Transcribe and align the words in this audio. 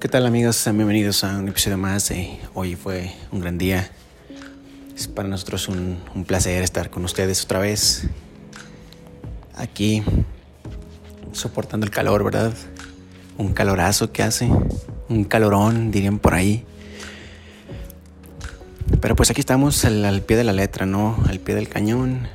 ¿Qué 0.00 0.06
tal 0.06 0.26
amigos? 0.26 0.62
Bienvenidos 0.64 1.24
a 1.24 1.38
un 1.38 1.48
episodio 1.48 1.76
más 1.76 2.12
Hoy 2.54 2.76
fue 2.76 3.12
un 3.32 3.40
gran 3.40 3.58
día. 3.58 3.90
Es 4.94 5.08
para 5.08 5.28
nosotros 5.28 5.66
un, 5.66 5.98
un, 6.14 6.24
placer 6.24 6.62
estar 6.62 6.88
con 6.88 7.04
ustedes 7.04 7.42
otra 7.42 7.58
vez. 7.58 8.04
Aquí, 9.56 10.04
soportando 11.32 11.84
el 11.84 11.90
calor, 11.90 12.22
¿verdad? 12.22 12.52
Un 13.38 13.52
calorazo 13.52 14.12
que 14.12 14.22
hace. 14.22 14.48
Un 15.08 15.24
calorón, 15.24 15.90
dirían 15.90 16.20
por 16.20 16.34
ahí. 16.34 16.64
Pero 19.00 19.16
pues 19.16 19.32
aquí 19.32 19.40
estamos 19.40 19.84
al, 19.84 20.04
al 20.04 20.22
pie 20.22 20.36
de 20.36 20.44
la 20.44 20.52
letra, 20.52 20.86
¿no? 20.86 21.20
Al 21.26 21.40
pie 21.40 21.56
del 21.56 21.68
cañón. 21.68 22.28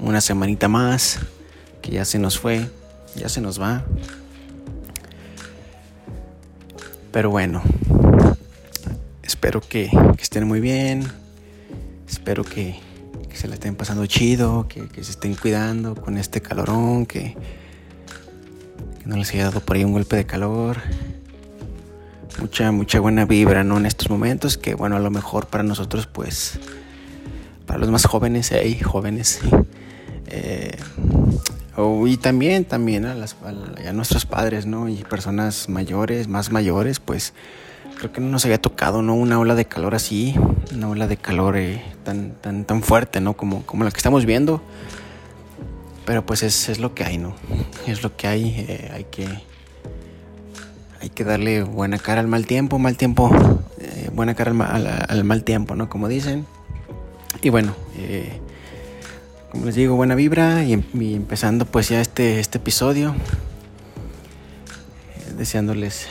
Una 0.00 0.20
semanita 0.20 0.66
más 0.66 1.20
que 1.82 1.92
ya 1.92 2.04
se 2.04 2.18
nos 2.18 2.36
fue, 2.36 2.68
ya 3.14 3.28
se 3.28 3.40
nos 3.40 3.60
va. 3.60 3.84
Pero 7.16 7.30
bueno, 7.30 7.62
espero 9.22 9.62
que, 9.62 9.88
estén 10.20 10.46
muy 10.46 10.60
bien. 10.60 11.02
Espero 12.06 12.44
que, 12.44 12.78
se 13.32 13.48
la 13.48 13.54
estén 13.54 13.74
pasando 13.74 14.04
chido, 14.04 14.68
que, 14.68 14.86
se 15.02 15.12
estén 15.12 15.34
cuidando 15.34 15.94
con 15.94 16.18
este 16.18 16.42
calorón, 16.42 17.06
que, 17.06 17.34
no 19.06 19.16
les 19.16 19.32
haya 19.32 19.44
dado 19.44 19.60
por 19.60 19.76
ahí 19.76 19.84
un 19.84 19.92
golpe 19.92 20.14
de 20.16 20.26
calor. 20.26 20.76
Mucha, 22.38 22.70
mucha 22.70 23.00
buena 23.00 23.24
vibra, 23.24 23.64
¿no? 23.64 23.78
En 23.78 23.86
estos 23.86 24.10
momentos, 24.10 24.58
que 24.58 24.74
bueno, 24.74 24.96
a 24.96 25.00
lo 25.00 25.10
mejor 25.10 25.46
para 25.46 25.64
nosotros, 25.64 26.06
pues, 26.06 26.60
para 27.64 27.78
los 27.78 27.88
más 27.90 28.04
jóvenes, 28.04 28.52
jóvenes, 28.84 29.40
eh, 30.26 30.76
y 32.06 32.16
también, 32.16 32.64
también 32.64 33.04
a, 33.04 33.14
nuestros 33.92 34.24
padres, 34.24 34.64
¿no? 34.66 34.88
Y 34.88 34.96
personas 35.04 35.68
mayores, 35.68 36.26
más 36.26 36.50
mayores, 36.50 37.00
pues 37.00 37.34
creo 37.98 38.12
que 38.12 38.20
no 38.20 38.28
nos 38.28 38.44
había 38.44 38.60
tocado, 38.60 39.02
¿no? 39.02 39.14
Una 39.14 39.38
ola 39.38 39.54
de 39.54 39.66
calor 39.66 39.94
así, 39.94 40.34
una 40.74 40.88
ola 40.88 41.06
de 41.06 41.18
calor 41.18 41.56
eh, 41.56 41.82
tan, 42.02 42.32
tan, 42.40 42.64
tan 42.64 42.82
fuerte, 42.82 43.20
¿no? 43.20 43.36
Como, 43.36 43.64
como 43.66 43.84
la 43.84 43.90
que 43.90 43.98
estamos 43.98 44.24
viendo. 44.24 44.62
Pero 46.06 46.24
pues 46.24 46.42
es, 46.42 46.68
es 46.68 46.78
lo 46.78 46.94
que 46.94 47.04
hay, 47.04 47.18
¿no? 47.18 47.34
Es 47.86 48.02
lo 48.02 48.16
que 48.16 48.26
hay, 48.26 48.64
eh, 48.68 48.90
hay 48.94 49.04
que... 49.04 49.26
Hay 50.98 51.10
que 51.10 51.24
darle 51.24 51.62
buena 51.62 51.98
cara 51.98 52.20
al 52.20 52.26
mal 52.26 52.46
tiempo, 52.46 52.78
mal 52.78 52.96
tiempo, 52.96 53.30
eh, 53.78 54.10
buena 54.14 54.34
cara 54.34 54.50
al, 54.50 54.86
al, 55.08 55.24
mal 55.24 55.44
tiempo, 55.44 55.76
¿no? 55.76 55.90
Como 55.90 56.08
dicen. 56.08 56.46
Y 57.42 57.50
bueno, 57.50 57.74
eh, 57.96 58.40
como 59.56 59.64
les 59.64 59.74
digo, 59.74 59.96
buena 59.96 60.14
vibra 60.14 60.64
y, 60.64 60.74
em, 60.74 60.82
empezando 60.92 61.64
pues 61.64 61.88
ya 61.88 62.02
este, 62.02 62.40
este 62.40 62.58
episodio. 62.58 63.14
Eh, 65.16 65.32
deseándoles, 65.38 66.08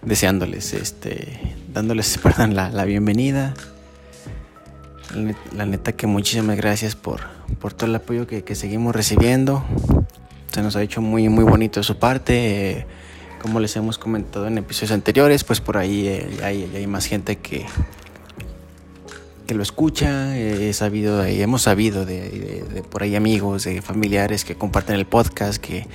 deseándoles, 0.00 0.72
este, 0.72 1.38
dándoles, 1.74 2.16
perdón, 2.22 2.54
la, 2.54 2.70
la 2.70 2.86
bienvenida. 2.86 3.52
La 5.54 5.66
neta 5.66 5.92
que 5.92 6.06
muchísimas 6.06 6.56
gracias 6.56 6.96
por, 6.96 7.20
por 7.60 7.74
todo 7.74 7.90
el 7.90 7.96
apoyo 7.96 8.26
que, 8.26 8.54
seguimos 8.54 8.96
recibiendo. 8.96 9.62
Se 10.50 10.62
nos 10.62 10.74
ha 10.74 10.82
hecho 10.82 11.02
muy, 11.02 11.28
muy 11.28 11.44
bonito 11.44 11.80
de 11.80 11.84
su 11.84 11.98
parte. 11.98 12.78
Eh, 12.78 12.86
como 13.42 13.60
les 13.60 13.76
hemos 13.76 13.98
comentado 13.98 14.46
en 14.46 14.56
episodios 14.56 14.92
anteriores, 14.92 15.44
pues 15.44 15.60
por 15.60 15.76
ahí 15.76 16.08
eh, 16.08 16.30
hay, 16.42 16.86
más 16.86 17.04
gente 17.04 17.36
que, 17.36 17.66
que 19.50 19.54
lo 19.56 19.64
escucha, 19.64 20.38
he 20.38 20.72
sabido, 20.72 21.24
hemos 21.24 21.62
sabido 21.62 22.06
de, 22.06 22.84
por 22.88 23.02
ahí 23.02 23.16
amigos, 23.16 23.64
de 23.64 23.82
familiares 23.82 24.44
que 24.44 24.54
comparten 24.54 24.94
el 24.94 25.06
podcast, 25.06 25.60
que, 25.60 25.88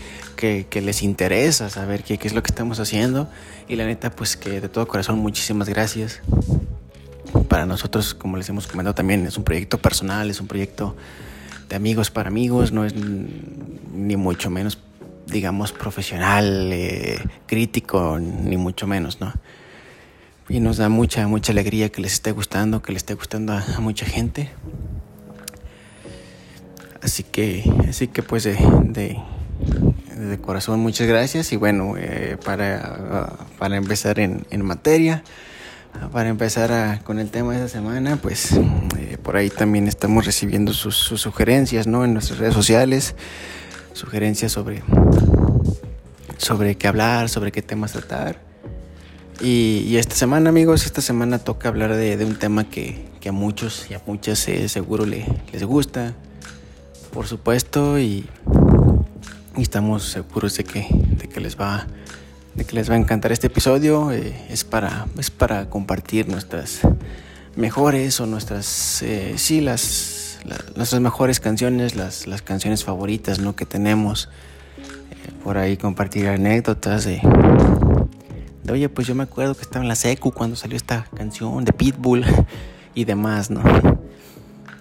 les 0.81 1.03
interesa 1.03 1.69
saber 1.69 2.03
qué, 2.03 2.17
qué, 2.17 2.27
es 2.27 2.33
lo 2.33 2.43
que 2.43 2.51
estamos 2.51 2.81
haciendo. 2.81 3.29
Y 3.69 3.77
la 3.77 3.85
neta, 3.85 4.11
pues 4.11 4.35
que 4.35 4.59
de 4.59 4.67
todo 4.67 4.85
corazón, 4.89 5.19
muchísimas 5.19 5.69
gracias. 5.69 6.19
Para 7.47 7.65
nosotros, 7.65 8.13
como 8.13 8.35
les 8.35 8.49
hemos 8.49 8.67
comentado 8.67 8.93
también, 8.93 9.25
es 9.25 9.37
un 9.37 9.45
proyecto 9.45 9.77
personal, 9.77 10.29
es 10.29 10.41
un 10.41 10.47
proyecto 10.47 10.97
de 11.69 11.77
amigos 11.77 12.11
para 12.11 12.27
amigos, 12.27 12.73
no 12.73 12.83
es 12.83 12.93
ni 12.93 14.17
mucho 14.17 14.49
menos, 14.49 14.79
digamos, 15.27 15.71
profesional, 15.71 16.71
eh, 16.73 17.23
crítico, 17.45 18.19
ni 18.19 18.57
mucho 18.57 18.85
menos, 18.85 19.21
¿no? 19.21 19.31
Y 20.47 20.59
nos 20.59 20.77
da 20.77 20.89
mucha, 20.89 21.27
mucha 21.27 21.51
alegría 21.51 21.89
que 21.89 22.01
les 22.01 22.13
esté 22.13 22.31
gustando, 22.31 22.81
que 22.81 22.91
les 22.91 23.01
esté 23.01 23.15
gustando 23.15 23.53
a, 23.53 23.63
mucha 23.79 24.05
gente. 24.05 24.51
Así 27.01 27.23
que, 27.23 27.63
así 27.87 28.07
que 28.07 28.23
pues 28.23 28.43
de, 28.43 28.57
de, 28.87 30.37
corazón 30.41 30.79
muchas 30.79 31.07
gracias 31.07 31.51
y 31.51 31.55
bueno, 31.55 31.95
eh, 31.97 32.37
para, 32.43 33.33
para 33.59 33.77
empezar 33.77 34.19
en, 34.19 34.45
en, 34.49 34.63
materia, 34.65 35.23
para 36.11 36.29
empezar 36.29 37.03
con 37.03 37.19
el 37.19 37.29
tema 37.29 37.53
de 37.53 37.57
esta 37.57 37.69
semana, 37.69 38.17
pues 38.17 38.53
eh, 38.97 39.17
por 39.21 39.37
ahí 39.37 39.49
también 39.49 39.87
estamos 39.87 40.25
recibiendo 40.25 40.73
sus, 40.73 40.95
sus, 40.95 41.21
sugerencias 41.21 41.85
¿no? 41.85 42.05
en 42.05 42.13
nuestras 42.13 42.39
redes 42.39 42.55
sociales, 42.55 43.15
sugerencias 43.93 44.51
sobre, 44.51 44.83
sobre 46.37 46.75
qué 46.75 46.87
hablar, 46.87 47.29
sobre 47.29 47.51
qué 47.51 47.61
temas 47.61 47.93
tratar. 47.93 48.44
Y, 49.41 49.97
esta 49.97 50.15
semana, 50.15 50.49
amigos, 50.49 50.85
esta 50.85 51.01
semana 51.01 51.39
toca 51.39 51.67
hablar 51.67 51.95
de, 51.95 52.23
un 52.25 52.35
tema 52.35 52.63
que, 52.69 53.05
a 53.27 53.31
muchos 53.31 53.87
y 53.89 53.95
a 53.95 54.01
muchas 54.05 54.47
eh, 54.47 54.69
seguro 54.69 55.05
les 55.05 55.63
gusta, 55.63 56.13
por 57.11 57.27
supuesto, 57.27 57.99
y, 57.99 58.29
estamos 59.57 60.03
seguros 60.03 60.55
de 60.57 60.63
que, 60.63 60.87
de 60.89 61.27
que 61.27 61.39
les 61.39 61.59
va 61.59 61.87
de 62.55 62.63
que 62.63 62.75
les 62.75 62.89
va 62.89 62.95
a 62.95 62.97
encantar 62.97 63.33
este 63.33 63.47
episodio. 63.47 64.11
Eh, 64.11 64.33
es, 64.49 64.63
para, 64.63 65.07
es 65.17 65.29
para 65.29 65.69
compartir 65.69 66.29
nuestras 66.29 66.79
mejores 67.57 68.19
o 68.21 68.25
nuestras, 68.25 69.01
eh, 69.01 69.33
sí, 69.37 69.59
las, 69.59 70.39
nuestras 70.75 71.01
mejores 71.01 71.41
canciones, 71.41 71.95
las, 71.95 72.27
las 72.27 72.41
canciones 72.41 72.85
favoritas 72.85 73.39
¿no? 73.39 73.55
que 73.55 73.65
tenemos. 73.65 74.29
por 75.43 75.57
ahí 75.57 75.75
compartir 75.75 76.27
anécdotas 76.27 77.03
de 77.05 77.21
oye, 78.71 78.89
pues 78.89 79.07
yo 79.07 79.15
me 79.15 79.23
acuerdo 79.23 79.55
que 79.55 79.61
estaba 79.61 79.83
en 79.83 79.89
la 79.89 79.95
secu 79.95 80.31
cuando 80.31 80.55
salió 80.55 80.75
esta 80.77 81.07
canción 81.15 81.63
de 81.65 81.73
Pitbull 81.73 82.25
y 82.93 83.05
demás, 83.05 83.49
¿no? 83.49 83.61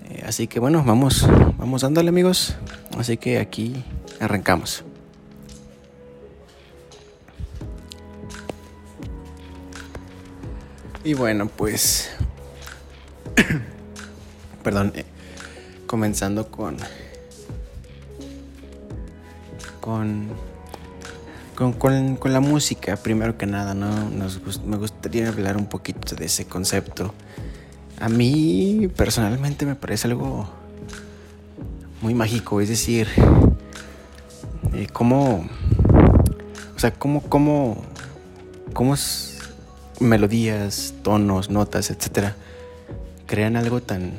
Eh, 0.09 0.25
así 0.27 0.47
que 0.47 0.61
bueno, 0.61 0.83
vamos, 0.84 1.27
vamos 1.59 1.83
dándole 1.83 2.09
amigos. 2.09 2.56
Así 2.97 3.17
que 3.17 3.39
aquí 3.39 3.84
arrancamos. 4.21 4.84
Y 11.05 11.12
bueno, 11.12 11.49
pues... 11.49 12.11
Perdón, 14.62 14.93
eh, 14.94 15.05
comenzando 15.87 16.50
con... 16.50 16.78
Con 19.81 20.31
con, 21.54 21.72
con, 21.72 22.16
con, 22.16 22.32
la 22.32 22.41
música, 22.41 22.97
primero 22.97 23.38
que 23.38 23.47
nada, 23.47 23.75
¿no? 23.75 24.10
Nos, 24.10 24.41
me 24.65 24.76
gustaría 24.76 25.28
hablar 25.28 25.56
un 25.56 25.66
poquito 25.66 26.16
de 26.16 26.26
ese 26.26 26.47
concepto. 26.47 27.15
A 28.00 28.09
mí 28.09 28.88
personalmente 28.97 29.66
me 29.66 29.75
parece 29.75 30.09
algo 30.09 30.48
muy 32.00 32.14
mágico, 32.14 32.60
es 32.60 32.69
decir, 32.69 33.09
eh, 34.75 34.88
cómo, 34.93 35.47
o 36.76 36.78
sea, 36.78 36.93
cómo, 36.93 37.22
cómo, 37.22 37.82
cómo 38.72 38.97
melodías, 40.00 40.94
tonos, 41.03 41.50
notas, 41.50 41.91
etcétera, 41.91 42.37
crean 43.26 43.56
algo 43.56 43.81
tan, 43.81 44.19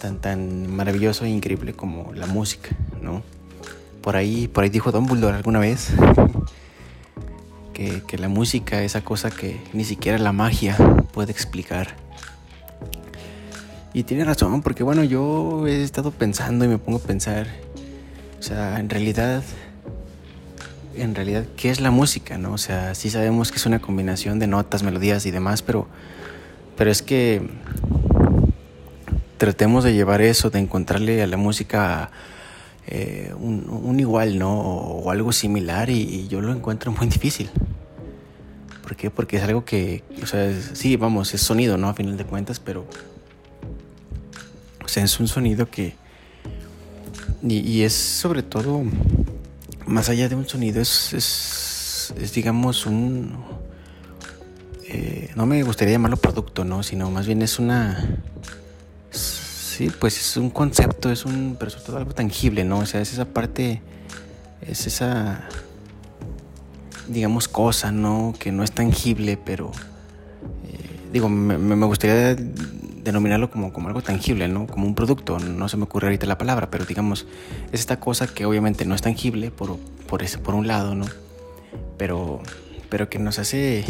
tan, 0.00 0.20
tan 0.20 0.74
maravilloso 0.74 1.24
e 1.26 1.28
increíble 1.28 1.74
como 1.74 2.12
la 2.14 2.26
música, 2.26 2.70
¿no? 3.00 3.22
Por 4.02 4.16
ahí, 4.16 4.48
por 4.48 4.64
ahí 4.64 4.70
dijo 4.70 4.90
Dumbledore 4.90 5.36
alguna 5.36 5.60
vez 5.60 5.92
que, 7.72 8.18
la 8.18 8.28
música, 8.28 8.82
esa 8.82 9.02
cosa 9.02 9.30
que 9.30 9.60
ni 9.72 9.84
siquiera 9.84 10.18
la 10.18 10.32
magia 10.32 10.76
puede 11.12 11.32
explicar. 11.32 11.96
Y 13.94 14.04
tiene 14.04 14.24
razón, 14.24 14.62
porque 14.62 14.82
bueno, 14.82 15.04
yo 15.04 15.66
he 15.66 15.82
estado 15.82 16.10
pensando 16.10 16.64
y 16.64 16.68
me 16.68 16.78
pongo 16.78 16.98
a 16.98 17.02
pensar, 17.02 17.46
o 18.38 18.42
sea, 18.42 18.78
en 18.78 18.88
realidad, 18.88 19.42
en 20.96 21.14
realidad, 21.14 21.44
¿qué 21.56 21.70
es 21.70 21.80
la 21.80 21.90
música, 21.90 22.38
no? 22.38 22.52
O 22.52 22.58
sea, 22.58 22.94
sí 22.94 23.10
sabemos 23.10 23.50
que 23.50 23.58
es 23.58 23.66
una 23.66 23.80
combinación 23.80 24.38
de 24.38 24.46
notas, 24.46 24.82
melodías 24.82 25.26
y 25.26 25.30
demás, 25.30 25.62
pero, 25.62 25.88
pero 26.76 26.90
es 26.90 27.02
que 27.02 27.42
tratemos 29.36 29.84
de 29.84 29.92
llevar 29.92 30.22
eso, 30.22 30.50
de 30.50 30.60
encontrarle 30.60 31.22
a 31.22 31.26
la 31.26 31.36
música 31.36 32.10
eh, 32.86 33.32
un, 33.38 33.98
igual, 34.00 34.38
¿no? 34.38 34.60
O, 34.60 35.10
algo 35.10 35.32
similar 35.32 35.90
y, 35.90 36.26
yo 36.28 36.40
lo 36.40 36.52
encuentro 36.52 36.92
muy 36.92 37.06
difícil. 37.08 37.50
¿Por 38.82 38.96
qué? 38.96 39.10
Porque 39.10 39.36
es 39.36 39.42
algo 39.42 39.64
que, 39.64 40.02
o 40.22 40.26
sea, 40.26 40.52
sí, 40.74 40.96
vamos, 40.96 41.32
es 41.34 41.40
sonido, 41.40 41.78
¿no? 41.78 41.88
A 41.88 41.94
final 41.94 42.16
de 42.16 42.24
cuentas, 42.24 42.60
pero... 42.60 42.86
O 44.84 44.88
sea, 44.88 45.04
es 45.04 45.20
un 45.20 45.28
sonido 45.28 45.70
que... 45.70 45.94
Y, 47.42 47.82
es 47.82 47.92
sobre 47.92 48.42
todo, 48.42 48.82
más 49.86 50.08
allá 50.08 50.28
de 50.28 50.36
un 50.36 50.48
sonido, 50.48 50.80
es, 50.80 51.12
es, 51.12 52.32
digamos, 52.34 52.86
un, 52.86 53.34
eh, 54.84 55.30
no 55.34 55.46
me 55.46 55.62
gustaría 55.62 55.94
llamarlo 55.94 56.18
producto, 56.18 56.64
¿no? 56.64 56.82
Sino 56.82 57.10
más 57.10 57.26
bien 57.26 57.42
es 57.42 57.58
una, 57.58 58.22
sí, 59.72 59.90
pues 59.90 60.20
es 60.20 60.36
un 60.36 60.50
concepto, 60.50 61.10
es 61.10 61.24
un, 61.24 61.56
pero 61.58 61.70
sobre 61.70 61.84
todo 61.84 61.96
algo 61.96 62.12
tangible, 62.12 62.64
¿no? 62.64 62.80
O 62.80 62.86
sea, 62.86 63.00
es 63.00 63.12
esa 63.12 63.24
parte, 63.24 63.80
es 64.60 64.86
esa, 64.86 65.48
digamos, 67.08 67.48
cosa, 67.48 67.90
¿no? 67.90 68.34
Que 68.38 68.52
no 68.52 68.62
es 68.62 68.72
tangible, 68.72 69.38
pero, 69.42 69.72
eh, 70.64 71.00
digo, 71.12 71.28
me, 71.28 71.56
me, 71.58 71.86
gustaría 71.86 72.36
denominarlo 73.02 73.50
como, 73.50 73.72
como 73.72 73.88
algo 73.88 74.02
tangible, 74.02 74.46
¿no? 74.46 74.66
Como 74.66 74.86
un 74.86 74.94
producto, 74.94 75.38
no 75.38 75.68
se 75.68 75.76
me 75.76 75.84
ocurre 75.84 76.08
ahorita 76.08 76.26
la 76.26 76.38
palabra, 76.38 76.70
pero 76.70 76.84
digamos, 76.84 77.26
es 77.72 77.80
esta 77.80 77.98
cosa 77.98 78.26
que 78.26 78.44
obviamente 78.44 78.84
no 78.84 78.94
es 78.94 79.02
tangible 79.02 79.50
por, 79.50 79.78
por, 80.06 80.22
ese, 80.22 80.38
por 80.38 80.54
un 80.54 80.66
lado, 80.66 80.94
¿no? 80.94 81.06
Pero, 81.96 82.42
pero 82.90 83.08
que 83.08 83.18
nos 83.18 83.38
hace 83.38 83.84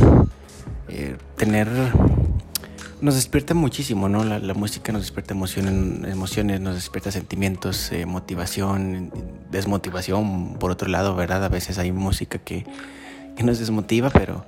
eh, 0.89 1.17
tener 1.37 1.69
nos 3.03 3.17
despierta 3.17 3.53
muchísimo, 3.53 4.09
¿no? 4.09 4.23
La, 4.23 4.55
música 4.55 4.93
nos 4.93 5.03
despierta 5.03 5.35
emociones, 5.35 6.09
emociones, 6.09 6.61
nos 6.61 6.77
despierta 6.77 7.11
sentimientos, 7.11 7.91
eh, 7.91 8.07
motivación, 8.07 9.13
desmotivación, 9.51 10.55
por 10.55 10.71
otro 10.71 10.89
lado, 10.89 11.17
¿verdad? 11.17 11.45
A 11.45 11.49
veces 11.49 11.79
hay 11.79 11.91
música 11.91 12.39
que, 12.39 12.65
que 13.37 13.43
nos 13.43 13.59
desmotiva, 13.59 14.11
pero 14.11 14.47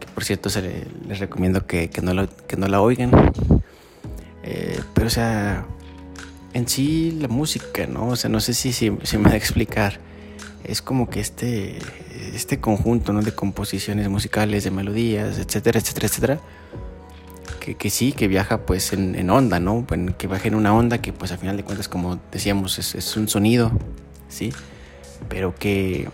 que 0.00 0.06
por 0.08 0.22
cierto 0.22 0.50
se 0.50 0.86
les 1.08 1.18
recomiendo 1.18 1.66
que, 1.66 1.88
que, 1.88 2.02
no 2.02 2.28
que 2.46 2.58
no 2.58 2.68
la 2.68 2.82
oigan. 2.82 3.10
Eh, 4.42 4.78
pero 4.92 5.06
o 5.06 5.10
sea, 5.10 5.64
en 6.52 6.68
sí 6.68 7.16
la 7.18 7.28
música, 7.28 7.86
¿no? 7.86 8.08
O 8.08 8.16
sea, 8.16 8.28
no 8.28 8.40
sé 8.40 8.52
si, 8.52 8.74
si, 8.74 8.92
si 9.02 9.16
me 9.16 9.30
va 9.30 9.32
a 9.32 9.36
explicar. 9.36 9.98
Es 10.62 10.82
como 10.82 11.08
que 11.08 11.20
este, 11.20 11.78
este 12.34 12.60
conjunto, 12.60 13.14
¿no? 13.14 13.22
De 13.22 13.34
composiciones 13.34 14.10
musicales, 14.10 14.64
de 14.64 14.70
melodías, 14.70 15.38
etcétera, 15.38 15.78
etcétera, 15.78 16.06
etcétera 16.06 16.40
que, 17.72 17.90
sí, 17.90 18.12
que 18.12 18.28
viaja 18.28 18.66
pues 18.66 18.92
en, 18.92 19.30
onda, 19.30 19.58
¿no? 19.58 19.86
Que 20.18 20.26
viaja 20.26 20.48
en 20.48 20.54
una 20.54 20.74
onda 20.74 20.98
que 20.98 21.12
pues 21.14 21.32
al 21.32 21.38
final 21.38 21.56
de 21.56 21.64
cuentas, 21.64 21.88
como 21.88 22.20
decíamos, 22.30 22.78
es, 22.78 23.16
un 23.16 23.28
sonido, 23.28 23.72
¿sí? 24.28 24.52
Pero 25.30 25.54
que... 25.54 26.08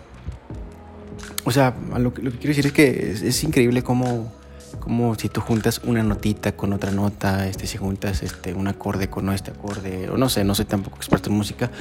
O 1.43 1.51
sea, 1.51 1.75
lo, 1.97 2.13
que, 2.13 2.21
quiero 2.21 2.47
decir 2.47 2.67
es 2.67 2.71
que 2.71 3.11
es, 3.11 3.43
increíble 3.43 3.83
cómo, 3.83 4.31
cómo, 4.79 5.15
si 5.15 5.27
tú 5.27 5.41
juntas 5.41 5.81
una 5.83 6.03
notita 6.03 6.55
con 6.55 6.71
otra 6.71 6.91
nota, 6.91 7.47
este, 7.47 7.67
si 7.67 7.77
juntas 7.77 8.23
este, 8.23 8.53
un 8.53 8.67
acorde 8.67 9.09
con 9.09 9.29
este 9.29 9.51
acorde, 9.51 10.09
o 10.09 10.17
no 10.17 10.29
sé, 10.29 10.43
no 10.43 10.55
soy 10.55 10.65
tampoco 10.65 10.97
experto 10.97 11.29
en 11.29 11.35
música, 11.35 11.71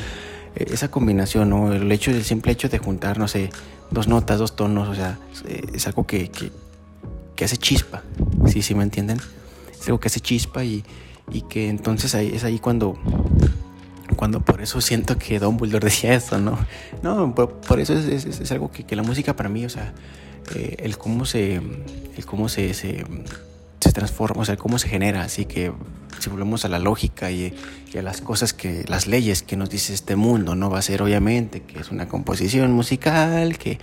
eh, 0.57 0.67
esa 0.73 0.91
combinación, 0.91 1.51
¿no? 1.51 1.73
El 1.73 1.93
hecho, 1.93 2.11
el 2.11 2.25
simple 2.25 2.53
hecho 2.53 2.69
de 2.69 2.79
juntar, 2.79 3.19
no 3.19 3.29
sé, 3.29 3.51
dos 3.91 4.09
notas, 4.09 4.39
dos 4.39 4.57
tonos, 4.57 4.89
o 4.89 4.95
sea, 4.95 5.19
es 5.73 5.87
algo 5.87 6.07
que, 6.07 6.31
que, 6.31 6.51
que 7.37 7.45
hace 7.45 7.59
chispa, 7.59 8.03
¿sí? 8.47 8.63
¿Sí 8.63 8.75
me 8.75 8.83
entienden? 8.83 9.21
Es 9.81 9.87
algo 9.87 9.99
que 10.01 10.09
hace 10.09 10.21
chispa 10.21 10.65
y, 10.65 10.85
y 11.33 11.43
que 11.43 11.69
entonces 11.69 12.15
ahí, 12.15 12.33
es 12.35 12.45
ahí 12.45 12.59
cuando, 12.59 12.99
cuando 14.17 14.41
por 14.41 14.61
eso 14.61 14.81
siento 14.81 15.17
que 15.19 15.39
Don 15.39 15.57
Dumbledore 15.57 15.85
decía 15.87 16.15
eso, 16.15 16.39
¿no? 16.39 16.59
No, 17.03 17.35
por, 17.35 17.81
eso 17.81 17.95
es, 17.95 18.25
es, 18.27 18.53
algo 18.53 18.71
que, 18.71 18.85
que, 18.85 18.97
la 18.97 19.03
música 19.03 19.35
para 19.35 19.49
mí, 19.49 19.65
o 19.65 19.71
sea, 19.71 19.93
eh, 20.55 20.77
el 20.81 20.99
cómo 20.99 21.25
se, 21.25 21.57
el 22.17 22.27
cómo 22.27 22.49
se, 22.49 23.05
se 23.81 23.93
transforma, 23.93 24.43
o 24.43 24.45
sea, 24.45 24.57
cómo 24.57 24.79
se 24.79 24.89
genera, 24.89 25.23
así 25.23 25.47
que 25.47 25.73
si 26.19 26.29
volvemos 26.29 26.65
a 26.65 26.69
la 26.69 26.79
lógica 26.79 27.31
y, 27.31 27.55
a 27.99 28.03
las 28.03 28.21
cosas 28.21 28.53
que, 28.53 28.85
las 28.87 29.07
leyes 29.07 29.43
que 29.43 29.57
nos 29.57 29.71
dice 29.71 29.95
este 29.95 30.17
mundo, 30.17 30.55
¿no? 30.55 30.71
Va 30.71 30.79
a 30.79 30.83
ser 30.83 31.03
obviamente 31.03 31.63
que 31.63 31.81
es 31.81 31.91
una 31.91 32.07
composición 32.07 32.73
musical, 32.73 33.59
que, 33.59 33.79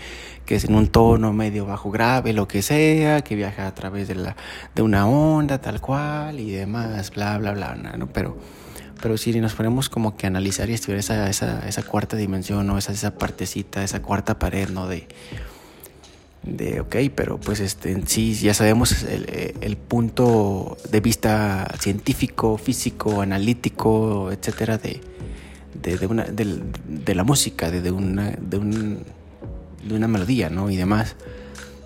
que 0.45 0.55
es 0.55 0.65
en 0.65 0.75
un 0.75 0.87
tono 0.87 1.33
medio 1.33 1.65
bajo 1.65 1.91
grave, 1.91 2.31
lo 2.31 2.47
que 2.47 2.61
sea, 2.61 3.21
que 3.21 3.35
viaja 3.35 3.67
a 3.67 3.73
través 3.73 4.07
de, 4.07 4.15
la, 4.15 4.35
de 4.75 4.81
una 4.81 5.07
onda 5.07 5.59
tal 5.59 5.81
cual 5.81 6.39
y 6.39 6.51
demás, 6.51 7.11
bla, 7.11 7.37
bla, 7.37 7.53
bla, 7.53 7.75
¿no? 7.75 8.07
Pero, 8.07 8.37
pero 9.01 9.17
si 9.17 9.37
nos 9.41 9.55
ponemos 9.55 9.89
como 9.89 10.15
que 10.15 10.27
analizar 10.27 10.69
y 10.69 10.73
estudiar 10.73 10.99
esa, 10.99 11.29
esa, 11.29 11.67
esa 11.67 11.83
cuarta 11.83 12.15
dimensión, 12.15 12.67
¿no? 12.67 12.77
Esa, 12.77 12.91
esa 12.91 13.17
partecita, 13.17 13.83
esa 13.83 14.01
cuarta 14.01 14.37
pared, 14.37 14.69
¿no? 14.69 14.87
De, 14.87 15.07
de, 16.47 16.81
ok, 16.81 16.95
pero 17.15 17.39
pues 17.39 17.59
este, 17.59 17.91
en 17.91 18.07
sí 18.07 18.33
ya 18.33 18.53
sabemos 18.53 19.03
el, 19.03 19.55
el, 19.59 19.77
punto 19.77 20.77
de 20.89 20.99
vista 21.01 21.67
científico, 21.79 22.57
físico, 22.57 23.21
analítico, 23.21 24.31
etcétera, 24.31 24.77
de, 24.77 25.01
de, 25.81 25.97
de 25.97 26.07
una, 26.07 26.23
de, 26.25 26.61
de, 26.87 27.15
la 27.15 27.23
música, 27.23 27.69
de, 27.69 27.91
una, 27.91 28.31
de, 28.39 28.57
un, 28.57 29.03
de 29.87 29.95
una 29.95 30.07
melodía, 30.07 30.49
¿no? 30.49 30.69
Y 30.69 30.77
demás. 30.77 31.15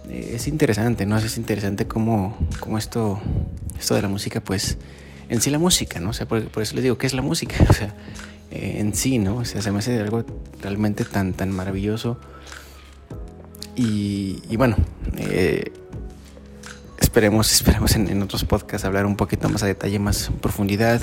Eh, 0.10 0.34
es 0.36 0.48
interesante, 0.48 1.06
¿no? 1.06 1.18
Es 1.18 1.38
interesante 1.38 1.88
cómo, 1.88 2.38
cómo 2.60 2.78
esto, 2.78 3.19
esto 3.80 3.96
de 3.96 4.02
la 4.02 4.07
música, 4.07 4.42
pues, 4.42 4.78
en 5.30 5.42
sí 5.42 5.50
la 5.50 5.60
música, 5.60 6.00
¿no? 6.00 6.10
O 6.10 6.14
sea, 6.14 6.28
por, 6.28 6.44
por 6.50 6.64
eso 6.64 6.75
les 6.75 6.84
digo, 6.84 6.98
¿qué 6.98 7.07
es 7.07 7.14
la 7.14 7.22
música? 7.22 7.56
Eh, 8.54 8.81
en 8.81 8.94
sí, 8.94 9.18
¿no? 9.18 9.46
Sea, 9.46 9.62
se 9.62 9.72
me 9.72 9.80
hace 9.80 9.98
algo 10.02 10.25
realmente 10.62 11.06
tan, 11.06 11.31
tan 11.31 11.52
maravilloso 11.52 12.19
y, 13.75 14.56
bueno, 14.57 14.75
eh, 15.18 15.71
esperemos, 17.00 17.51
esperemos 17.51 17.95
en, 17.95 18.21
otros 18.21 18.45
podcasts 18.45 18.85
hablar 18.85 19.06
un 19.06 19.15
poquito 19.15 19.50
más 19.50 19.63
a 19.63 19.68
detalle, 19.68 20.00
más 20.00 20.31
profundidad. 20.41 21.01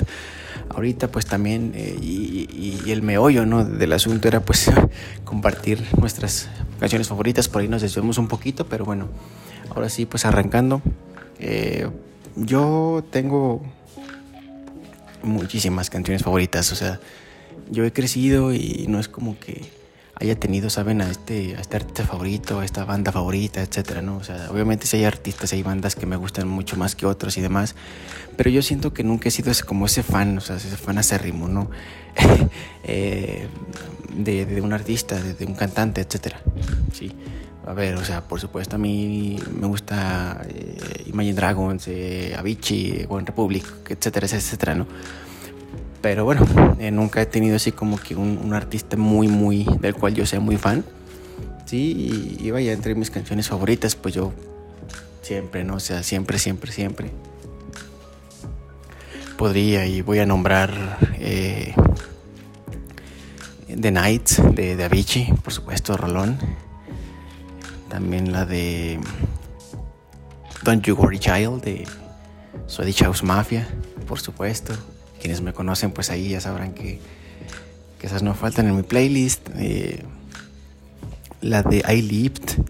Ahorita 0.69 1.11
pues 1.11 1.25
también, 1.25 1.71
eh, 1.75 1.97
y, 1.99 2.91
el 2.91 3.01
meollo 3.01 3.45
¿no? 3.45 3.65
del 3.65 3.93
asunto 3.93 4.27
era 4.27 4.39
pues 4.41 4.71
compartir 5.23 5.83
nuestras 5.99 6.49
canciones 6.79 7.07
favoritas, 7.07 7.47
por 7.47 7.61
ahí 7.61 7.67
nos 7.67 7.81
desviamos 7.81 8.17
un 8.17 8.27
poquito, 8.27 8.67
pero 8.67 8.85
bueno, 8.85 9.07
ahora 9.75 9.89
sí 9.89 10.05
pues 10.05 10.25
arrancando. 10.25 10.81
Eh, 11.39 11.89
yo 12.35 13.03
tengo 13.11 13.63
muchísimas 15.23 15.89
canciones 15.89 16.23
favoritas, 16.23 16.71
o 16.71 16.75
sea, 16.75 16.99
yo 17.69 17.83
he 17.83 17.91
crecido 17.91 18.53
y 18.53 18.85
no 18.87 18.99
es 18.99 19.07
como 19.07 19.39
que 19.39 19.78
haya 20.19 20.37
tenido, 20.37 20.69
saben, 20.69 21.01
a 21.01 21.09
este, 21.09 21.55
a 21.55 21.61
este 21.61 21.77
artista 21.77 22.05
favorito, 22.05 22.59
a 22.59 22.65
esta 22.65 22.83
banda 22.83 23.11
favorita, 23.11 23.61
etcétera, 23.61 24.01
¿no? 24.01 24.17
O 24.17 24.23
sea, 24.23 24.49
obviamente 24.51 24.85
si 24.85 24.97
hay 24.97 25.05
artistas, 25.05 25.53
hay 25.53 25.63
bandas 25.63 25.95
que 25.95 26.05
me 26.05 26.17
gustan 26.17 26.47
mucho 26.47 26.75
más 26.75 26.95
que 26.95 27.05
otros 27.05 27.37
y 27.37 27.41
demás, 27.41 27.75
pero 28.35 28.49
yo 28.49 28.61
siento 28.61 28.93
que 28.93 29.03
nunca 29.03 29.29
he 29.29 29.31
sido 29.31 29.51
como 29.65 29.85
ese 29.85 30.03
fan, 30.03 30.37
o 30.37 30.41
sea, 30.41 30.57
ese 30.57 30.75
fan 30.75 30.97
acérrimo, 30.97 31.47
¿no? 31.47 31.69
eh, 32.83 33.47
de, 34.13 34.45
de, 34.45 34.61
un 34.61 34.73
artista, 34.73 35.21
de, 35.21 35.33
de, 35.33 35.45
un 35.45 35.55
cantante, 35.55 36.01
etcétera, 36.01 36.41
sí. 36.93 37.11
A 37.65 37.73
ver, 37.73 37.95
o 37.95 38.03
sea, 38.03 38.21
por 38.21 38.39
supuesto 38.39 38.77
a 38.77 38.79
mí 38.79 39.37
me 39.53 39.67
gusta 39.67 40.41
eh, 40.49 41.03
Imagine 41.05 41.35
Dragons, 41.35 41.87
eh, 41.87 42.33
Avicii, 42.35 43.05
One 43.07 43.25
Republic, 43.25 43.65
etcétera, 43.87 44.25
etcétera, 44.25 44.75
¿no? 44.75 44.87
Pero 46.01 46.23
bueno, 46.23 46.45
eh, 46.79 46.91
nunca 46.91 47.21
he 47.21 47.25
tenido 47.25 47.57
así 47.57 47.71
como 47.71 47.97
que 47.97 48.15
un, 48.15 48.53
artista 48.53 48.95
muy, 48.95 49.27
muy, 49.27 49.65
del 49.81 49.95
cual 49.95 50.13
yo 50.15 50.25
sea 50.25 50.39
muy 50.39 50.57
fan. 50.57 50.85
Sí, 51.65 52.37
y, 52.39 52.49
vaya, 52.51 52.71
entre 52.71 52.95
mis 52.95 53.11
canciones 53.11 53.49
favoritas, 53.49 53.95
pues 53.95 54.15
yo 54.15 54.33
siempre, 55.21 55.63
¿no? 55.63 55.75
O 55.75 55.79
sea, 55.79 56.01
siempre, 56.03 56.39
siempre, 56.39 56.71
siempre. 56.71 57.11
Podría 59.37 59.85
y 59.85 60.01
voy 60.01 60.19
a 60.19 60.25
nombrar 60.25 60.97
eh, 61.19 61.73
The 63.67 63.91
Nights 63.91 64.41
de, 64.55 64.75
de 64.75 64.83
Avicii, 64.83 65.33
por 65.43 65.53
supuesto, 65.53 65.95
Rolón. 65.95 66.39
También 67.89 68.31
la 68.31 68.45
de 68.45 68.99
Don't 70.63 70.83
You 70.85 70.95
Worry 70.95 71.19
Child 71.19 71.61
de 71.63 71.87
Swedish 72.67 73.03
House 73.03 73.23
Mafia, 73.23 73.67
por 74.07 74.19
supuesto. 74.19 74.73
Quienes 75.19 75.41
me 75.41 75.53
conocen, 75.53 75.91
pues 75.91 76.09
ahí 76.09 76.29
ya 76.29 76.41
sabrán 76.41 76.73
que, 76.73 76.99
esas 78.01 78.23
no 78.23 78.33
faltan 78.33 78.67
en 78.67 78.75
mi 78.77 78.83
playlist. 78.83 79.49
Eh, 79.57 80.03
la 81.41 81.63
de 81.63 81.83
I 81.87 82.01
Lived 82.01 82.63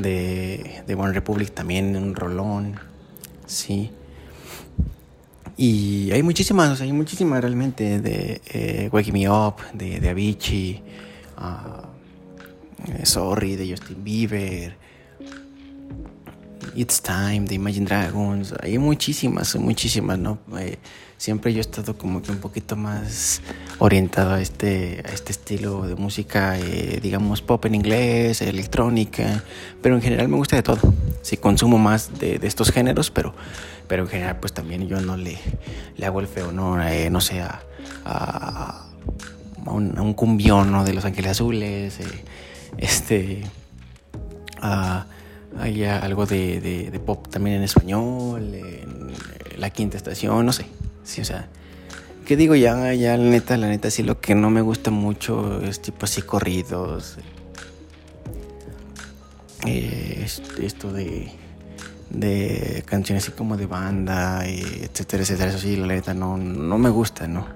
de, 0.00 0.82
de 0.86 0.94
One 0.94 1.12
Republic 1.12 1.52
también, 1.52 1.96
un 1.96 2.14
rolón. 2.14 2.78
Sí. 3.46 3.90
Y 5.56 6.10
hay 6.12 6.22
muchísimas, 6.22 6.80
hay 6.82 6.92
muchísimas 6.92 7.40
realmente 7.40 8.00
de 8.00 8.42
eh, 8.48 8.90
Wake 8.92 9.12
Me 9.12 9.28
Up, 9.28 9.56
de, 9.72 10.00
de 10.00 10.08
Avicii, 10.10 10.82
uh, 11.38 13.04
Sorry 13.04 13.56
de 13.56 13.70
Justin 13.70 14.04
Bieber, 14.04 14.76
It's 16.74 17.00
Time 17.00 17.46
de 17.46 17.54
Imagine 17.54 17.86
Dragons. 17.86 18.52
Hay 18.62 18.76
muchísimas, 18.76 19.56
muchísimas, 19.56 20.18
¿no? 20.18 20.38
Eh, 20.58 20.76
siempre 21.18 21.52
yo 21.52 21.58
he 21.58 21.60
estado 21.60 21.96
como 21.96 22.22
que 22.22 22.30
un 22.30 22.38
poquito 22.38 22.76
más 22.76 23.40
orientado 23.78 24.34
a 24.34 24.40
este, 24.40 25.02
a 25.04 25.12
este 25.12 25.32
estilo 25.32 25.86
de 25.86 25.94
música, 25.94 26.58
eh, 26.58 27.00
digamos, 27.02 27.42
pop 27.42 27.64
en 27.64 27.74
inglés, 27.74 28.42
electrónica, 28.42 29.42
pero 29.82 29.94
en 29.94 30.02
general 30.02 30.28
me 30.28 30.36
gusta 30.36 30.56
de 30.56 30.62
todo. 30.62 30.94
Sí, 31.22 31.36
consumo 31.36 31.78
más 31.78 32.18
de, 32.18 32.38
de 32.38 32.46
estos 32.46 32.70
géneros, 32.70 33.10
pero, 33.10 33.34
pero 33.88 34.04
en 34.04 34.08
general 34.08 34.38
pues 34.40 34.52
también 34.52 34.88
yo 34.88 35.00
no 35.00 35.16
le, 35.16 35.38
le 35.96 36.06
hago 36.06 36.20
el 36.20 36.26
feo, 36.26 36.52
no, 36.52 36.80
eh, 36.86 37.10
no 37.10 37.20
sé, 37.20 37.40
a, 37.40 37.62
a, 38.04 38.86
un, 39.66 39.98
un, 39.98 40.14
cumbión 40.14 40.70
¿no? 40.70 40.84
de 40.84 40.92
Los 40.94 41.04
Ángeles 41.04 41.32
Azules, 41.32 42.00
eh, 42.00 42.24
este, 42.78 43.42
a 44.60 45.06
algo 46.02 46.26
de, 46.26 46.60
de, 46.60 47.00
pop 47.00 47.28
también 47.28 47.56
en 47.56 47.62
español, 47.62 48.54
en 48.54 49.12
la 49.58 49.70
quinta 49.70 49.96
estación, 49.96 50.44
no 50.44 50.52
sé. 50.52 50.66
Sí, 51.06 51.20
o 51.20 51.24
sea, 51.24 51.48
¿qué 52.26 52.36
digo 52.36 52.56
ya? 52.56 52.92
Ya 52.92 53.16
la 53.16 53.30
neta, 53.30 53.56
la 53.56 53.68
neta, 53.68 53.90
sí 53.90 54.02
lo 54.02 54.20
que 54.20 54.34
no 54.34 54.50
me 54.50 54.60
gusta 54.60 54.90
mucho 54.90 55.62
es 55.62 55.80
tipo 55.80 56.04
así 56.04 56.20
corridos. 56.20 57.16
Eh, 59.64 60.26
esto 60.60 60.92
de, 60.92 61.30
de 62.10 62.82
canciones 62.86 63.22
así 63.22 63.32
como 63.32 63.56
de 63.56 63.66
banda, 63.66 64.44
etcétera, 64.46 65.22
etcétera. 65.22 65.50
Eso 65.50 65.58
sí, 65.58 65.76
la 65.76 65.86
neta, 65.86 66.12
no, 66.12 66.36
no 66.36 66.76
me 66.76 66.90
gusta, 66.90 67.28
¿no? 67.28 67.46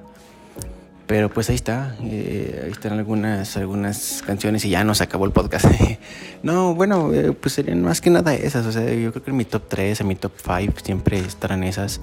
Pero 1.08 1.28
pues 1.28 1.48
ahí 1.48 1.56
está, 1.56 1.96
eh, 2.04 2.62
ahí 2.64 2.70
están 2.70 2.92
algunas, 2.92 3.56
algunas 3.56 4.22
canciones 4.24 4.64
y 4.64 4.70
ya 4.70 4.84
nos 4.84 5.00
acabó 5.00 5.24
el 5.24 5.32
podcast. 5.32 5.66
no, 6.44 6.76
bueno, 6.76 7.12
eh, 7.12 7.32
pues 7.32 7.54
serían 7.54 7.82
más 7.82 8.00
que 8.00 8.10
nada 8.10 8.32
esas. 8.32 8.64
O 8.64 8.70
sea, 8.70 8.84
yo 8.94 9.10
creo 9.10 9.24
que 9.24 9.30
en 9.32 9.36
mi 9.36 9.44
top 9.44 9.64
3, 9.68 10.02
en 10.02 10.06
mi 10.06 10.14
top 10.14 10.30
5 10.40 10.72
siempre 10.84 11.18
estarán 11.18 11.64
esas. 11.64 12.00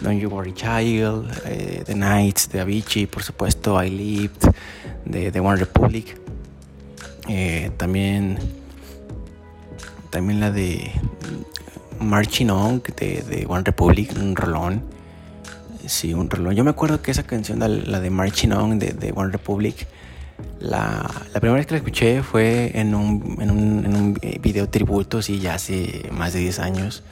Don't 0.00 0.20
You 0.20 0.28
Worry 0.30 0.52
Child, 0.52 1.30
eh, 1.46 1.82
The 1.84 1.94
Nights, 1.94 2.50
de 2.50 2.60
Avicii, 2.60 3.06
por 3.06 3.22
supuesto, 3.22 3.82
I 3.82 3.90
Lived, 3.90 4.52
de, 5.04 5.30
The 5.30 5.40
One 5.40 5.56
Republic. 5.56 6.18
también, 7.76 8.38
también 10.10 10.40
la 10.40 10.50
de 10.50 10.90
Marching 12.00 12.50
On, 12.50 12.82
de, 12.96 13.22
de 13.22 13.46
One 13.48 13.62
Republic, 13.64 14.12
un 14.16 14.36
rolón. 14.36 14.82
Sí, 15.86 16.14
un 16.14 16.30
reloj. 16.30 16.54
Yo 16.54 16.64
me 16.64 16.70
acuerdo 16.70 17.02
que 17.02 17.10
esa 17.10 17.24
canción, 17.24 17.58
la 17.60 18.00
de 18.00 18.10
Marching 18.10 18.52
On 18.52 18.78
de, 18.78 19.12
One 19.14 19.30
Republic, 19.32 19.86
la, 20.60 21.10
primera 21.32 21.54
vez 21.54 21.66
que 21.66 21.74
la 21.74 21.78
escuché 21.78 22.22
fue 22.22 22.72
en 22.74 22.94
un, 22.94 23.38
en 23.40 23.50
un, 23.50 23.84
en 23.84 23.96
un 23.96 24.14
video 24.40 24.68
tributo, 24.68 25.20
sí, 25.22 25.40
ya 25.40 25.54
hace 25.54 26.08
más 26.12 26.32
de 26.32 26.40
10 26.40 26.58
años. 26.60 27.02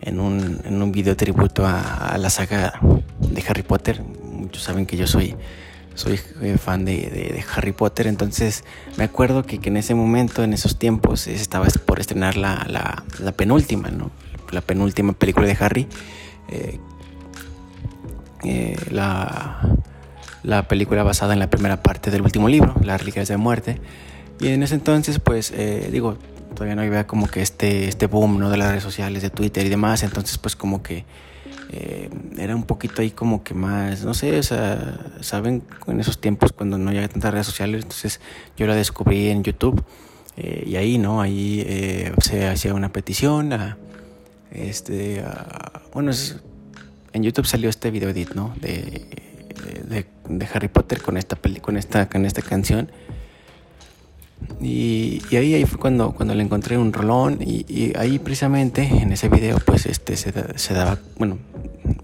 En 0.00 0.20
un, 0.20 0.60
en 0.64 0.80
un 0.80 0.92
video 0.92 1.16
tributo 1.16 1.66
a, 1.66 2.16
la 2.18 2.30
saga 2.30 2.80
de 3.20 3.44
Harry 3.48 3.62
Potter. 3.62 4.02
Muchos 4.02 4.62
saben 4.62 4.86
que 4.86 4.96
yo 4.96 5.06
soy, 5.06 5.34
soy 5.94 6.20
eh, 6.40 6.56
fan 6.56 6.84
de, 6.84 7.44
Harry 7.54 7.72
Potter, 7.72 8.06
entonces 8.06 8.64
me 8.96 9.04
acuerdo 9.04 9.42
que, 9.44 9.58
en 9.62 9.76
ese 9.76 9.94
momento, 9.94 10.44
en 10.44 10.52
esos 10.52 10.78
tiempos, 10.78 11.26
estaba 11.26 11.66
por 11.84 12.00
estrenar 12.00 12.36
la, 12.36 12.64
la, 12.68 13.32
penúltima, 13.32 13.90
¿no? 13.90 14.10
La 14.52 14.60
penúltima 14.60 15.12
película 15.12 15.46
de 15.46 15.56
Harry. 15.60 15.88
Eh, 16.48 16.78
eh, 18.44 18.76
la, 18.90 19.60
la, 20.44 20.68
película 20.68 21.02
basada 21.02 21.32
en 21.32 21.40
la 21.40 21.50
primera 21.50 21.82
parte 21.82 22.10
del 22.10 22.22
último 22.22 22.48
libro, 22.48 22.74
Las 22.82 23.00
Reliquias 23.00 23.28
de 23.28 23.36
Muerte. 23.36 23.80
Y 24.40 24.48
en 24.48 24.62
ese 24.62 24.76
entonces, 24.76 25.18
pues, 25.18 25.52
digo, 25.90 26.16
todavía 26.58 26.74
no 26.74 26.82
había 26.82 27.06
como 27.06 27.28
que 27.28 27.40
este, 27.40 27.86
este 27.86 28.06
boom, 28.06 28.40
¿no? 28.40 28.50
De 28.50 28.56
las 28.56 28.70
redes 28.70 28.82
sociales, 28.82 29.22
de 29.22 29.30
Twitter 29.30 29.64
y 29.64 29.68
demás. 29.68 30.02
Entonces, 30.02 30.38
pues, 30.38 30.56
como 30.56 30.82
que 30.82 31.04
eh, 31.70 32.10
era 32.36 32.56
un 32.56 32.64
poquito 32.64 33.00
ahí 33.00 33.12
como 33.12 33.44
que 33.44 33.54
más, 33.54 34.04
no 34.04 34.12
sé, 34.12 34.36
o 34.36 34.42
sea, 34.42 34.98
saben, 35.20 35.62
en 35.86 36.00
esos 36.00 36.20
tiempos 36.20 36.52
cuando 36.52 36.76
no 36.76 36.90
había 36.90 37.06
tantas 37.08 37.32
redes 37.32 37.46
sociales, 37.46 37.82
entonces 37.82 38.20
yo 38.56 38.66
la 38.66 38.74
descubrí 38.74 39.28
en 39.28 39.44
YouTube. 39.44 39.84
y 40.36 40.76
ahí, 40.76 40.98
¿no? 40.98 41.20
Ahí 41.20 41.64
se 42.20 42.48
hacía 42.48 42.74
una 42.74 42.92
petición 42.92 43.52
a, 43.52 43.76
este, 44.50 45.22
bueno, 45.92 46.10
es, 46.10 46.40
en 47.12 47.22
YouTube 47.22 47.46
salió 47.46 47.68
este 47.70 47.90
video 47.90 48.08
edit, 48.08 48.34
¿no? 48.34 48.54
De, 48.60 49.06
de, 50.28 50.48
Harry 50.52 50.68
Potter 50.68 51.00
con 51.02 51.16
esta 51.16 51.36
peli, 51.36 51.60
con 51.60 51.76
esta, 51.76 52.08
con 52.08 52.24
esta 52.24 52.42
canción. 52.42 52.90
Y, 54.60 55.20
ahí, 55.36 55.54
ahí 55.54 55.64
fue 55.64 55.78
cuando, 55.78 56.12
cuando 56.12 56.34
le 56.34 56.42
encontré 56.42 56.78
un 56.78 56.92
rolón 56.92 57.38
y, 57.40 57.92
ahí 57.96 58.18
precisamente 58.18 58.82
en 58.82 59.12
ese 59.12 59.28
video 59.28 59.58
pues 59.64 59.86
este 59.86 60.16
se, 60.16 60.74
daba, 60.74 60.98
bueno, 61.16 61.38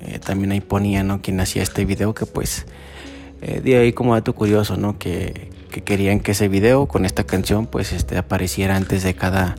eh, 0.01 0.19
también 0.19 0.53
ahí 0.53 0.61
ponía, 0.61 1.03
¿no? 1.03 1.21
Quien 1.21 1.41
hacía 1.41 1.63
este 1.63 1.85
video 1.85 2.15
que 2.15 2.27
pues 2.27 2.67
eh, 3.43 3.61
de 3.61 3.79
ahí 3.79 3.93
como 3.93 4.15
dato 4.15 4.35
curioso, 4.35 4.77
¿no? 4.77 4.99
Que, 4.99 5.51
que, 5.71 5.83
querían 5.83 6.21
que 6.21 6.33
ese 6.33 6.49
video 6.49 6.87
con 6.87 7.05
esta 7.05 7.25
canción 7.25 7.67
pues 7.67 7.93
este 7.93 8.17
apareciera 8.17 8.77
antes 8.77 9.03
de 9.03 9.15
cada 9.15 9.57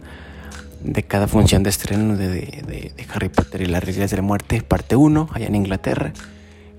de 0.86 1.04
cada 1.04 1.28
función 1.28 1.64
de 1.64 1.70
estreno 1.70 2.16
de, 2.16 2.94
Harry 3.14 3.30
Potter 3.30 3.62
y 3.62 3.66
las 3.66 3.84
Reliquias 3.84 4.12
de 4.12 4.18
la 4.18 4.24
Muerte, 4.24 4.62
parte 4.62 4.96
1, 4.96 5.30
allá 5.32 5.48
en 5.48 5.56
Inglaterra. 5.56 6.14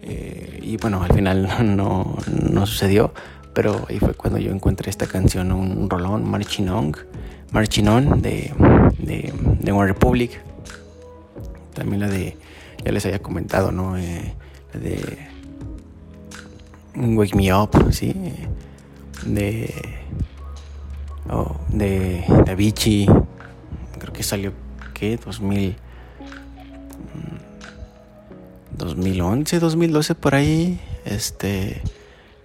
Eh, 0.02 0.60
y 0.62 0.76
bueno, 0.76 1.02
al 1.02 1.12
final 1.12 1.48
no, 1.76 2.16
no, 2.30 2.66
sucedió, 2.66 3.12
pero 3.56 3.86
ahí 3.88 3.98
fue 3.98 4.12
cuando 4.12 4.38
yo 4.38 4.52
encontré 4.52 4.90
esta 4.90 5.06
canción, 5.06 5.50
un 5.50 5.88
rolón, 5.88 6.28
Marching 6.28 6.68
On, 6.68 6.94
Marching 7.52 7.88
On 7.88 8.20
de, 8.20 8.52
de, 8.98 9.72
One 9.72 9.86
Republic. 9.86 10.42
También 11.72 12.02
la 12.02 12.08
de, 12.08 12.36
ya 12.84 12.92
les 12.92 13.06
había 13.06 13.18
comentado, 13.18 13.72
¿no? 13.72 13.96
Eh, 13.96 14.34
la 14.74 14.80
de 14.80 15.18
Wake 16.96 17.34
Me 17.34 17.54
Up, 17.54 17.70
¿sí? 17.92 18.14
De, 19.24 19.72
oh, 21.30 21.56
de, 21.70 22.26
de 22.44 22.52
Avicii 22.52 23.06
creo 23.98 24.12
que 24.12 24.22
salió, 24.22 24.52
¿qué? 24.92 25.16
2000, 25.16 25.76
2011, 28.76 29.60
2012 29.60 30.14
por 30.14 30.34
ahí, 30.34 30.78
este, 31.06 31.80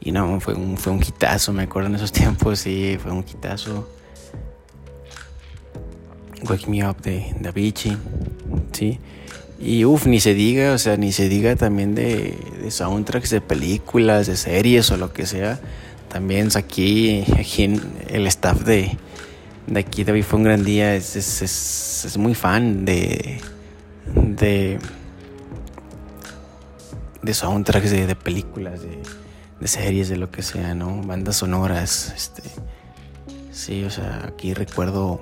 y 0.03 0.11
no, 0.11 0.39
fue 0.39 0.55
un, 0.55 0.77
fue 0.77 0.91
un 0.91 0.99
hitazo, 0.99 1.53
me 1.53 1.63
acuerdo 1.63 1.89
en 1.89 1.95
esos 1.95 2.11
tiempos, 2.11 2.59
sí, 2.59 2.97
fue 3.01 3.11
un 3.11 3.19
hitazo. 3.19 3.87
Wake 6.49 6.67
Me 6.67 6.87
Up 6.87 7.01
de, 7.01 7.35
Avicii, 7.47 7.97
sí. 8.71 8.99
Y 9.59 9.85
uff, 9.85 10.07
ni 10.07 10.19
se 10.19 10.33
diga, 10.33 10.73
o 10.73 10.79
sea, 10.79 10.97
ni 10.97 11.11
se 11.11 11.29
diga 11.29 11.55
también 11.55 11.93
de, 11.93 12.35
de, 12.63 12.71
soundtracks 12.71 13.29
de 13.29 13.41
películas, 13.41 14.25
de 14.25 14.35
series 14.35 14.89
o 14.89 14.97
lo 14.97 15.13
que 15.13 15.27
sea. 15.27 15.59
También 16.09 16.49
aquí, 16.55 17.23
aquí 17.37 17.79
el 18.09 18.25
staff 18.25 18.61
de, 18.61 18.97
de 19.67 19.79
aquí 19.79 20.03
David 20.03 20.23
fue 20.23 20.39
un 20.39 20.45
gran 20.45 20.63
día, 20.63 20.95
es, 20.95 21.15
es, 21.15 22.17
muy 22.17 22.33
fan 22.33 22.85
de, 22.85 23.39
de, 24.15 24.79
de 27.21 27.33
soundtracks 27.35 27.91
de, 27.91 28.07
de 28.07 28.15
películas, 28.15 28.81
de, 28.81 28.97
de, 29.61 29.67
series, 29.67 30.09
de 30.09 30.17
lo 30.17 30.31
que 30.31 30.41
sea, 30.41 30.75
¿no? 30.75 31.01
Bandas 31.03 31.37
sonoras, 31.37 32.13
este, 32.15 32.43
sí, 33.51 33.83
o 33.83 33.89
sea, 33.89 34.25
aquí 34.27 34.53
recuerdo, 34.53 35.21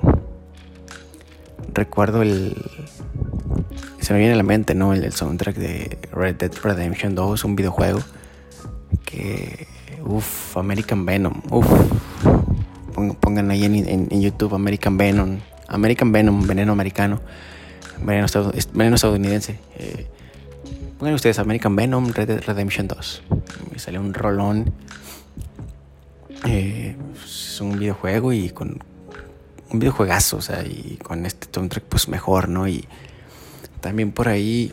recuerdo 1.74 2.24
el, 2.24 2.56
se 4.00 4.14
me 4.14 4.20
viene 4.20 4.34
a 4.34 4.38
la 4.38 4.44
mente, 4.44 4.74
¿no? 4.74 4.94
El, 4.94 5.04
el 5.04 5.14
soundtrack 5.14 5.56
de 5.56 6.00
Red 6.12 6.36
Dead 6.38 6.52
Redemption 6.64 7.14
2, 7.14 7.44
un 7.44 7.56
videojuego 7.56 8.00
que, 9.06 9.68
uff, 10.04 10.58
American 10.58 11.06
Venom, 11.06 11.42
uff 11.52 11.68
pongan 13.20 13.52
ahí 13.52 13.66
en, 13.66 14.22
YouTube 14.22 14.54
American 14.56 14.98
Venom, 14.98 15.40
American 15.68 16.12
Venom, 16.12 16.46
veneno 16.46 16.72
americano, 16.72 17.22
veneno, 18.02 18.26
estadounidense. 18.26 19.60
Eh, 19.78 20.08
pongan 21.00 21.16
ustedes 21.16 21.40
American 21.40 21.76
Venom 21.76 22.10
Red 22.10 22.28
Dead 22.28 22.42
Redemption 22.42 22.88
2. 22.88 23.24
Me 23.72 23.80
sale 23.80 23.98
un 23.98 24.14
rolón. 24.14 24.72
Eh, 26.46 26.96
es 27.24 27.60
un 27.62 27.80
videojuego 27.80 28.32
y 28.32 28.50
con 28.50 28.84
un 29.72 29.80
videojuegazo, 29.80 30.38
o 30.38 30.42
sea, 30.42 30.64
y 30.64 31.00
con 31.02 31.26
este 31.26 31.48
soundtrack 31.52 31.86
pues 31.86 32.08
mejor, 32.08 32.50
¿no? 32.50 32.68
Y 32.68 32.86
también 33.82 34.12
por 34.12 34.28
ahí, 34.28 34.72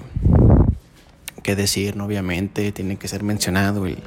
qué 1.42 1.56
decir, 1.56 1.97
¿no? 1.97 2.04
obviamente, 2.04 2.73
tiene 2.73 2.97
que 2.97 3.09
ser 3.09 3.23
mencionado 3.23 3.87
el 3.87 4.02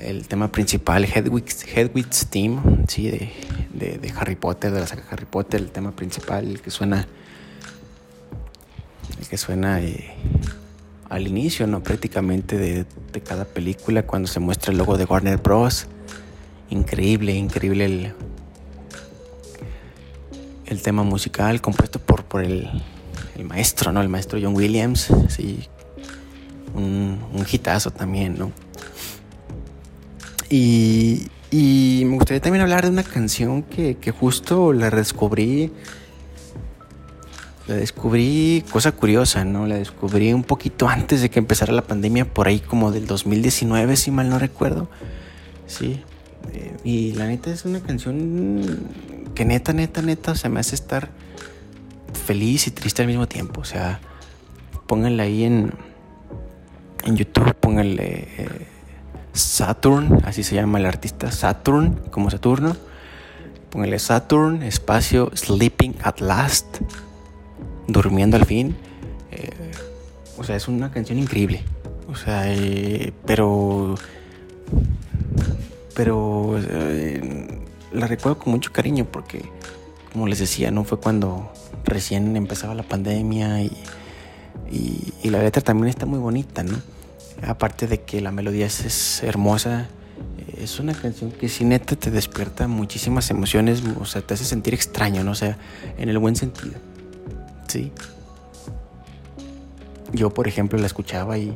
el 0.00 0.28
tema 0.28 0.50
principal, 0.50 1.04
Hedwig's, 1.04 1.64
Hedwig's 1.64 2.26
Team, 2.26 2.84
¿sí? 2.86 3.10
De, 3.10 3.98
de, 3.98 4.12
Harry 4.16 4.36
Potter, 4.36 4.72
de 4.72 4.80
la 4.80 4.86
saga 4.86 5.04
Harry 5.10 5.26
Potter, 5.26 5.60
el 5.60 5.70
tema 5.70 5.92
principal, 5.92 6.46
el 6.46 6.60
que 6.60 6.70
suena, 6.70 7.06
el 9.20 9.28
que 9.28 9.36
suena 9.36 9.80
eh, 9.80 10.14
al 11.08 11.26
inicio, 11.26 11.66
¿no? 11.66 11.82
Prácticamente 11.82 12.56
de, 12.56 12.86
cada 13.22 13.44
película, 13.44 14.04
cuando 14.04 14.28
se 14.28 14.40
muestra 14.40 14.72
el 14.72 14.78
logo 14.78 14.96
de 14.96 15.04
Warner 15.04 15.38
Bros. 15.38 15.86
Increíble, 16.70 17.32
increíble 17.32 17.84
el, 17.84 18.12
el 20.66 20.82
tema 20.82 21.02
musical 21.02 21.60
compuesto 21.60 21.98
por, 21.98 22.24
por 22.24 22.44
el, 22.44 22.68
el 23.36 23.44
maestro, 23.44 23.90
¿no? 23.92 24.00
El 24.00 24.08
maestro 24.08 24.38
John 24.40 24.54
Williams, 24.54 25.08
sí. 25.28 25.60
Un, 26.74 27.18
un 27.32 27.46
hitazo 27.50 27.90
también, 27.90 28.38
¿no? 28.38 28.52
Y, 30.50 31.28
me 31.52 32.14
gustaría 32.14 32.40
también 32.40 32.62
hablar 32.62 32.84
de 32.84 32.90
una 32.90 33.02
canción 33.02 33.62
que, 33.62 33.96
justo 34.18 34.72
la 34.72 34.90
descubrí. 34.90 35.72
La 37.68 37.76
descubrí, 37.76 38.64
cosa 38.72 38.92
curiosa, 38.92 39.44
¿no? 39.44 39.66
La 39.66 39.74
descubrí 39.74 40.32
un 40.32 40.42
poquito 40.42 40.88
antes 40.88 41.20
de 41.20 41.28
que 41.28 41.38
empezara 41.38 41.70
la 41.74 41.82
pandemia, 41.82 42.24
por 42.24 42.48
ahí 42.48 42.60
como 42.60 42.90
del 42.92 43.06
2019, 43.06 43.94
si 43.96 44.10
mal 44.10 44.30
no 44.30 44.38
recuerdo. 44.38 44.88
Sí. 45.66 46.02
Eh, 46.54 46.76
y 46.82 47.12
la 47.12 47.26
neta 47.26 47.50
es 47.50 47.66
una 47.66 47.80
canción 47.80 48.88
que 49.34 49.44
neta, 49.44 49.74
neta, 49.74 50.00
neta, 50.00 50.34
se 50.34 50.48
me 50.48 50.60
hace 50.60 50.74
estar 50.74 51.10
feliz 52.14 52.66
y 52.66 52.70
triste 52.70 53.02
al 53.02 53.08
mismo 53.08 53.28
tiempo. 53.28 53.60
O 53.60 53.64
sea, 53.66 54.00
pónganle 54.86 55.22
ahí 55.22 55.44
en, 55.44 55.74
en 57.04 57.16
YouTube, 57.16 57.54
pónganle 57.54 58.28
eh, 58.38 58.66
Saturn, 59.34 60.22
así 60.24 60.42
se 60.42 60.54
llama 60.54 60.78
el 60.78 60.86
artista, 60.86 61.30
Saturn, 61.30 62.00
como 62.10 62.30
Saturno. 62.30 62.78
Pónganle 63.68 63.98
Saturn, 63.98 64.62
espacio, 64.62 65.30
Sleeping 65.34 65.96
at 66.02 66.20
Last, 66.20 66.78
durmiendo 67.88 68.36
al 68.36 68.44
fin. 68.46 68.76
Eh, 69.32 69.50
o 70.38 70.44
sea, 70.44 70.54
es 70.54 70.68
una 70.68 70.92
canción 70.92 71.18
increíble. 71.18 71.62
O 72.08 72.14
sea, 72.14 72.44
eh, 72.46 73.12
pero. 73.26 73.96
Pero. 75.94 76.60
la 77.92 78.06
recuerdo 78.06 78.38
con 78.38 78.52
mucho 78.52 78.72
cariño 78.72 79.04
porque, 79.10 79.42
como 80.12 80.28
les 80.28 80.38
decía, 80.38 80.70
no 80.70 80.84
fue 80.84 81.00
cuando 81.00 81.52
recién 81.84 82.36
empezaba 82.36 82.74
la 82.76 82.84
pandemia 82.84 83.62
y 83.62 83.72
y, 84.70 85.30
la 85.30 85.42
letra 85.42 85.62
también 85.62 85.88
está 85.88 86.06
muy 86.06 86.18
bonita, 86.18 86.62
¿no? 86.62 86.80
Aparte 87.46 87.86
de 87.86 88.02
que 88.02 88.20
la 88.20 88.30
melodía 88.30 88.66
es, 88.66 89.22
hermosa, 89.22 89.88
es 90.60 90.80
una 90.80 90.92
canción 90.92 91.30
que 91.30 91.48
si 91.48 91.64
neta 91.64 91.96
te 91.96 92.10
despierta 92.10 92.66
muchísimas 92.68 93.30
emociones, 93.30 93.82
o 94.00 94.04
sea, 94.04 94.22
te 94.22 94.34
hace 94.34 94.44
sentir 94.44 94.74
extraño, 94.74 95.22
¿no? 95.24 95.32
O 95.32 95.36
sea, 95.36 95.58
en 95.98 96.08
el 96.08 96.18
buen 96.18 96.36
sentido. 96.36 96.74
Sí. 97.68 97.92
Yo, 100.12 100.30
por 100.30 100.48
ejemplo, 100.48 100.78
la 100.78 100.86
escuchaba 100.86 101.38
y, 101.38 101.54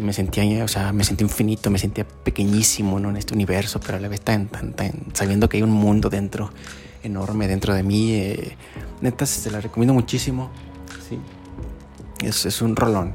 me 0.00 0.12
sentía, 0.12 0.64
o 0.64 0.68
sea, 0.68 0.92
me 0.92 1.04
sentía 1.04 1.26
infinito, 1.26 1.70
me 1.70 1.78
sentía 1.78 2.06
pequeñísimo, 2.06 2.98
¿no? 2.98 3.10
En 3.10 3.16
este 3.16 3.34
universo, 3.34 3.78
pero 3.80 3.98
a 3.98 4.00
la 4.00 4.08
vez 4.08 4.20
tan, 4.20 4.48
tan, 4.48 4.72
tan, 4.72 4.92
sabiendo 5.12 5.48
que 5.48 5.58
hay 5.58 5.62
un 5.62 5.70
mundo 5.70 6.08
dentro, 6.08 6.50
enorme 7.02 7.46
dentro 7.46 7.74
de 7.74 7.82
mí. 7.82 8.12
Eh, 8.12 8.56
neta, 9.00 9.26
se 9.26 9.50
la 9.50 9.60
recomiendo 9.60 9.94
muchísimo. 9.94 10.50
Sí. 11.08 11.18
Es, 12.26 12.46
es 12.46 12.62
un 12.62 12.74
rolón. 12.74 13.14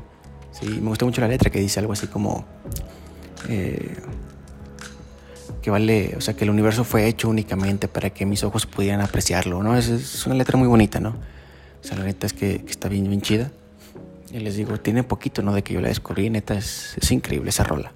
Sí, 0.51 0.67
me 0.67 0.89
gusta 0.89 1.05
mucho 1.05 1.21
la 1.21 1.27
letra 1.27 1.49
que 1.49 1.59
dice 1.59 1.79
algo 1.79 1.93
así 1.93 2.07
como 2.07 2.45
eh, 3.49 3.95
que 5.61 5.69
vale, 5.69 6.15
o 6.17 6.21
sea, 6.21 6.35
que 6.35 6.43
el 6.43 6.49
universo 6.49 6.83
fue 6.83 7.07
hecho 7.07 7.29
únicamente 7.29 7.87
para 7.87 8.09
que 8.09 8.25
mis 8.25 8.43
ojos 8.43 8.65
pudieran 8.65 9.01
apreciarlo, 9.01 9.61
¿no? 9.61 9.77
Es, 9.77 9.89
es 9.89 10.25
una 10.25 10.35
letra 10.35 10.57
muy 10.57 10.67
bonita, 10.67 10.99
¿no? 10.99 11.15
O 11.83 11.95
la 11.95 12.03
neta 12.03 12.27
es 12.27 12.33
que, 12.33 12.63
está 12.67 12.89
bien, 12.89 13.07
bien 13.07 13.21
chida. 13.21 13.51
Y 14.31 14.39
les 14.39 14.55
digo, 14.55 14.79
tiene 14.79 15.03
poquito, 15.03 15.41
¿no? 15.41 15.53
De 15.53 15.63
que 15.63 15.73
yo 15.73 15.81
la 15.81 15.89
descubrí, 15.89 16.29
neta, 16.29 16.53
es, 16.55 16.95
es 17.01 17.11
increíble 17.11 17.49
esa 17.49 17.63
rola. 17.63 17.91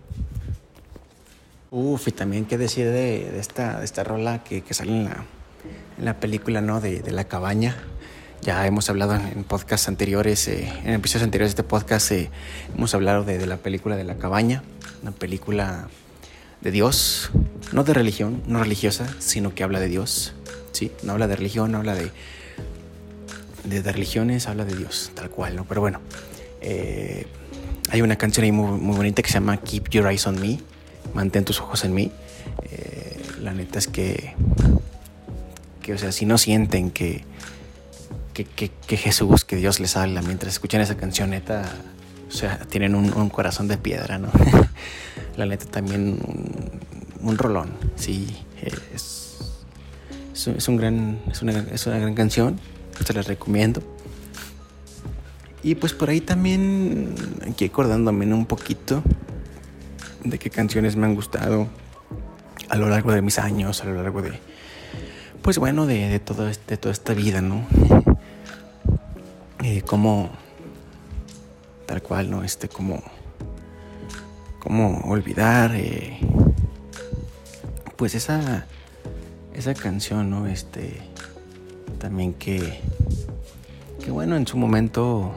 Uf, 1.72 2.08
y 2.08 2.12
también 2.12 2.46
qué 2.46 2.58
decir 2.58 2.86
de, 2.86 3.32
de, 3.32 3.40
esta, 3.40 3.80
de 3.80 3.86
esta 3.86 4.04
rola 4.04 4.44
que, 4.44 4.62
que 4.62 4.74
sale 4.74 4.92
en 4.92 5.06
la, 5.06 5.26
en 5.98 6.06
la 6.06 6.20
película, 6.20 6.62
¿no? 6.62 6.82
De, 6.82 7.02
de 7.02 7.12
la 7.12 7.26
cabaña. 7.26 7.76
Ya 8.46 8.68
hemos 8.68 8.92
hablado 8.92 9.16
en, 9.16 9.44
podcasts 9.44 9.88
anteriores, 9.88 10.48
eh, 10.48 10.72
en 10.84 10.94
episodios 10.94 11.24
anteriores 11.24 11.56
de 11.56 11.62
este 11.62 11.64
podcast, 11.64 12.12
eh, 12.12 12.30
hemos 12.76 12.94
hablado 12.94 13.24
de, 13.24 13.44
la 13.48 13.58
película 13.58 13.96
de 13.96 14.04
la 14.04 14.18
cabaña, 14.18 14.62
una 15.02 15.12
película 15.12 15.88
de 16.62 16.70
Dios, 16.70 17.32
no 17.72 17.84
de 17.84 17.96
religión, 17.96 18.44
no 18.46 18.62
religiosa, 18.62 19.08
sino 19.18 19.56
que 19.56 19.64
habla 19.64 19.80
de 19.80 19.88
Dios. 19.88 20.34
Sí, 20.74 20.92
no 21.02 21.14
habla 21.14 21.28
de 21.28 21.36
religión, 21.38 21.72
no 21.72 21.80
habla 21.80 21.96
de, 21.96 22.12
de, 23.66 23.92
religiones, 23.92 24.48
habla 24.48 24.66
de 24.66 24.76
Dios, 24.76 25.12
tal 25.14 25.30
cual, 25.30 25.56
¿no? 25.56 25.66
Pero 25.66 25.82
bueno, 25.82 26.02
eh, 26.62 27.26
hay 27.90 28.02
una 28.02 28.18
canción 28.18 28.44
ahí 28.44 28.52
muy, 28.52 28.80
muy, 28.80 28.96
bonita 28.96 29.22
que 29.22 29.28
se 29.28 29.36
llama 29.36 29.58
Keep 29.58 29.90
Your 29.90 30.08
Eyes 30.08 30.26
on 30.28 30.40
Me, 30.40 30.60
mantén 31.14 31.46
tus 31.46 31.60
ojos 31.60 31.84
en 31.84 31.94
mí. 31.94 32.12
la 33.42 33.54
neta 33.54 33.78
es 33.78 33.88
que, 33.88 34.34
que, 35.82 35.94
o 35.94 35.98
sea, 35.98 36.12
si 36.12 36.26
no 36.26 36.38
sienten 36.38 36.90
que 36.90 37.24
que, 38.44 38.98
Jesús, 38.98 39.46
que 39.46 39.56
Dios 39.56 39.80
les 39.80 39.96
habla 39.96 40.22
mientras 40.22 40.54
escuchan 40.54 40.82
esa 40.82 40.98
canción, 40.98 41.30
neta, 41.30 41.64
o 42.28 42.32
sea, 42.32 42.60
tienen 42.70 42.96
un, 42.96 43.30
corazón 43.30 43.68
de 43.68 43.78
piedra, 43.78 44.18
¿no? 44.18 44.30
la 45.38 45.46
neta 45.46 45.66
también 45.66 46.18
un, 47.22 47.38
rolón, 47.38 47.72
sí, 47.96 48.36
es, 48.62 49.38
es, 50.34 50.68
un 50.68 50.76
gran, 50.76 51.20
es 51.32 51.42
una, 51.42 51.60
es 51.72 51.88
una 51.88 51.98
gran 51.98 52.14
canción, 52.14 52.60
se 53.04 53.14
la 53.14 53.22
recomiendo. 53.22 53.82
Y 55.64 55.76
pues 55.76 55.94
por 55.94 56.10
ahí 56.10 56.22
también, 56.22 57.16
aquí 57.50 57.66
acordándome 57.66 58.32
un 58.34 58.46
poquito 58.46 59.02
de 60.24 60.38
qué 60.38 60.50
canciones 60.50 60.96
me 60.96 61.06
han 61.06 61.16
gustado 61.16 61.68
a 62.70 62.78
lo 62.78 62.88
largo 62.88 63.12
de 63.12 63.22
mis 63.22 63.40
años, 63.40 63.82
a 63.82 63.86
lo 63.86 63.96
largo 63.96 64.22
de, 64.22 64.40
pues 65.42 65.58
bueno, 65.58 65.86
de, 65.86 66.08
de, 66.08 66.20
todo 66.20 66.48
este, 66.48 66.76
de 66.76 66.78
toda 66.78 66.94
esta 66.94 67.14
vida, 67.14 67.42
¿no? 67.42 67.66
eh, 69.66 69.82
cómo, 69.82 70.30
tal 71.88 72.04
cual, 72.04 72.30
¿no? 72.30 72.44
Este, 72.44 72.70
cómo, 72.70 73.02
cómo 74.60 75.00
olvidar, 75.06 75.72
eh, 75.76 76.20
pues 77.96 78.14
esa, 78.14 78.68
esa 79.56 79.74
canción, 79.74 80.30
¿no? 80.30 80.46
Este, 80.46 81.02
también 82.06 82.34
que, 82.34 82.80
que 84.04 84.12
bueno, 84.12 84.36
en 84.36 84.46
su 84.46 84.58
momento, 84.58 85.34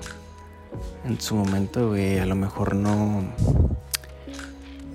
en 1.05 1.21
su 1.21 1.35
momento, 1.35 1.95
a 1.95 2.27
lo 2.27 2.35
mejor 2.35 2.75
no, 2.75 3.23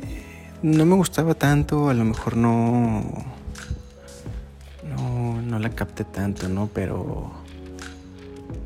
eh, 0.04 0.52
no 0.62 0.86
me 0.86 0.96
gustaba 0.96 1.34
tanto, 1.34 1.90
a 1.90 1.94
lo 1.94 2.06
mejor 2.06 2.38
no, 2.38 3.04
no, 4.88 5.42
no 5.42 5.60
la 5.60 5.70
capté 5.72 6.04
tanto, 6.04 6.48
¿no? 6.48 6.70
Pero 6.74 7.44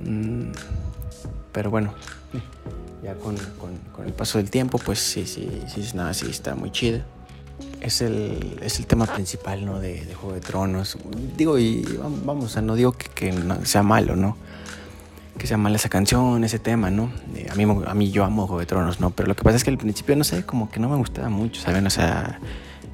Mm, 0.07 0.51
pero 1.51 1.69
bueno, 1.69 1.93
ya 3.03 3.15
con, 3.15 3.35
el 4.05 4.13
paso 4.13 4.37
del 4.37 4.49
tiempo, 4.49 4.77
pues 4.77 4.99
sí, 4.99 5.25
sí, 5.25 5.61
sí, 5.67 5.85
nada, 5.95 6.13
sí 6.13 6.27
está 6.29 6.55
muy 6.55 6.71
chida. 6.71 7.05
Es 7.87 8.01
el, 8.01 8.59
es 8.61 8.79
el 8.79 8.85
tema 8.85 9.05
principal, 9.05 9.65
¿no? 9.65 9.79
De, 9.79 10.05
Juego 10.13 10.33
de 10.33 10.41
Tronos. 10.41 10.97
Digo, 11.37 11.57
y 11.57 11.85
vamos, 12.25 12.61
no 12.61 12.75
digo 12.75 12.91
que, 12.91 13.33
sea 13.63 13.81
malo, 13.81 14.17
¿no? 14.17 14.35
Que 15.37 15.47
sea 15.47 15.57
mala 15.57 15.77
esa 15.77 15.87
canción, 15.87 16.43
ese 16.43 16.59
tema, 16.59 16.91
¿no? 16.91 17.11
a, 17.49 17.55
mí, 17.55 17.63
a 17.63 17.93
mí 17.93 18.11
yo 18.11 18.25
amo 18.25 18.45
Juego 18.45 18.59
de 18.59 18.65
Tronos, 18.65 18.99
¿no? 18.99 19.11
Pero 19.11 19.29
lo 19.29 19.35
que 19.35 19.43
pasa 19.43 19.55
es 19.55 19.63
que 19.63 19.69
al 19.69 19.77
principio, 19.77 20.17
no 20.17 20.25
sé, 20.25 20.45
como 20.45 20.69
que 20.69 20.81
no 20.81 20.89
me 20.89 20.97
gustaba 20.97 21.29
mucho, 21.29 21.61
¿saben? 21.61 21.87
O 21.87 21.89
sea, 21.89 22.39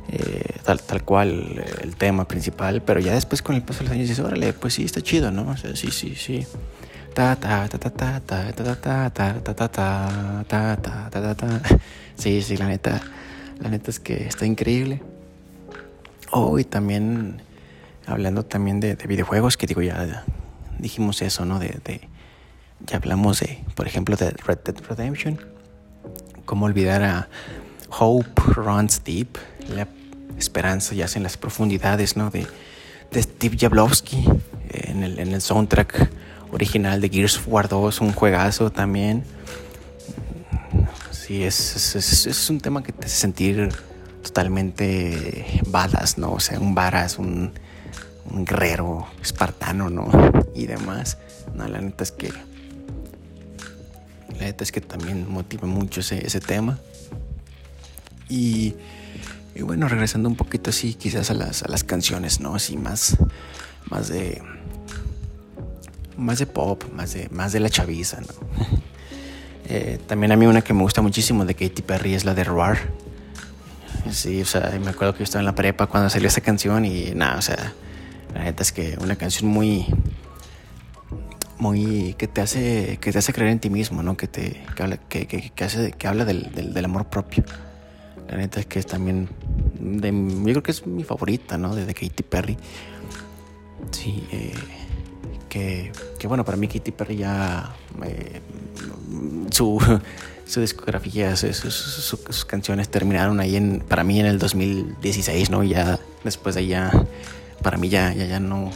eh, 0.10 0.60
tal, 0.64 0.80
tal 0.82 1.04
cual 1.04 1.64
el 1.82 1.96
tema 1.96 2.28
principal, 2.28 2.84
pero 2.84 3.00
ya 3.00 3.14
después 3.14 3.42
con 3.42 3.56
el 3.56 3.64
paso 3.64 3.80
de 3.80 3.86
los 3.86 3.94
años 3.94 4.08
dices, 4.08 4.24
órale, 4.24 4.54
pues 4.54 4.76
sí, 4.76 4.84
está 4.84 5.02
chido, 5.02 5.32
¿no? 5.32 5.50
O 5.50 5.58
sea, 5.58 5.76
sí, 5.76 5.90
sí, 5.90 6.16
sí 6.16 6.46
ta 7.14 7.36
ta 7.36 7.68
ta 7.68 7.78
ta 7.78 7.90
ta 7.90 8.20
ta 8.20 8.52
ta 8.52 8.76
ta 8.76 9.10
ta 9.10 9.40
ta 9.40 9.68
ta 9.68 9.68
ta 10.50 10.76
ta 10.76 11.10
ta 11.10 11.22
ta 11.22 11.36
ta 11.36 11.62
sí 12.16 12.42
sí 12.42 12.58
la 12.58 12.68
neta 12.68 13.02
la 13.64 13.70
neta 13.70 13.90
es 13.90 14.00
que 14.00 14.28
está 14.28 14.46
increíble. 14.46 15.02
Oh 16.32 16.60
y 16.60 16.66
también 16.66 17.42
hablando 18.06 18.44
también 18.44 18.82
de, 18.82 18.96
de 18.96 19.08
videojuegos 19.08 19.56
que 19.56 19.68
digo 19.68 19.82
ya 19.82 20.26
dijimos 20.78 21.22
eso 21.22 21.46
no 21.46 21.60
de, 21.60 21.80
de, 21.86 22.10
ya 22.86 22.98
hablamos 22.98 23.40
de 23.40 23.64
por 23.76 23.88
ejemplo 23.88 24.18
de 24.18 24.32
Red 24.32 24.60
Dead 24.66 24.76
Redemption. 24.90 25.40
Cómo 26.44 26.66
olvidar 26.66 27.04
a 27.04 27.30
Hope 27.90 28.42
Runs 28.48 29.02
Deep 29.06 29.38
la 29.70 29.88
esperanza 30.38 30.94
yace 30.94 31.20
en 31.20 31.24
las 31.24 31.38
profundidades 31.38 32.18
no 32.18 32.30
de, 32.30 32.46
de 33.12 33.24
Steve 33.24 33.56
Jablowski 33.58 34.26
en 34.72 35.04
el, 35.04 35.20
en 35.20 35.32
el 35.32 35.42
soundtrack 35.42 36.10
original 36.52 37.00
de 37.00 37.08
Gears 37.08 37.38
of 37.38 37.48
War 37.48 37.70
2, 37.70 38.02
un 38.02 38.12
juegazo 38.12 38.72
también. 38.72 39.24
Sí, 41.26 41.42
es, 41.42 41.96
es, 41.96 42.50
un 42.50 42.60
tema 42.60 42.84
que 42.84 42.92
te 42.92 43.06
hace 43.06 43.16
sentir 43.16 43.70
totalmente 44.22 45.62
balas, 45.68 46.18
¿no? 46.18 46.34
O 46.34 46.42
sea, 46.42 46.60
un 46.60 46.76
varas, 46.76 47.18
un, 47.18 47.54
guerrero 48.30 49.08
espartano, 49.22 49.90
¿no? 49.90 50.12
Y 50.54 50.66
demás. 50.66 51.18
No, 51.56 51.66
la 51.66 51.80
neta 51.80 52.04
es 52.04 52.12
que. 52.12 52.28
La 54.38 54.48
neta 54.48 54.66
es 54.66 54.74
que 54.74 54.82
también 54.82 55.32
motiva 55.32 55.66
mucho 55.66 56.02
ese, 56.02 56.28
ese 56.28 56.42
tema. 56.42 56.78
Y, 58.28 58.76
y, 59.56 59.62
bueno, 59.62 59.88
regresando 59.88 60.28
un 60.28 60.36
poquito 60.36 60.72
así, 60.72 60.94
quizás 60.94 61.32
a 61.32 61.36
las, 61.36 61.64
a 61.64 61.70
las 61.70 61.86
canciones, 61.86 62.42
¿no? 62.42 62.56
Así 62.56 62.76
más, 62.76 63.16
más 63.90 64.10
de 64.10 64.42
más 66.18 66.40
de 66.40 66.48
pop, 66.48 66.84
más 66.92 67.14
de, 67.14 67.30
más 67.30 67.54
de 67.54 67.62
la 67.62 67.70
chaviza, 67.70 68.20
¿no? 68.20 68.84
Eh, 69.70 70.00
también 70.08 70.32
a 70.32 70.36
mí 70.36 70.46
una 70.46 70.62
que 70.62 70.74
me 70.74 70.82
gusta 70.82 71.02
muchísimo 71.02 71.46
de 71.46 71.56
Katy 71.56 71.82
Perry 71.82 72.14
es 72.14 72.26
la 72.26 72.34
de 72.34 72.44
Roar. 72.44 72.78
Sí, 74.12 74.42
o 74.42 74.46
sea, 74.46 74.78
me 74.84 74.90
acuerdo 74.90 75.14
que 75.14 75.20
yo 75.20 75.24
estaba 75.24 75.42
en 75.42 75.46
la 75.46 75.56
prepa 75.56 75.88
cuando 75.88 76.10
salió 76.10 76.28
esa 76.28 76.42
canción 76.42 76.86
y 76.86 77.12
nada, 77.16 77.38
o 77.38 77.42
sea, 77.42 77.74
la 78.34 78.44
neta 78.44 78.64
es 78.64 78.72
que 78.72 78.98
una 79.00 79.16
canción 79.16 79.50
muy 79.50 79.86
muy 81.58 82.16
que 82.18 82.28
te 82.28 82.42
hace 82.42 82.98
que 83.00 83.12
te 83.14 83.20
hace 83.20 83.32
creer 83.32 83.52
en 83.52 83.60
ti 83.60 83.70
mismo, 83.70 84.04
¿no? 84.04 84.18
Que 84.18 84.28
te 84.28 84.64
que 84.76 84.84
habla, 84.84 84.98
que, 84.98 85.28
que, 85.28 85.64
hace, 85.64 85.94
que 85.94 86.08
habla 86.08 86.26
del, 86.26 86.52
del, 86.54 86.86
amor 86.86 87.06
propio. 87.06 87.44
La 88.30 88.38
neta 88.38 88.60
es 88.60 88.66
que 88.66 88.80
es 88.80 88.86
también 88.86 89.30
de, 89.80 90.12
yo 90.12 90.44
creo 90.44 90.64
que 90.64 90.72
es 90.72 90.86
mi 90.86 91.04
favorita, 91.04 91.58
¿no? 91.58 91.74
De, 91.74 91.86
de 91.86 91.94
Katy 91.94 92.24
Perry. 92.24 92.58
Sí, 93.92 94.28
eh, 94.32 94.54
que, 95.54 96.28
bueno, 96.28 96.44
para 96.44 96.58
mí 96.58 96.68
Katy 96.68 96.92
Perry 96.92 97.18
ya 97.18 97.76
eh, 98.04 98.42
su, 99.52 99.80
su 100.46 100.62
discografía, 100.62 101.36
sus 101.36 102.46
canciones 102.46 102.90
terminaron 102.90 103.40
ahí 103.40 103.56
en, 103.56 103.80
para 103.80 104.04
mí 104.04 104.20
en 104.20 104.26
el 104.26 104.40
2016, 104.40 105.52
¿no? 105.52 105.64
Ya 105.64 106.00
después 106.24 106.56
de 106.56 106.62
ahí 106.62 106.68
ya, 106.70 106.92
para 107.62 107.78
mí 107.78 107.90
ya, 107.90 108.14
ya, 108.14 108.26
ya 108.26 108.40
no, 108.40 108.72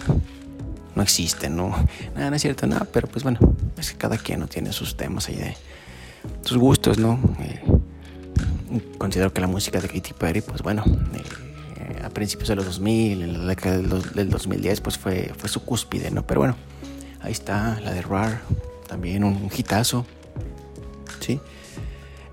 no 0.95 1.01
existe, 1.01 1.49
¿no? 1.49 1.69
Nada, 2.15 2.29
no 2.29 2.35
es 2.35 2.41
cierto, 2.41 2.67
nada, 2.67 2.85
pero 2.91 3.07
pues 3.07 3.23
bueno, 3.23 3.39
es 3.77 3.91
que 3.91 3.97
cada 3.97 4.17
quien 4.17 4.39
no 4.39 4.47
tiene 4.47 4.71
sus 4.71 4.95
temas 4.95 5.27
ahí 5.29 5.35
de 5.35 5.57
sus 6.43 6.57
gustos, 6.57 6.99
¿no? 6.99 7.19
Eh, 7.39 7.61
considero 8.99 9.33
que 9.33 9.41
la 9.41 9.47
música 9.47 9.81
de 9.81 9.87
Katy 9.87 10.13
Perry, 10.13 10.41
pues 10.41 10.61
bueno, 10.61 10.83
eh, 11.13 11.46
a 12.03 12.09
principios 12.09 12.49
de 12.49 12.55
los 12.55 12.65
2000, 12.65 13.21
en 13.21 13.33
la 13.33 13.45
década 13.45 13.77
del, 13.77 14.29
2010, 14.29 14.81
pues 14.81 14.97
fue, 14.97 15.31
fue 15.37 15.49
su 15.49 15.63
cúspide, 15.63 16.11
¿no? 16.11 16.25
Pero 16.25 16.41
bueno, 16.41 16.55
ahí 17.21 17.31
está 17.31 17.79
la 17.81 17.91
de 17.91 18.01
RAR, 18.01 18.41
también 18.87 19.23
un, 19.23 19.49
hitazo, 19.55 20.05
¿sí? 21.19 21.39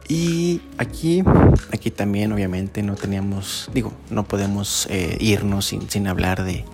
Y 0.08 0.60
aquí, 0.76 1.22
aquí 1.72 1.90
también 1.90 2.32
obviamente 2.32 2.82
no 2.82 2.94
teníamos, 2.94 3.70
digo, 3.72 3.92
no 4.10 4.24
podemos 4.24 4.86
eh, 4.90 5.16
irnos 5.20 5.66
sin, 5.66 5.88
sin 5.88 6.06
hablar 6.06 6.44
de, 6.44 6.64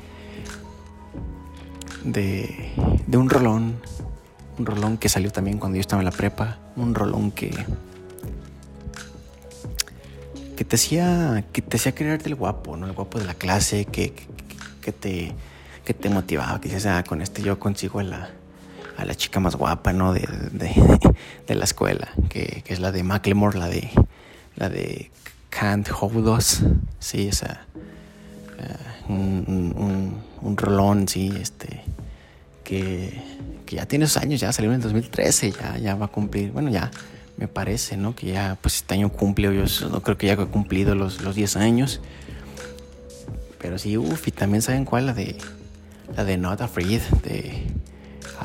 de, 2.05 2.73
de 3.07 3.17
un 3.17 3.31
rolón, 3.31 3.77
un 4.59 4.67
rolón 4.67 4.99
que 4.99 5.09
salió 5.09 5.31
también 5.31 5.59
cuando 5.59 5.77
yo 5.77 5.81
estaba 5.81 6.03
en 6.03 6.07
la 6.07 6.13
prepa, 6.13 6.59
un 6.77 6.95
rolón 6.95 7.31
que 7.31 7.55
que 10.61 10.67
te 10.67 10.77
hacía 10.77 11.43
que 11.55 11.63
te 11.63 11.79
hacía 11.79 11.95
creerte 11.95 12.29
el 12.29 12.35
guapo, 12.35 12.77
¿no? 12.77 12.85
El 12.85 12.93
guapo 12.93 13.19
de 13.19 13.25
la 13.25 13.33
clase, 13.33 13.87
que, 13.87 14.13
que, 14.83 14.93
te 14.93 15.33
que 15.87 15.95
te 15.95 16.11
motivaba, 16.11 16.61
que 16.61 16.69
dices, 16.69 16.85
ah, 16.85 17.03
con 17.03 17.23
este 17.23 17.41
yo 17.41 17.59
consigo 17.59 18.01
a 18.01 18.03
la, 18.03 18.31
a 18.99 19.07
la 19.07 19.15
chica 19.15 19.41
más 19.41 19.57
guapa, 19.57 19.95
¿no? 19.95 20.13
De, 20.13 20.29
de, 21.47 21.55
la 21.55 21.65
escuela, 21.65 22.11
que, 22.29 22.63
que, 22.63 22.75
es 22.75 22.79
la 22.79 22.93
de 22.93 23.03
Macklemore, 23.03 23.59
la 23.59 23.69
de 23.69 23.91
la 24.57 24.69
de 24.69 25.11
Can't 25.49 25.89
Hold 25.99 26.29
Us, 26.29 26.61
sí, 26.99 27.29
esa 27.29 27.65
uh, 29.09 29.13
un, 29.15 30.23
un, 30.43 30.57
rolón, 30.59 31.09
sí, 31.09 31.33
este 31.41 31.85
que, 32.65 33.19
que 33.65 33.77
ya 33.77 33.87
tiene 33.87 34.05
esos 34.05 34.23
años, 34.23 34.39
ya 34.39 34.53
salió 34.53 34.71
en 34.73 34.77
el 34.77 34.83
2013, 34.83 35.53
ya, 35.53 35.79
ya 35.79 35.95
va 35.95 36.05
a 36.05 36.09
cumplir, 36.09 36.53
bueno, 36.53 36.69
ya 36.69 36.91
me 37.41 37.49
parece, 37.49 37.97
¿no? 37.97 38.15
Que 38.15 38.27
ya, 38.29 38.59
pues 38.61 38.77
este 38.77 38.95
año 38.95 39.09
cumple, 39.09 39.45
yo 39.45 39.89
no 39.89 40.03
creo 40.03 40.19
que 40.19 40.27
ya 40.27 40.35
he 40.35 40.37
cumplido 40.37 40.95
los, 40.95 41.23
los 41.23 41.35
10 41.35 41.57
años. 41.57 42.03
Pero 43.59 43.79
sí, 43.79 43.97
uff, 43.97 44.29
y 44.29 44.31
también 44.31 44.61
saben 44.61 44.85
cuál, 44.85 45.07
la 45.07 45.15
de, 45.15 45.37
la 46.15 46.25
de 46.25 46.37
Not 46.37 46.61
Afraid, 46.61 47.01
de 47.25 47.67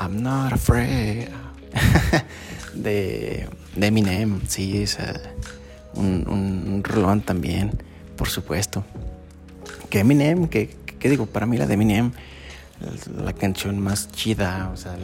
I'm 0.00 0.22
Not 0.22 0.54
Afraid, 0.54 1.28
de, 2.74 3.48
de 3.76 3.86
Eminem, 3.86 4.40
sí, 4.48 4.78
es 4.78 4.96
un, 5.94 6.26
un, 6.26 6.82
rolón 6.82 7.20
también, 7.20 7.72
por 8.16 8.30
supuesto. 8.30 8.82
Que 9.90 10.00
Eminem, 10.00 10.48
que, 10.48 10.74
que 10.98 11.10
digo, 11.10 11.26
para 11.26 11.44
mí 11.44 11.58
la 11.58 11.66
de 11.66 11.74
Eminem, 11.74 12.12
la 13.22 13.34
canción 13.34 13.78
más 13.78 14.10
chida, 14.10 14.70
o 14.72 14.76
sea, 14.78 14.96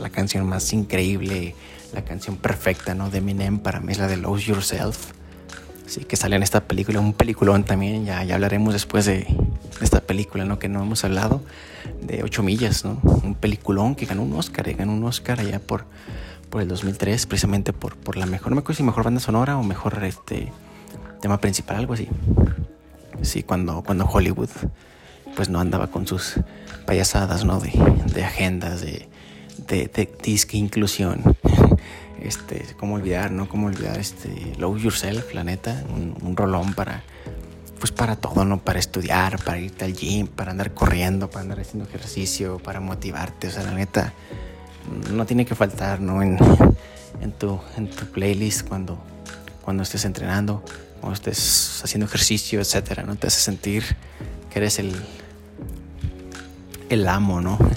la 0.00 0.10
canción 0.10 0.46
más 0.46 0.72
increíble, 0.72 1.56
la 1.92 2.04
canción 2.04 2.36
perfecta, 2.36 2.94
¿no? 2.94 3.10
De 3.10 3.18
Eminem 3.18 3.58
para 3.58 3.80
mí 3.80 3.92
es 3.92 3.98
la 3.98 4.06
de 4.06 4.16
Lose 4.16 4.44
Yourself. 4.44 5.12
Sí, 5.86 6.04
que 6.04 6.16
sale 6.16 6.36
en 6.36 6.42
esta 6.42 6.60
película, 6.60 7.00
un 7.00 7.12
peliculón 7.12 7.64
también, 7.64 8.04
ya, 8.04 8.22
ya 8.22 8.36
hablaremos 8.36 8.72
después 8.72 9.06
de 9.06 9.26
esta 9.80 10.00
película, 10.00 10.44
¿no? 10.44 10.58
Que 10.58 10.68
no 10.68 10.82
hemos 10.82 11.04
hablado, 11.04 11.42
de 12.00 12.22
8 12.22 12.42
millas, 12.44 12.84
¿no? 12.84 13.00
Un 13.02 13.34
peliculón 13.34 13.96
que 13.96 14.06
ganó 14.06 14.22
un 14.22 14.32
Oscar, 14.34 14.68
y 14.68 14.74
ganó 14.74 14.92
un 14.92 15.04
Oscar 15.04 15.40
allá 15.40 15.58
por, 15.58 15.86
por 16.48 16.62
el 16.62 16.68
2003, 16.68 17.26
precisamente 17.26 17.72
por, 17.72 17.96
por 17.96 18.16
la 18.16 18.26
mejor, 18.26 18.50
no 18.50 18.56
me 18.56 18.60
acuerdo 18.60 18.76
si 18.76 18.82
mejor 18.84 19.02
banda 19.02 19.20
sonora 19.20 19.56
o 19.58 19.64
mejor 19.64 20.04
este, 20.04 20.52
tema 21.20 21.40
principal, 21.40 21.76
algo 21.76 21.94
así. 21.94 22.08
Sí, 23.22 23.42
cuando, 23.42 23.82
cuando 23.82 24.04
Hollywood 24.06 24.50
pues 25.34 25.48
no 25.48 25.60
andaba 25.60 25.88
con 25.88 26.06
sus 26.06 26.34
payasadas, 26.86 27.44
¿no? 27.44 27.60
De, 27.60 27.72
de 28.14 28.24
agendas, 28.24 28.80
de, 28.80 29.08
de, 29.66 29.88
de 29.88 30.12
disque 30.22 30.56
inclusión. 30.56 31.36
Este, 32.22 32.66
cómo 32.76 32.96
olvidar, 32.96 33.30
¿no? 33.30 33.48
Cómo 33.48 33.66
olvidar 33.66 33.98
este 33.98 34.52
Love 34.58 34.82
Yourself, 34.82 35.32
la 35.34 35.44
neta, 35.44 35.84
un, 35.94 36.36
rolón 36.36 36.74
para 36.74 37.02
pues 37.78 37.92
para 37.92 38.14
todo, 38.16 38.44
¿no? 38.44 38.58
Para 38.58 38.78
estudiar, 38.78 39.42
para 39.42 39.58
irte 39.58 39.86
al 39.86 39.94
gym, 39.94 40.26
para 40.26 40.50
andar 40.50 40.74
corriendo, 40.74 41.30
para 41.30 41.42
andar 41.42 41.60
haciendo 41.60 41.88
ejercicio, 41.88 42.58
para 42.58 42.78
motivarte, 42.78 43.48
o 43.48 43.50
sea, 43.50 43.62
la 43.62 43.72
neta 43.72 44.12
no 45.10 45.24
tiene 45.24 45.46
que 45.46 45.54
faltar, 45.54 46.00
¿no? 46.00 46.22
En, 46.22 46.36
en 47.22 47.32
tu 47.32 47.58
en 47.76 47.88
tu 47.88 48.04
playlist 48.06 48.68
cuando 48.68 48.98
cuando 49.62 49.82
estés 49.82 50.04
entrenando, 50.04 50.62
cuando 51.00 51.14
estés 51.14 51.80
haciendo 51.82 52.06
ejercicio, 52.06 52.60
etcétera, 52.60 53.02
no 53.02 53.16
te 53.16 53.28
hace 53.28 53.40
sentir 53.40 53.84
que 54.50 54.58
eres 54.58 54.78
el 54.78 54.94
el 56.90 57.08
amo, 57.08 57.40
¿no? 57.40 57.58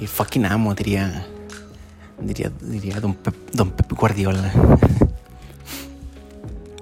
El 0.00 0.08
fucking 0.08 0.44
amo, 0.44 0.74
diría, 0.74 1.26
diría, 2.20 2.50
diría 2.60 3.00
Don, 3.00 3.14
Pep, 3.14 3.34
Don 3.52 3.72
Guardiola. 3.90 4.52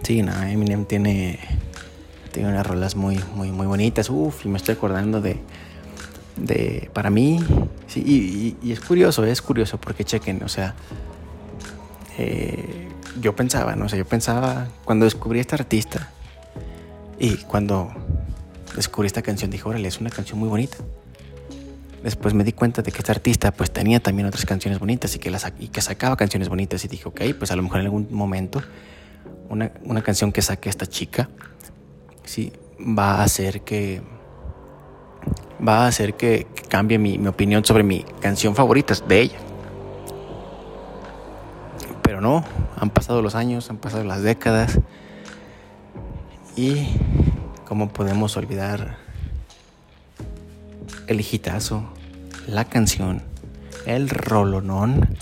sí, 0.02 0.22
no, 0.22 0.32
Eminem 0.42 0.84
tiene, 0.84 1.38
tiene 2.32 2.48
unas 2.48 2.66
rolas 2.66 2.96
muy, 2.96 3.20
muy, 3.34 3.50
muy 3.50 3.66
bonitas. 3.66 4.10
Uf, 4.10 4.44
y 4.44 4.48
me 4.48 4.56
estoy 4.56 4.74
acordando 4.74 5.20
de, 5.20 5.38
de 6.36 6.90
para 6.92 7.10
mí, 7.10 7.40
sí, 7.86 8.56
y, 8.62 8.72
es 8.72 8.80
curioso, 8.80 9.24
es 9.24 9.42
curioso 9.42 9.78
porque 9.78 10.04
chequen, 10.04 10.42
o 10.42 10.48
sea, 10.48 10.74
eh, 12.18 12.88
yo 13.20 13.34
pensaba, 13.34 13.76
no 13.76 13.88
sé, 13.88 13.98
yo 13.98 14.04
pensaba 14.04 14.68
cuando 14.84 15.04
descubrí 15.04 15.38
a 15.38 15.42
este 15.42 15.54
artista 15.54 16.10
y 17.18 17.36
cuando 17.36 17.90
descubrí 18.74 19.06
esta 19.06 19.22
canción 19.22 19.50
dije, 19.50 19.68
órale, 19.68 19.88
es 19.88 20.00
una 20.00 20.10
canción 20.10 20.38
muy 20.38 20.48
bonita 20.48 20.78
después 22.02 22.34
me 22.34 22.44
di 22.44 22.52
cuenta 22.52 22.82
de 22.82 22.92
que 22.92 22.98
este 22.98 23.12
artista 23.12 23.52
pues 23.52 23.70
tenía 23.70 24.00
también 24.00 24.26
otras 24.26 24.44
canciones 24.44 24.78
bonitas 24.78 25.14
y 25.14 25.18
que, 25.18 25.30
las, 25.30 25.52
y 25.58 25.68
que 25.68 25.80
sacaba 25.80 26.16
canciones 26.16 26.48
bonitas 26.48 26.84
y 26.84 26.88
dije, 26.88 27.08
ok, 27.08 27.20
pues 27.38 27.50
a 27.50 27.56
lo 27.56 27.62
mejor 27.62 27.80
en 27.80 27.86
algún 27.86 28.08
momento 28.10 28.62
una, 29.48 29.72
una 29.84 30.02
canción 30.02 30.32
que 30.32 30.42
saque 30.42 30.68
esta 30.68 30.86
chica, 30.86 31.28
sí, 32.24 32.52
va 32.80 33.16
a 33.16 33.22
hacer 33.22 33.62
que 33.62 34.02
va 35.66 35.84
a 35.84 35.86
hacer 35.86 36.14
que, 36.14 36.46
cambie 36.68 36.98
mi, 36.98 37.18
mi, 37.18 37.28
opinión 37.28 37.64
sobre 37.64 37.82
mi 37.82 38.04
canción 38.20 38.56
favorita 38.56 38.94
de 39.06 39.20
ella. 39.20 39.38
Pero 42.02 42.20
no, 42.20 42.44
han 42.76 42.90
pasado 42.90 43.22
los 43.22 43.34
años, 43.34 43.70
han 43.70 43.76
pasado 43.76 44.04
las 44.04 44.22
décadas 44.22 44.80
y 46.56 46.88
cómo 47.64 47.88
podemos 47.88 48.36
olvidar 48.36 49.01
el 51.12 51.20
hijitazo, 51.20 51.84
la 52.46 52.64
canción, 52.64 53.22
el 53.86 54.08
rolonón 54.08 55.16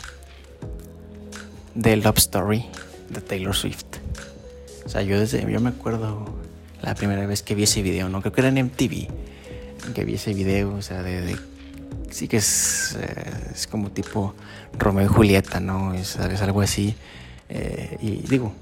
de 1.74 1.96
Love 1.96 2.18
Story 2.18 2.66
de 3.10 3.20
Taylor 3.20 3.54
Swift. 3.54 3.84
O 4.84 4.88
sea, 4.88 5.02
yo 5.02 5.18
desde, 5.20 5.40
yo 5.50 5.60
me 5.60 5.68
acuerdo 5.68 6.34
la 6.82 6.94
primera 6.94 7.26
vez 7.26 7.42
que 7.42 7.54
vi 7.54 7.64
ese 7.64 7.82
video, 7.82 8.08
no 8.08 8.20
creo 8.20 8.32
que 8.32 8.40
era 8.40 8.48
en 8.48 8.66
MTV, 8.66 9.08
que 9.94 10.04
vi 10.04 10.14
ese 10.14 10.32
video, 10.34 10.74
o 10.74 10.82
sea, 10.82 11.02
de, 11.02 11.36
sí 12.10 12.28
que 12.28 12.38
es, 12.38 12.96
eh, 13.00 13.50
es 13.52 13.66
como 13.66 13.90
tipo 13.90 14.34
Romeo 14.78 15.04
y 15.04 15.08
Julieta, 15.08 15.60
¿no? 15.60 15.94
Es, 15.94 16.16
es 16.16 16.42
algo 16.42 16.60
así. 16.60 16.94
Eh, 17.48 17.98
y 18.00 18.22
digo, 18.28 18.52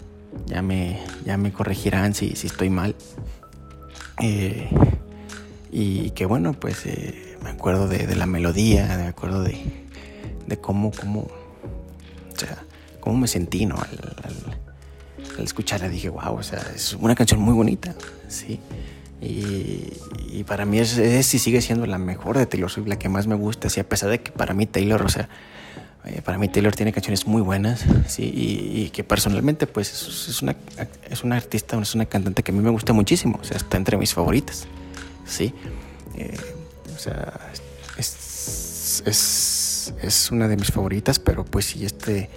ya 0.47 0.63
me, 0.63 1.01
ya 1.25 1.37
me 1.37 1.53
corregirán 1.53 2.15
si, 2.15 2.35
si 2.37 2.47
estoy 2.47 2.71
mal. 2.71 2.95
Eh, 4.21 4.69
y 5.71 6.11
que 6.11 6.27
bueno, 6.27 6.55
pues 6.55 6.87
eh, 6.87 7.37
me 7.43 7.51
acuerdo 7.51 7.89
de, 7.89 8.15
la 8.17 8.27
melodía, 8.27 8.87
me 8.97 9.07
acuerdo 9.07 9.43
de, 9.43 9.59
de 10.47 10.57
cómo, 10.59 10.91
cómo, 10.91 11.21
o 11.21 12.39
sea, 12.39 12.65
cómo 13.01 13.19
me 13.19 13.29
sentí, 13.29 13.67
¿no? 13.67 13.77
Al, 13.77 15.45
escucharla 15.45 15.89
dije, 15.89 16.09
wow, 16.09 16.35
o 16.35 16.43
sea, 16.43 16.61
es 16.75 16.95
una 16.95 17.15
canción 17.15 17.41
muy 17.41 17.55
bonita, 17.55 17.95
¿sí? 18.27 18.59
Y, 19.21 20.43
para 20.45 20.65
mí 20.65 20.79
es, 20.79 20.97
es, 20.99 21.35
y 21.35 21.39
sigue 21.39 21.61
siendo 21.61 21.87
la 21.87 21.99
mejor 21.99 22.39
de 22.39 22.47
Taylor 22.47 22.71
Swift, 22.71 22.87
la 22.87 22.99
que 22.99 23.09
más 23.09 23.27
me 23.27 23.35
gusta, 23.35 23.69
sí, 23.69 23.81
a 23.81 23.89
pesar 23.89 24.11
de 24.11 24.21
que 24.21 24.33
para 24.33 24.55
mí 24.55 24.67
Taylor, 24.67 25.03
o 25.03 25.09
sea, 25.09 25.29
eh, 26.07 26.23
para 26.23 26.39
mí 26.39 26.49
Taylor 26.49 26.75
tiene 26.75 26.93
canciones 26.93 27.27
muy 27.27 27.43
buenas, 27.43 27.85
sí, 28.07 28.23
y, 28.25 28.83
y 28.83 28.91
que 28.91 29.05
personalmente 29.05 29.67
pues 29.67 29.93
es, 29.93 30.29
es, 30.29 30.43
una, 30.43 30.57
es 31.09 31.23
una 31.23 31.37
artista, 31.37 31.79
es 31.81 31.95
una 31.95 32.07
cantante 32.07 32.43
que 32.43 32.51
a 32.51 32.55
mí 32.55 32.61
me 32.61 32.71
gusta 32.71 32.93
muchísimo, 32.93 33.39
o 33.41 33.45
sea, 33.45 33.59
está 33.59 33.77
entre 33.77 33.97
mis 33.97 34.15
favoritas. 34.15 34.67
¿Sí? 35.29 35.55
Eh, 36.17 36.37
o 36.95 36.99
sea, 36.99 37.53
es, 37.97 39.03
es, 39.07 39.95
es, 40.03 40.31
una 40.31 40.49
de 40.49 40.57
mis 40.57 40.73
favoritas, 40.73 41.19
pero 41.19 41.45
pues 41.45 41.67
sí, 41.67 41.85
este 41.85 42.29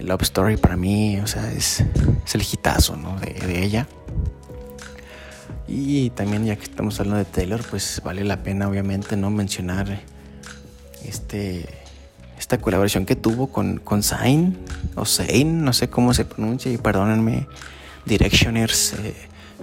Love 0.00 0.22
Story 0.22 0.56
para 0.56 0.76
mí, 0.76 1.18
o 1.20 1.26
sea, 1.26 1.50
es, 1.52 1.82
es 2.24 2.34
el 2.34 2.42
hitazo, 2.42 2.96
¿no? 2.96 3.18
De, 3.20 3.32
de, 3.32 3.64
ella. 3.64 3.86
Y 5.66 6.10
también 6.10 6.44
ya 6.44 6.56
que 6.56 6.64
estamos 6.64 7.00
hablando 7.00 7.18
de 7.18 7.24
Taylor, 7.24 7.62
pues 7.70 8.02
vale 8.04 8.24
la 8.24 8.42
pena 8.42 8.68
obviamente 8.68 9.16
no 9.16 9.30
mencionar 9.30 10.00
este, 11.04 11.66
esta 12.38 12.58
colaboración 12.58 13.06
que 13.06 13.16
tuvo 13.16 13.46
con, 13.46 13.78
con 13.78 14.02
Zayn, 14.02 14.58
o 14.96 15.06
Zayn, 15.06 15.64
no 15.64 15.72
sé 15.72 15.88
cómo 15.88 16.12
se 16.12 16.24
pronuncia, 16.24 16.70
y 16.72 16.76
perdónenme, 16.76 17.46
Directioners, 18.04 18.94
eh, 18.94 19.14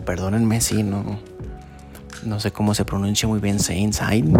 perdónenme 0.06 0.62
si 0.62 0.82
no, 0.84 1.20
no 2.24 2.40
sé 2.40 2.52
cómo 2.52 2.74
se 2.74 2.86
pronuncia 2.86 3.28
muy 3.28 3.40
bien 3.40 3.60
Zayn, 3.60 3.94
Zayn. 3.94 4.34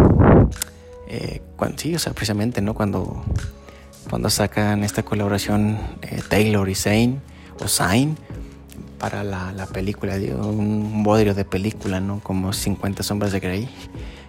Eh, 1.08 1.40
sí, 1.76 1.94
o 1.94 1.98
sea, 1.98 2.12
precisamente, 2.12 2.60
¿no? 2.60 2.74
Cuando, 2.74 3.24
cuando 4.08 4.30
sacan 4.30 4.84
esta 4.84 5.02
colaboración 5.02 5.78
eh, 6.02 6.22
Taylor 6.28 6.68
y 6.68 6.74
Zayn, 6.74 7.20
o 7.62 7.68
Zayn, 7.68 8.16
para 8.98 9.24
la, 9.24 9.52
la 9.52 9.66
película, 9.66 10.14
un 10.14 11.02
bodrio 11.02 11.34
de 11.34 11.44
película, 11.44 12.00
¿no? 12.00 12.20
Como 12.20 12.52
50 12.52 13.02
sombras 13.02 13.32
de 13.32 13.40
Grey. 13.40 13.68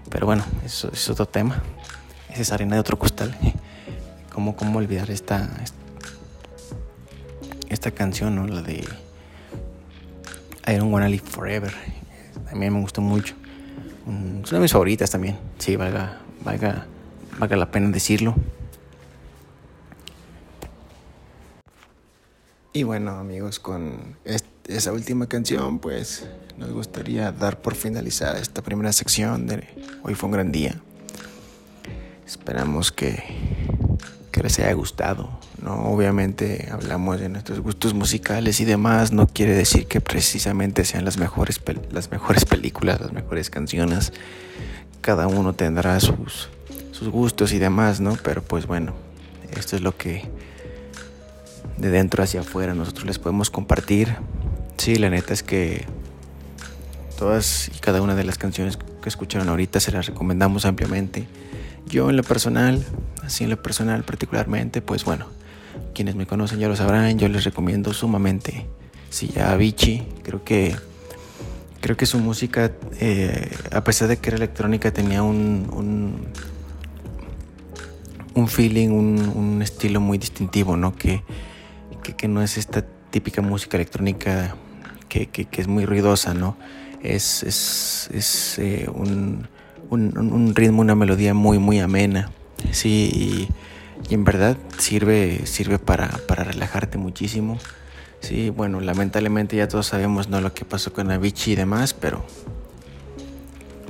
Pero 0.09 0.25
bueno, 0.25 0.43
eso 0.65 0.89
es 0.91 1.09
otro 1.09 1.25
tema. 1.25 1.61
Esa 2.29 2.41
es 2.41 2.51
arena 2.51 2.75
de 2.75 2.79
otro 2.79 2.97
costal. 2.97 3.37
¿Cómo, 4.33 4.55
cómo 4.55 4.79
olvidar 4.79 5.11
esta, 5.11 5.49
esta 7.67 7.91
canción, 7.91 8.35
¿no? 8.35 8.47
La 8.47 8.61
de 8.61 8.85
I 10.67 10.75
Don't 10.75 10.93
Wanna 10.93 11.09
Live 11.09 11.25
Forever. 11.25 11.73
A 12.49 12.55
mí 12.55 12.69
me 12.69 12.79
gustó 12.79 13.01
mucho. 13.01 13.35
Es 14.05 14.51
una 14.51 14.59
de 14.59 14.59
mis 14.59 14.71
favoritas 14.71 15.11
también. 15.11 15.37
Sí, 15.59 15.75
valga, 15.75 16.19
valga, 16.43 16.87
valga 17.37 17.55
la 17.55 17.71
pena 17.71 17.89
decirlo. 17.89 18.35
Y 22.73 22.83
bueno, 22.83 23.11
amigos, 23.11 23.59
con 23.59 24.15
esa 24.23 24.93
última 24.93 25.27
canción, 25.27 25.79
pues 25.79 26.25
nos 26.57 26.71
gustaría 26.71 27.31
dar 27.31 27.61
por 27.61 27.75
finalizada 27.75 28.39
esta 28.39 28.61
primera 28.61 28.93
sección 28.93 29.45
de 29.45 29.67
Hoy 30.03 30.15
fue 30.15 30.27
un 30.27 30.33
gran 30.33 30.51
día. 30.51 30.79
Esperamos 32.25 32.93
que, 32.93 33.21
que 34.31 34.41
les 34.41 34.57
haya 34.59 34.71
gustado. 34.71 35.40
¿No? 35.61 35.75
Obviamente 35.85 36.69
hablamos 36.71 37.19
de 37.19 37.29
nuestros 37.29 37.59
gustos 37.59 37.93
musicales 37.93 38.59
y 38.59 38.65
demás. 38.65 39.11
No 39.11 39.27
quiere 39.27 39.53
decir 39.53 39.87
que 39.87 40.01
precisamente 40.01 40.85
sean 40.85 41.05
las 41.05 41.17
mejores, 41.17 41.61
las 41.91 42.11
mejores 42.11 42.45
películas, 42.45 42.99
las 42.99 43.13
mejores 43.13 43.49
canciones. 43.49 44.13
Cada 45.01 45.27
uno 45.27 45.53
tendrá 45.53 45.99
sus, 45.99 46.49
sus 46.91 47.09
gustos 47.09 47.53
y 47.53 47.59
demás, 47.59 47.99
¿no? 47.99 48.17
Pero 48.23 48.43
pues 48.43 48.65
bueno, 48.65 48.93
esto 49.55 49.75
es 49.75 49.81
lo 49.81 49.95
que 49.95 50.29
de 51.77 51.89
dentro 51.89 52.23
hacia 52.23 52.41
afuera 52.41 52.73
nosotros 52.73 53.05
les 53.05 53.19
podemos 53.19 53.49
compartir. 53.49 54.15
Sí, 54.77 54.95
la 54.95 55.09
neta 55.09 55.33
es 55.33 55.43
que 55.43 55.85
todas 57.17 57.69
y 57.75 57.79
cada 57.79 58.01
una 58.01 58.15
de 58.15 58.23
las 58.23 58.37
canciones 58.37 58.77
que 58.77 59.09
escucharon 59.09 59.49
ahorita 59.49 59.79
se 59.79 59.91
las 59.91 60.05
recomendamos 60.07 60.65
ampliamente. 60.65 61.27
Yo 61.87 62.09
en 62.09 62.17
lo 62.17 62.23
personal, 62.23 62.83
así 63.23 63.43
en 63.43 63.49
lo 63.49 63.61
personal 63.61 64.03
particularmente, 64.03 64.81
pues 64.81 65.03
bueno, 65.03 65.27
quienes 65.93 66.15
me 66.15 66.25
conocen 66.25 66.59
ya 66.59 66.67
lo 66.67 66.75
sabrán, 66.75 67.17
yo 67.17 67.27
les 67.27 67.43
recomiendo 67.43 67.93
sumamente 67.93 68.67
sí, 69.09 69.31
a 69.39 69.51
Avicii. 69.51 70.07
Creo 70.23 70.43
que 70.43 70.75
creo 71.81 71.97
que 71.97 72.05
su 72.05 72.19
música, 72.19 72.71
eh, 72.99 73.51
a 73.71 73.83
pesar 73.83 74.07
de 74.07 74.17
que 74.17 74.29
era 74.29 74.37
electrónica, 74.37 74.93
tenía 74.93 75.23
un, 75.23 76.27
un, 78.33 78.47
feeling, 78.47 78.89
un, 78.89 79.19
un, 79.35 79.61
estilo 79.61 79.99
muy 79.99 80.17
distintivo, 80.17 80.77
¿no? 80.77 80.95
Que, 80.95 81.23
que, 82.15 82.27
no 82.27 82.41
es 82.41 82.57
esta 82.57 82.85
típica 83.09 83.41
música 83.41 83.77
electrónica 83.77 84.55
que, 85.09 85.27
que, 85.27 85.47
es 85.61 85.67
muy 85.67 85.85
ruidosa, 85.85 86.33
¿no? 86.33 86.55
Es, 87.01 87.43
es, 87.43 88.09
es 88.13 88.59
eh, 88.59 88.87
un, 88.93 89.47
ritmo, 90.55 90.81
una 90.81 90.95
melodía 90.95 91.33
muy, 91.33 91.57
muy 91.57 91.79
amena, 91.79 92.31
sí, 92.71 93.49
y, 94.11 94.13
en 94.13 94.25
verdad 94.25 94.57
sirve, 94.77 95.45
sirve 95.45 95.79
para, 95.79 96.09
para, 96.27 96.43
relajarte 96.43 96.97
muchísimo. 96.97 97.57
Sí, 98.19 98.49
bueno, 98.49 98.81
lamentablemente 98.81 99.55
ya 99.55 99.67
todos 99.67 99.87
sabemos 99.87 100.27
¿no? 100.27 100.41
lo 100.41 100.53
que 100.53 100.65
pasó 100.65 100.91
con 100.91 101.09
Avicii 101.09 101.53
y 101.53 101.55
demás, 101.55 101.93
pero, 101.93 102.25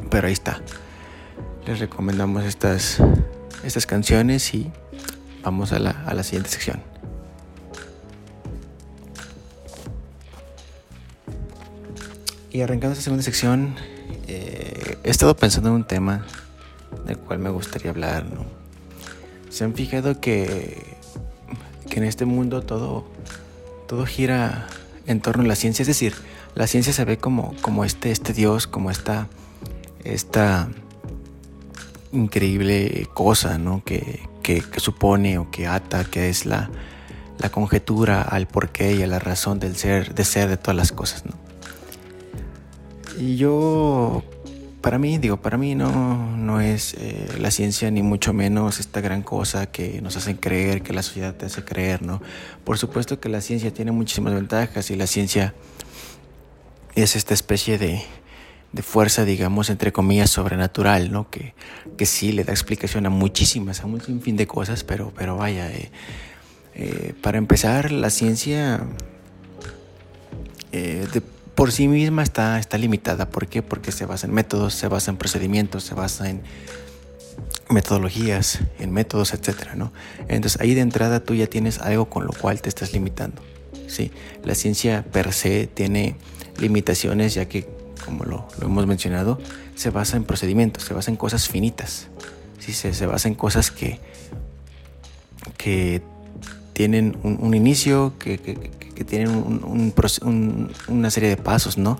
pero 0.09 0.27
ahí 0.27 0.33
está. 0.33 0.61
Les 1.65 1.79
recomendamos 1.79 2.45
estas, 2.45 3.01
estas 3.63 3.85
canciones 3.85 4.53
y 4.53 4.71
vamos 5.43 5.71
a 5.71 5.79
la, 5.79 5.91
a 6.05 6.13
la 6.13 6.23
siguiente 6.23 6.49
sección. 6.49 6.81
Y 12.51 12.61
arrancando 12.61 12.91
esta 12.91 13.03
segunda 13.03 13.23
sección, 13.23 13.75
eh, 14.27 14.97
he 15.03 15.09
estado 15.09 15.35
pensando 15.35 15.69
en 15.69 15.75
un 15.75 15.87
tema 15.87 16.25
del 17.05 17.17
cual 17.17 17.39
me 17.39 17.49
gustaría 17.49 17.91
hablar. 17.91 18.25
¿no? 18.25 18.45
Se 19.51 19.63
han 19.63 19.75
fijado 19.75 20.19
que, 20.19 20.83
que 21.89 21.99
en 21.99 22.05
este 22.05 22.25
mundo 22.25 22.61
todo, 22.61 23.05
todo 23.87 24.05
gira 24.05 24.67
en 25.05 25.21
torno 25.21 25.43
a 25.43 25.47
la 25.47 25.55
ciencia. 25.55 25.83
Es 25.83 25.87
decir, 25.87 26.15
la 26.55 26.65
ciencia 26.67 26.93
se 26.93 27.05
ve 27.05 27.17
como, 27.17 27.53
como 27.61 27.85
este, 27.85 28.11
este 28.11 28.33
Dios, 28.33 28.65
como 28.65 28.89
esta, 28.89 29.27
esta 30.03 30.69
increíble 32.11 33.07
cosa 33.13 33.57
¿no? 33.57 33.83
que, 33.83 34.21
que, 34.41 34.63
supone 34.77 35.37
o 35.37 35.51
que 35.51 35.67
ata, 35.67 36.03
que 36.05 36.29
es 36.29 36.45
la, 36.45 36.69
la 37.37 37.49
conjetura 37.49 38.21
al 38.21 38.47
porqué 38.47 38.95
y 38.95 39.03
a 39.03 39.07
la 39.07 39.19
razón 39.19 39.59
del 39.59 39.75
ser, 39.75 40.15
de 40.15 40.25
ser 40.25 40.49
de 40.49 40.57
todas 40.57 40.75
las 40.75 40.91
cosas. 40.91 41.25
¿no? 41.25 41.33
Y 43.17 43.37
yo, 43.37 44.23
para 44.81 44.97
mí, 44.97 45.19
digo, 45.19 45.37
para 45.37 45.57
mí 45.57 45.75
no, 45.75 46.35
no 46.35 46.59
es 46.59 46.95
eh, 46.95 47.27
la 47.39 47.51
ciencia 47.51 47.91
ni 47.91 48.01
mucho 48.01 48.33
menos 48.33 48.79
esta 48.79 48.99
gran 48.99 49.21
cosa 49.21 49.67
que 49.67 50.01
nos 50.01 50.17
hacen 50.17 50.37
creer, 50.37 50.81
que 50.81 50.91
la 50.91 51.03
sociedad 51.03 51.35
te 51.35 51.45
hace 51.45 51.63
creer, 51.63 52.01
¿no? 52.01 52.21
Por 52.63 52.79
supuesto 52.79 53.19
que 53.19 53.29
la 53.29 53.41
ciencia 53.41 53.71
tiene 53.71 53.91
muchísimas 53.91 54.33
ventajas 54.33 54.89
y 54.89 54.95
la 54.95 55.05
ciencia 55.05 55.53
es 56.95 57.15
esta 57.15 57.35
especie 57.35 57.77
de, 57.77 58.01
de 58.71 58.81
fuerza, 58.81 59.23
digamos, 59.23 59.69
entre 59.69 59.91
comillas, 59.91 60.31
sobrenatural, 60.31 61.11
¿no? 61.11 61.29
Que, 61.29 61.53
que 61.95 62.07
sí 62.07 62.31
le 62.31 62.43
da 62.43 62.51
explicación 62.51 63.05
a 63.05 63.11
muchísimas, 63.11 63.81
a 63.81 63.85
un 63.85 64.01
sinfín 64.01 64.35
de 64.35 64.47
cosas, 64.47 64.83
pero, 64.83 65.13
pero 65.15 65.37
vaya, 65.37 65.71
eh, 65.71 65.91
eh, 66.73 67.13
para 67.21 67.37
empezar, 67.37 67.91
la 67.91 68.09
ciencia 68.09 68.81
de 70.71 71.21
por 71.55 71.71
sí 71.71 71.87
misma 71.87 72.23
está, 72.23 72.59
está 72.59 72.77
limitada. 72.77 73.29
¿Por 73.29 73.47
qué? 73.47 73.61
Porque 73.61 73.91
se 73.91 74.05
basa 74.05 74.27
en 74.27 74.33
métodos, 74.33 74.73
se 74.73 74.87
basa 74.87 75.11
en 75.11 75.17
procedimientos, 75.17 75.83
se 75.83 75.93
basa 75.93 76.29
en 76.29 76.41
metodologías, 77.69 78.59
en 78.79 78.91
métodos, 78.91 79.33
etcétera, 79.33 79.75
¿no? 79.75 79.93
Entonces 80.27 80.59
ahí 80.61 80.73
de 80.73 80.81
entrada 80.81 81.21
tú 81.21 81.35
ya 81.35 81.47
tienes 81.47 81.79
algo 81.79 82.09
con 82.09 82.25
lo 82.25 82.33
cual 82.33 82.61
te 82.61 82.69
estás 82.69 82.93
limitando. 82.93 83.41
Sí, 83.87 84.11
la 84.43 84.55
ciencia 84.55 85.03
per 85.11 85.33
se 85.33 85.67
tiene 85.67 86.15
limitaciones 86.59 87.33
ya 87.33 87.45
que, 87.47 87.67
como 88.05 88.23
lo, 88.23 88.47
hemos 88.61 88.87
mencionado, 88.87 89.39
se 89.75 89.89
basa 89.89 90.17
en 90.17 90.23
procedimientos, 90.23 90.83
se 90.83 90.93
basa 90.93 91.11
en 91.11 91.17
cosas 91.17 91.49
finitas. 91.49 92.07
Sí, 92.59 92.73
se, 92.73 92.93
se 92.93 93.05
basa 93.05 93.27
en 93.27 93.35
cosas 93.35 93.71
que, 93.71 93.99
que 95.57 96.01
tienen 96.73 97.17
un, 97.23 97.53
inicio, 97.53 98.13
que, 98.17 98.37
tienen 99.03 99.61
una 100.87 101.11
serie 101.11 101.29
de 101.29 101.37
pasos, 101.37 101.77
¿no? 101.77 101.99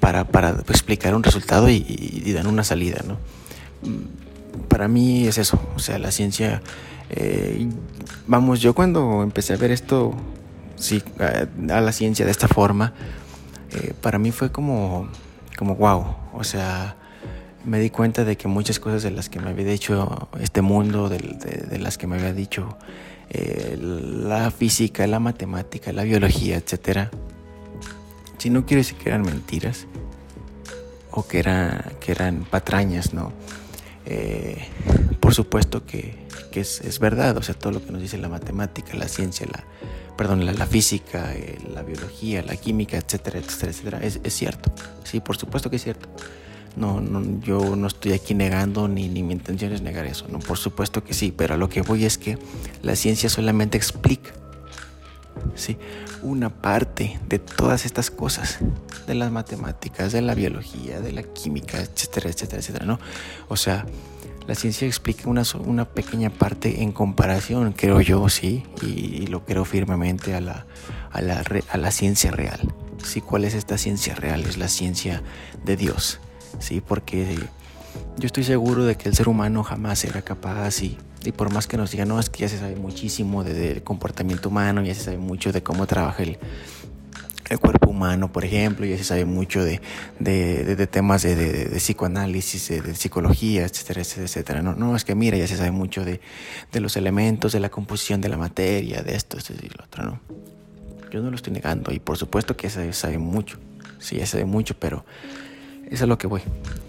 Para, 0.00 0.24
para 0.24 0.50
explicar 0.68 1.14
un 1.14 1.22
resultado 1.22 1.68
y, 1.68 2.32
dan 2.32 2.46
una 2.46 2.64
salida, 2.64 3.02
¿no? 3.06 3.14
Mm, 3.88 4.68
para 4.68 4.88
mí 4.88 5.26
es 5.26 5.38
eso, 5.38 5.60
o 5.76 5.78
sea, 5.78 5.98
la 5.98 6.10
ciencia... 6.10 6.62
Eh, 7.10 7.68
vamos, 8.26 8.60
yo 8.60 8.74
cuando 8.74 9.22
empecé 9.22 9.52
a 9.52 9.56
ver 9.56 9.70
esto, 9.70 10.14
sí, 10.76 11.02
a, 11.18 11.80
la 11.80 11.92
ciencia 11.92 12.24
de 12.24 12.30
esta 12.30 12.48
forma, 12.48 12.94
eh, 13.72 13.94
para 14.00 14.18
mí 14.18 14.30
fue 14.30 14.50
como, 14.50 15.08
como 15.58 15.76
wow, 15.76 16.16
o 16.32 16.44
sea, 16.44 16.96
me 17.64 17.80
di 17.80 17.90
cuenta 17.90 18.24
de 18.24 18.36
que 18.36 18.48
muchas 18.48 18.80
cosas 18.80 19.02
de 19.02 19.10
las 19.10 19.28
que 19.28 19.40
me 19.40 19.50
había 19.50 19.66
dicho 19.66 20.28
este 20.40 20.62
mundo, 20.62 21.08
de, 21.08 21.18
de 21.18 21.78
las 21.78 21.98
que 21.98 22.06
me 22.06 22.16
había 22.16 22.32
dicho 22.32 22.76
eh, 23.34 23.78
la 23.80 24.50
física, 24.50 25.06
la 25.06 25.18
matemática, 25.18 25.90
la 25.90 26.02
biología, 26.02 26.58
etc. 26.58 27.08
Si 28.36 28.50
no 28.50 28.66
quiero 28.66 28.80
decir 28.80 28.98
que 28.98 29.08
eran 29.08 29.22
mentiras 29.22 29.86
o 31.10 31.26
que, 31.26 31.38
era, 31.38 31.92
que 31.98 32.12
eran 32.12 32.44
patrañas, 32.44 33.14
¿no? 33.14 33.32
Eh, 34.04 34.68
por 35.18 35.32
supuesto 35.34 35.86
que, 35.86 36.26
es, 36.52 36.98
verdad, 36.98 37.38
o 37.38 37.42
sea, 37.42 37.54
todo 37.54 37.72
lo 37.72 37.82
que 37.82 37.90
nos 37.90 38.02
dice 38.02 38.18
la 38.18 38.28
matemática, 38.28 38.94
la 38.98 39.08
ciencia, 39.08 39.46
la, 39.46 39.64
perdón, 40.14 40.44
la, 40.44 40.66
física, 40.66 41.34
eh, 41.34 41.58
la 41.72 41.82
biología, 41.82 42.42
la 42.42 42.56
química, 42.56 42.98
etcétera, 42.98 43.38
etcétera, 43.38 43.70
etcétera, 43.72 44.00
es 44.02 44.34
cierto. 44.34 44.74
Sí, 45.04 45.20
por 45.20 45.38
supuesto 45.38 45.70
que 45.70 45.76
es 45.76 45.84
cierto. 45.84 46.10
No, 46.76 47.00
no, 47.00 47.40
yo 47.40 47.76
no 47.76 47.86
estoy 47.86 48.12
aquí 48.12 48.34
negando 48.34 48.88
ni, 48.88 49.08
ni 49.08 49.22
mi 49.22 49.34
intención 49.34 49.72
es 49.72 49.82
negar 49.82 50.06
eso, 50.06 50.26
no, 50.28 50.38
por 50.38 50.56
supuesto 50.56 51.04
que 51.04 51.12
sí, 51.12 51.32
pero 51.36 51.54
a 51.54 51.56
lo 51.58 51.68
que 51.68 51.82
voy 51.82 52.06
es 52.06 52.16
que 52.16 52.38
la 52.82 52.96
ciencia 52.96 53.28
solamente 53.28 53.76
explica 53.76 54.32
¿sí? 55.54 55.76
una 56.22 56.50
parte 56.50 57.18
de 57.28 57.38
todas 57.38 57.84
estas 57.84 58.10
cosas, 58.10 58.58
de 59.06 59.14
las 59.14 59.30
matemáticas, 59.30 60.12
de 60.12 60.22
la 60.22 60.34
biología, 60.34 61.00
de 61.00 61.12
la 61.12 61.22
química, 61.22 61.78
etcétera, 61.80 62.30
etcétera, 62.30 62.60
etcétera, 62.60 62.86
¿no? 62.86 62.98
O 63.48 63.56
sea, 63.56 63.84
la 64.46 64.54
ciencia 64.54 64.86
explica 64.86 65.28
una, 65.28 65.42
una 65.64 65.84
pequeña 65.84 66.30
parte 66.30 66.82
en 66.82 66.92
comparación, 66.92 67.72
creo 67.72 68.00
yo, 68.00 68.28
sí, 68.28 68.64
y, 68.82 69.26
lo 69.26 69.44
creo 69.44 69.64
firmemente 69.64 70.34
a 70.34 70.40
la, 70.40 70.66
a 71.10 71.20
la, 71.20 71.44
a 71.68 71.76
la 71.76 71.90
ciencia 71.90 72.30
real. 72.30 72.72
Sí, 73.04 73.20
¿cuál 73.20 73.44
es 73.44 73.54
esta 73.54 73.78
ciencia 73.78 74.14
real? 74.14 74.44
Es 74.44 74.58
la 74.58 74.68
ciencia 74.68 75.22
de 75.64 75.76
Dios, 75.76 76.20
sí, 76.58 76.80
porque 76.80 77.36
yo 78.18 78.26
estoy 78.26 78.44
seguro 78.44 78.84
de 78.84 78.96
que 78.96 79.08
el 79.08 79.14
ser 79.14 79.28
humano 79.28 79.62
jamás 79.62 80.00
será 80.00 80.22
capaz 80.22 80.82
y, 80.82 80.98
y 81.24 81.32
por 81.32 81.52
más 81.52 81.66
que 81.66 81.76
nos 81.76 81.90
digan, 81.90 82.08
no, 82.08 82.18
es 82.18 82.30
que 82.30 82.40
ya 82.40 82.48
se 82.48 82.58
sabe 82.58 82.76
muchísimo 82.76 83.44
del 83.44 83.82
comportamiento 83.82 84.48
humano, 84.48 84.82
ya 84.82 84.94
se 84.94 85.02
sabe 85.02 85.18
mucho 85.18 85.52
de 85.52 85.62
cómo 85.62 85.86
trabaja 85.86 86.22
el, 86.22 86.38
el 87.52 87.58
cuerpo 87.58 87.90
humano, 87.90 88.32
por 88.32 88.44
ejemplo, 88.44 88.86
ya 88.86 88.96
se 88.96 89.04
sabe 89.04 89.24
mucho 89.24 89.64
de, 89.64 89.80
de, 90.18 90.86
temas 90.86 91.22
de, 91.22 91.70
psicoanálisis, 91.76 92.68
de, 92.68 92.94
psicología, 92.94 93.64
etcétera, 93.64 94.00
etcétera, 94.00 94.26
etcétera. 94.26 94.62
No, 94.62 94.74
no, 94.74 94.96
es 94.96 95.04
que 95.04 95.14
mira, 95.14 95.36
ya 95.36 95.46
se 95.46 95.56
sabe 95.56 95.70
mucho 95.70 96.04
de, 96.04 96.20
los 96.72 96.96
elementos, 96.96 97.52
de 97.52 97.60
la 97.60 97.68
composición 97.68 98.20
de 98.20 98.28
la 98.28 98.36
materia, 98.36 99.02
de 99.02 99.14
esto, 99.14 99.36
esto 99.36 99.52
y 99.52 99.68
lo 99.68 99.84
otro, 99.84 100.04
¿no? 100.04 100.20
Yo 101.10 101.20
no 101.20 101.28
lo 101.28 101.36
estoy 101.36 101.52
negando 101.52 101.92
y 101.92 101.98
por 101.98 102.16
supuesto 102.16 102.56
que 102.56 102.70
se 102.70 102.90
sabe 102.94 103.18
mucho, 103.18 103.58
sí, 103.98 104.16
ya 104.16 104.24
se 104.24 104.32
sabe 104.32 104.46
mucho, 104.46 104.74
pero 104.78 105.04
es 105.92 106.02
a 106.02 106.06
lo 106.06 106.18
que 106.18 106.26
voy. 106.26 106.42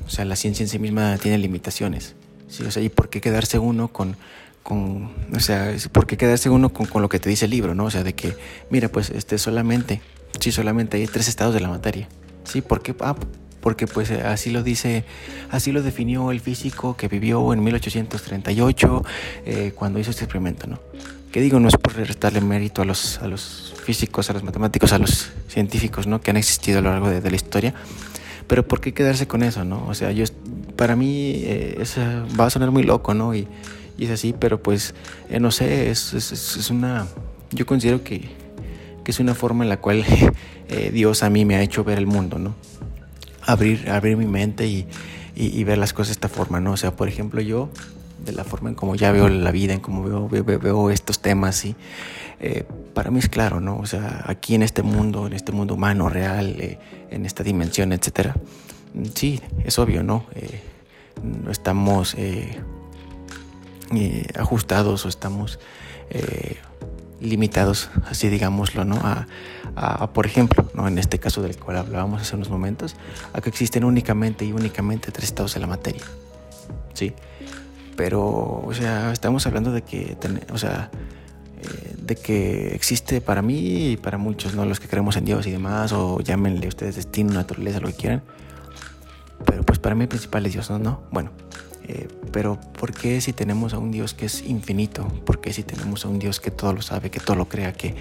O 0.06 0.10
sea, 0.10 0.26
la 0.26 0.36
ciencia 0.36 0.64
en 0.64 0.70
sí 0.70 0.80
misma 0.80 1.18
tiene 1.18 1.38
limitaciones, 1.38 2.16
¿sí? 2.48 2.64
O 2.64 2.72
sea, 2.72 2.82
¿y 2.84 2.90
por 2.90 3.10
qué 3.10 3.22
quedarse 3.22 3.60
uno 3.60 3.90
con 3.90 4.18
con, 4.64 5.12
o 5.36 5.42
sea, 5.42 5.76
¿por 5.92 6.08
qué 6.08 6.16
quedarse 6.16 6.50
uno 6.50 6.70
con, 6.70 7.02
lo 7.02 7.10
que 7.10 7.20
te 7.20 7.28
dice 7.28 7.44
el 7.44 7.52
libro, 7.52 7.76
no? 7.76 7.84
O 7.84 7.92
sea, 7.92 8.02
de 8.02 8.16
que, 8.16 8.34
mira, 8.70 8.88
pues 8.88 9.10
este 9.10 9.38
solamente 9.38 10.00
Sí, 10.40 10.52
solamente 10.52 10.98
hay 10.98 11.08
tres 11.08 11.28
estados 11.28 11.54
de 11.54 11.60
la 11.60 11.70
materia. 11.70 12.08
Sí, 12.44 12.62
¿por 12.62 12.82
qué? 12.82 12.96
Ah, 13.00 13.16
porque 13.62 13.88
pues 13.88 14.12
así 14.12 14.52
lo 14.52 14.62
dice, 14.62 15.06
así 15.52 15.72
lo 15.72 15.82
definió 15.82 16.32
el 16.32 16.42
físico 16.42 16.98
que 16.98 17.08
vivió 17.08 17.54
en 17.54 17.64
1838 17.64 19.06
eh, 19.46 19.72
cuando 19.74 20.00
hizo 20.00 20.12
este 20.12 20.26
experimento, 20.26 20.68
¿no? 20.68 20.80
Que 21.32 21.40
digo, 21.40 21.60
no 21.60 21.70
es 21.70 21.78
por 21.78 21.96
restarle 21.96 22.42
mérito 22.42 22.82
a 22.82 22.86
los, 22.86 23.20
a 23.20 23.28
los 23.28 23.74
físicos, 23.84 24.30
a 24.30 24.34
los 24.34 24.44
matemáticos, 24.44 24.92
a 24.92 24.98
los 24.98 25.30
científicos, 25.48 26.08
¿no? 26.08 26.20
Que 26.20 26.32
han 26.32 26.38
existido 26.38 26.80
a 26.80 26.82
lo 26.82 26.90
largo 26.90 27.10
de, 27.10 27.30
la 27.30 27.36
historia, 27.36 27.74
pero 28.54 28.68
¿por 28.68 28.82
qué 28.82 28.94
quedarse 28.94 29.28
con 29.28 29.42
eso, 29.42 29.66
no? 29.66 29.84
O 29.88 29.96
sea, 29.96 30.12
yo, 30.12 30.26
para 30.76 30.96
mí 30.96 31.42
eh, 31.44 31.84
va 32.40 32.46
a 32.46 32.50
sonar 32.52 32.70
muy 32.70 32.84
loco, 32.84 33.16
¿no? 33.16 33.34
Y, 33.34 33.48
y 33.98 34.06
es 34.06 34.12
así, 34.12 34.36
pero 34.38 34.62
pues, 34.62 34.94
eh, 35.32 35.40
no 35.40 35.50
sé, 35.50 35.90
es, 35.90 36.14
es, 36.14 36.32
es 36.32 36.70
una, 36.70 37.08
yo 37.50 37.66
considero 37.66 38.04
que 38.04 38.30
que 39.04 39.12
es 39.12 39.20
una 39.20 39.36
forma 39.36 39.64
en 39.64 39.70
la 39.70 39.78
cual 39.78 40.04
eh, 40.70 40.92
Dios 40.92 41.24
a 41.24 41.30
mí 41.30 41.46
me 41.46 41.56
ha 41.56 41.62
hecho 41.62 41.84
ver 41.84 41.98
el 41.98 42.08
mundo, 42.08 42.40
¿no? 42.40 42.56
Abrir, 43.46 43.90
abrir 43.90 44.18
mi 44.18 44.26
mente 44.26 44.68
y, 44.68 45.64
ver 45.64 45.78
las 45.78 45.94
cosas 45.94 46.10
de 46.10 46.14
esta 46.14 46.30
forma, 46.30 46.60
¿no? 46.60 46.72
O 46.72 46.78
sea, 46.78 46.96
por 46.96 47.08
ejemplo, 47.08 47.42
yo, 47.42 47.70
de 48.26 48.32
la 48.32 48.44
forma 48.44 48.70
en 48.70 48.76
como 48.76 48.96
ya 48.96 49.12
veo 49.12 49.28
la 49.28 49.52
vida, 49.52 49.74
en 49.74 49.82
cómo 49.82 50.30
veo, 50.30 50.46
veo, 50.46 50.90
estos 50.90 51.22
temas, 51.22 51.66
y 51.66 51.76
eh, 52.40 52.64
para 52.94 53.12
mí 53.12 53.20
es 53.20 53.28
claro, 53.28 53.60
¿no? 53.60 53.78
O 53.78 53.86
sea, 53.86 54.24
aquí 54.28 54.56
en 54.56 54.64
este 54.64 54.84
mundo, 54.84 55.28
en 55.28 55.34
este 55.34 55.52
mundo 55.52 55.74
humano, 55.74 56.08
real, 56.08 56.56
eh, 56.60 56.80
en 57.14 57.26
esta 57.26 57.44
dimensión, 57.44 57.94
etcétera, 57.94 58.36
sí, 59.14 59.42
es 59.64 59.80
obvio, 59.80 60.04
¿no? 60.04 60.26
no 61.22 61.52
estamos 61.52 62.16
ajustados 64.36 65.06
o 65.06 65.10
estamos 65.10 65.60
limitados, 67.24 67.90
así 68.06 68.30
digámoslo, 68.30 68.86
¿no? 68.86 69.00
A, 69.76 70.14
por 70.14 70.26
ejemplo, 70.26 70.70
¿no? 70.76 70.88
en 70.88 71.00
este 71.00 71.18
caso 71.20 71.42
del 71.42 71.58
cual 71.58 71.78
hablábamos 71.78 72.22
hace 72.22 72.36
unos 72.36 72.50
momentos, 72.50 72.96
a 73.34 73.42
que 73.42 73.50
existen 73.50 73.84
únicamente 73.84 74.46
y 74.46 74.52
únicamente 74.52 75.12
tres 75.12 75.30
estados 75.30 75.54
de 75.56 75.62
la 75.62 75.68
materia, 75.68 76.04
¿sí? 76.94 77.14
Pero, 77.96 78.22
o 78.66 78.74
sea, 78.74 79.12
estamos 79.12 79.48
hablando 79.48 79.72
de 79.72 79.82
que, 79.82 80.18
o 80.52 80.58
sea, 80.58 80.92
eh, 80.92 81.13
de 82.04 82.16
que 82.16 82.76
existe 82.76 83.22
para 83.22 83.42
mí 83.42 83.92
y 83.92 83.98
para 83.98 84.18
muchos, 84.18 84.56
¿no? 84.56 84.66
Los 84.66 84.80
que 84.80 84.88
creemos 84.88 85.16
en 85.16 85.26
Dios 85.26 85.48
y 85.48 85.52
demás, 85.52 85.94
o 85.94 86.20
llámenle 86.20 86.68
ustedes 86.68 86.96
destino, 86.96 87.34
naturaleza, 87.34 87.80
lo 87.80 87.88
que 87.88 87.94
quieran. 87.94 88.24
Pero 89.46 89.64
pues 89.64 89.80
para 89.80 89.96
mí 89.96 90.04
el 90.04 90.10
principal 90.10 90.46
es 90.46 90.54
Dios, 90.54 90.70
¿no? 90.70 90.80
¿No? 90.80 91.02
Bueno, 91.12 91.32
eh, 91.88 92.08
pero 92.32 92.60
¿por 92.80 92.94
qué 92.94 93.22
si 93.22 93.34
tenemos 93.34 93.74
a 93.74 93.78
un 93.78 93.92
Dios 93.92 94.14
que 94.14 94.26
es 94.26 94.42
infinito? 94.42 95.08
¿Por 95.26 95.40
qué 95.40 95.54
si 95.54 95.64
tenemos 95.64 96.06
a 96.06 96.10
un 96.10 96.20
Dios 96.20 96.40
que 96.40 96.52
todo 96.52 96.74
lo 96.74 96.82
sabe, 96.82 97.10
que 97.10 97.20
todo 97.20 97.38
lo 97.38 97.48
crea, 97.48 97.74
que, 97.74 97.96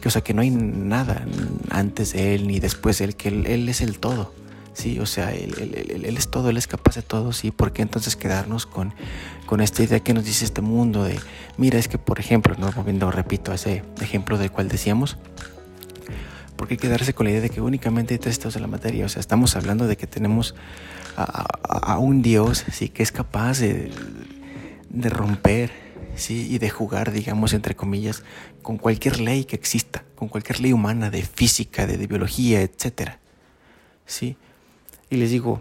que, 0.00 0.08
o 0.08 0.10
sea, 0.10 0.22
que 0.22 0.34
no 0.34 0.42
hay 0.42 0.50
nada 0.50 1.24
antes 1.70 2.12
de 2.12 2.34
Él 2.34 2.48
ni 2.48 2.58
después 2.58 2.98
de 2.98 3.06
Él, 3.06 3.16
que 3.16 3.28
Él, 3.28 3.68
es 3.68 3.80
el 3.80 3.98
todo? 3.98 4.32
Sí, 4.72 4.98
o 5.00 5.06
sea, 5.06 5.34
él, 5.34 5.52
él, 6.04 6.16
es 6.16 6.30
todo, 6.30 6.48
Él 6.48 6.56
es 6.56 6.68
capaz 6.68 6.94
de 6.94 7.02
todo, 7.02 7.32
sí. 7.32 7.50
¿Por 7.50 7.72
qué 7.72 7.82
entonces 7.82 8.14
quedarnos 8.16 8.66
con, 8.66 8.94
con 9.50 9.60
esta 9.60 9.82
idea 9.82 9.98
que 9.98 10.14
nos 10.14 10.24
dice 10.24 10.44
este 10.44 10.60
mundo 10.60 11.02
de, 11.02 11.18
mira, 11.56 11.76
es 11.76 11.88
que 11.88 11.98
por 11.98 12.20
ejemplo, 12.20 12.54
no 12.56 12.70
volviendo, 12.70 13.10
repito, 13.10 13.50
a 13.50 13.56
ese 13.56 13.82
ejemplo 14.00 14.38
del 14.38 14.52
cual 14.52 14.68
decíamos, 14.68 15.16
¿por 16.54 16.68
qué 16.68 16.76
quedarse 16.76 17.14
con 17.14 17.24
la 17.24 17.32
idea 17.32 17.40
de 17.40 17.50
que 17.50 17.60
únicamente 17.60 18.14
hay 18.14 18.18
tres 18.18 18.34
estados 18.34 18.54
de 18.54 18.60
la 18.60 18.68
materia? 18.68 19.04
O 19.04 19.08
sea, 19.08 19.18
estamos 19.18 19.56
hablando 19.56 19.88
de 19.88 19.96
que 19.96 20.06
tenemos 20.06 20.54
a, 21.16 21.98
un 21.98 22.22
Dios 22.22 22.64
¿sí? 22.70 22.90
que 22.90 23.02
es 23.02 23.10
capaz 23.10 23.58
de, 23.58 23.90
de 24.88 25.10
romper 25.10 25.72
¿sí? 26.14 26.46
y 26.48 26.58
de 26.58 26.70
jugar, 26.70 27.10
digamos, 27.10 27.52
entre 27.52 27.74
comillas, 27.74 28.22
con 28.62 28.78
cualquier 28.78 29.18
ley 29.18 29.42
que 29.46 29.56
exista, 29.56 30.04
con 30.14 30.28
cualquier 30.28 30.60
ley 30.60 30.72
humana 30.72 31.10
de 31.10 31.22
física, 31.22 31.88
de, 31.88 32.06
biología, 32.06 32.62
etc. 32.62 33.14
¿sí? 34.06 34.36
Y 35.10 35.16
les 35.16 35.32
digo, 35.32 35.60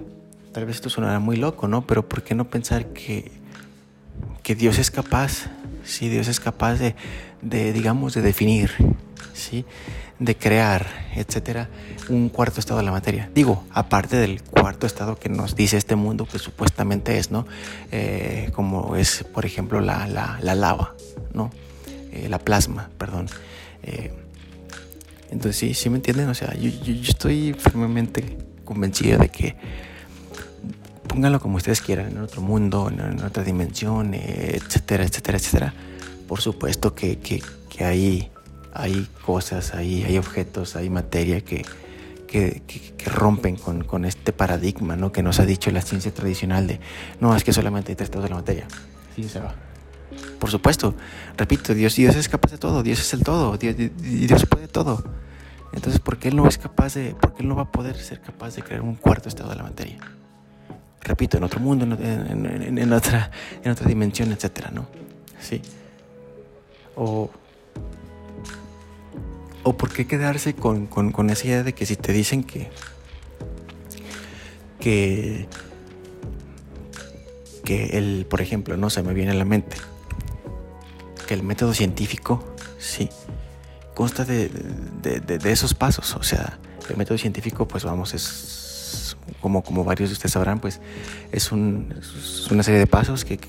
tal 0.54 0.67
vez 0.67 0.75
esto 0.75 0.91
sonará 0.91 1.17
muy 1.17 1.38
loco, 1.38 1.67
¿no? 1.67 1.88
Pero 1.88 2.08
¿por 2.08 2.21
qué 2.21 2.36
no 2.36 2.52
pensar 2.52 2.93
que, 2.93 3.38
que 4.49 4.55
Dios 4.55 4.79
es 4.79 4.89
capaz, 4.89 5.45
sí, 5.83 6.09
Dios 6.09 6.27
es 6.27 6.39
capaz 6.39 6.79
de, 6.79 6.95
de 7.43 7.71
digamos, 7.71 8.15
de 8.15 8.23
definir, 8.23 8.71
¿sí? 9.35 9.63
de 10.17 10.35
crear, 10.35 10.88
etcétera, 11.13 11.69
un 12.09 12.29
cuarto 12.29 12.59
estado 12.59 12.79
de 12.79 12.85
la 12.88 12.91
materia. 12.91 13.29
Digo, 13.35 13.63
aparte 13.69 14.17
del 14.17 14.41
cuarto 14.41 14.88
estado 14.88 15.17
que 15.17 15.29
nos 15.29 15.55
dice 15.55 15.77
este 15.77 15.95
mundo 15.95 16.25
que 16.25 16.39
supuestamente 16.39 17.19
es, 17.19 17.29
¿no? 17.29 17.45
Eh, 17.91 18.49
como 18.55 18.95
es, 18.95 19.23
por 19.23 19.45
ejemplo, 19.45 19.81
la, 19.81 20.07
lava, 20.07 20.95
¿no? 21.31 21.51
Eh, 22.12 22.27
la 22.27 22.39
plasma, 22.39 22.89
perdón. 22.97 23.27
Eh, 23.83 24.12
entonces, 25.29 25.57
sí, 25.57 25.75
sí 25.75 25.91
me 25.91 25.97
entienden, 25.97 26.27
o 26.27 26.33
sea, 26.33 26.55
yo, 26.55 26.71
estoy 27.07 27.53
firmemente 27.53 28.39
convencido 28.65 29.19
de 29.19 29.29
que 29.29 29.55
pónganlo 31.09 31.41
como 31.41 31.57
ustedes 31.57 31.81
quieran, 31.81 32.11
en 32.11 32.19
otro 32.19 32.41
mundo, 32.41 32.89
en, 32.89 33.21
otra 33.21 33.43
dimensión, 33.43 34.13
etcétera, 34.13 35.03
etcétera, 35.03 35.37
etcétera. 35.37 35.73
Por 36.25 36.39
supuesto 36.39 36.95
que, 36.95 37.19
que, 37.19 37.43
que 37.69 37.83
hay 37.83 38.31
hay 38.73 39.07
cosas, 39.25 39.73
hay, 39.73 40.03
hay 40.03 40.17
objetos, 40.17 40.75
hay 40.75 40.89
materia 40.89 41.41
que, 41.41 41.65
que, 42.27 42.61
rompen 43.05 43.55
con, 43.55 43.83
con, 43.83 44.05
este 44.05 44.31
paradigma 44.31 44.95
¿no? 44.95 45.11
que 45.11 45.23
nos 45.23 45.39
ha 45.39 45.45
dicho 45.45 45.71
la 45.71 45.81
ciencia 45.81 46.13
tradicional 46.13 46.67
de 46.67 46.79
no, 47.19 47.35
es 47.35 47.43
que 47.43 47.53
solamente 47.53 47.91
hay 47.91 47.95
tres 47.95 48.07
estados 48.07 48.25
de 48.25 48.29
la 48.29 48.35
materia. 48.37 48.67
Sí, 49.15 49.27
se 49.27 49.39
va. 49.39 49.55
Por 50.39 50.49
supuesto, 50.49 50.95
repito, 51.37 51.73
Dios, 51.73 51.95
Dios 51.95 52.15
es 52.15 52.29
capaz 52.29 52.51
de 52.51 52.57
todo, 52.57 52.83
Dios 52.83 52.99
es 52.99 53.13
el 53.13 53.23
todo, 53.23 53.57
Dios, 53.57 53.75
Dios 53.77 54.45
puede 54.45 54.67
todo. 54.67 55.03
Entonces, 55.73 55.99
¿por 55.99 56.17
qué 56.17 56.29
Él 56.29 56.35
no 56.35 56.47
es 56.47 56.57
capaz 56.57 56.95
de, 56.95 57.15
por 57.15 57.33
qué 57.33 57.43
Él 57.43 57.49
no 57.49 57.55
va 57.55 57.63
a 57.63 57.71
poder 57.71 57.97
ser 57.97 58.21
capaz 58.21 58.55
de 58.55 58.63
crear 58.63 58.81
un 58.81 58.95
cuarto 58.95 59.29
estado 59.29 59.49
de 59.49 59.55
la 59.55 59.63
materia? 59.63 59.99
Repito, 61.01 61.38
en 61.38 61.43
otro 61.43 61.59
mundo, 61.59 61.85
en, 61.85 62.45
en, 62.45 62.77
en 62.77 62.93
otra, 62.93 63.31
en 63.63 63.71
otra 63.71 63.88
dimensión, 63.88 64.31
etcétera, 64.31 64.69
¿no? 64.71 64.88
Sí. 65.39 65.62
O 66.95 67.29
¿O 69.63 69.77
por 69.77 69.91
qué 69.91 70.07
quedarse 70.07 70.55
con, 70.55 70.89
esa 71.29 71.47
idea 71.47 71.63
de 71.63 71.73
que 71.73 71.85
si 71.85 71.95
te 71.95 72.13
dicen 72.13 72.43
que, 72.43 72.69
que, 74.79 75.47
que 77.65 77.97
el, 77.97 78.25
por 78.29 78.41
ejemplo, 78.41 78.77
no 78.77 78.89
se 78.89 79.04
me 79.04 79.13
viene 79.13 79.31
a 79.31 79.35
la 79.35 79.45
mente, 79.45 79.75
que 81.27 81.33
el 81.33 81.43
método 81.43 81.73
científico, 81.73 82.56
sí, 82.77 83.10
consta 83.93 84.23
de, 84.23 84.50
esos 85.43 85.73
pasos. 85.73 86.15
O 86.15 86.23
sea, 86.23 86.58
el 86.89 86.95
método 86.95 87.17
científico, 87.17 87.67
pues 87.67 87.83
vamos, 87.83 88.13
es 88.13 88.23
como, 89.42 89.63
como 89.63 89.83
varios 89.83 90.10
de 90.10 90.13
ustedes 90.13 90.33
sabrán, 90.33 90.60
pues 90.60 90.79
es, 91.31 91.52
una 91.52 92.63
serie 92.63 92.79
de 92.79 92.87
pasos 92.87 93.25
que, 93.25 93.40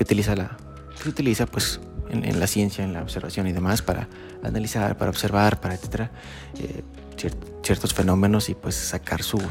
utiliza 0.00 0.34
la, 0.34 0.56
que 1.02 1.08
utiliza 1.08 1.46
pues 1.46 1.80
en, 2.10 2.40
la 2.40 2.46
ciencia, 2.46 2.84
en 2.84 2.92
la 2.92 3.02
observación 3.02 3.46
y 3.46 3.52
demás, 3.52 3.82
para 3.82 4.08
analizar, 4.42 4.96
para 4.96 5.10
observar, 5.10 5.60
para 5.60 5.74
etcétera, 5.74 6.10
eh, 6.58 6.82
ciertos 7.62 7.92
fenómenos 7.92 8.48
y 8.48 8.54
pues 8.54 8.74
sacar 8.74 9.22
sus 9.22 9.42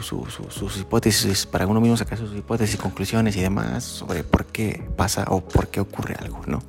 hipótesis, 0.80 1.46
para 1.46 1.68
uno 1.68 1.80
mismo 1.80 1.98
sacar 1.98 2.18
sus 2.18 2.36
hipótesis, 2.36 2.78
conclusiones 2.78 3.36
y 3.36 3.42
demás 3.42 3.84
sobre 3.84 4.24
por 4.24 4.46
qué 4.46 4.84
pasa 4.96 5.26
o 5.30 5.42
por 5.42 5.68
qué 5.68 5.80
ocurre 5.80 6.16
algo, 6.20 6.42
¿no? 6.48 6.64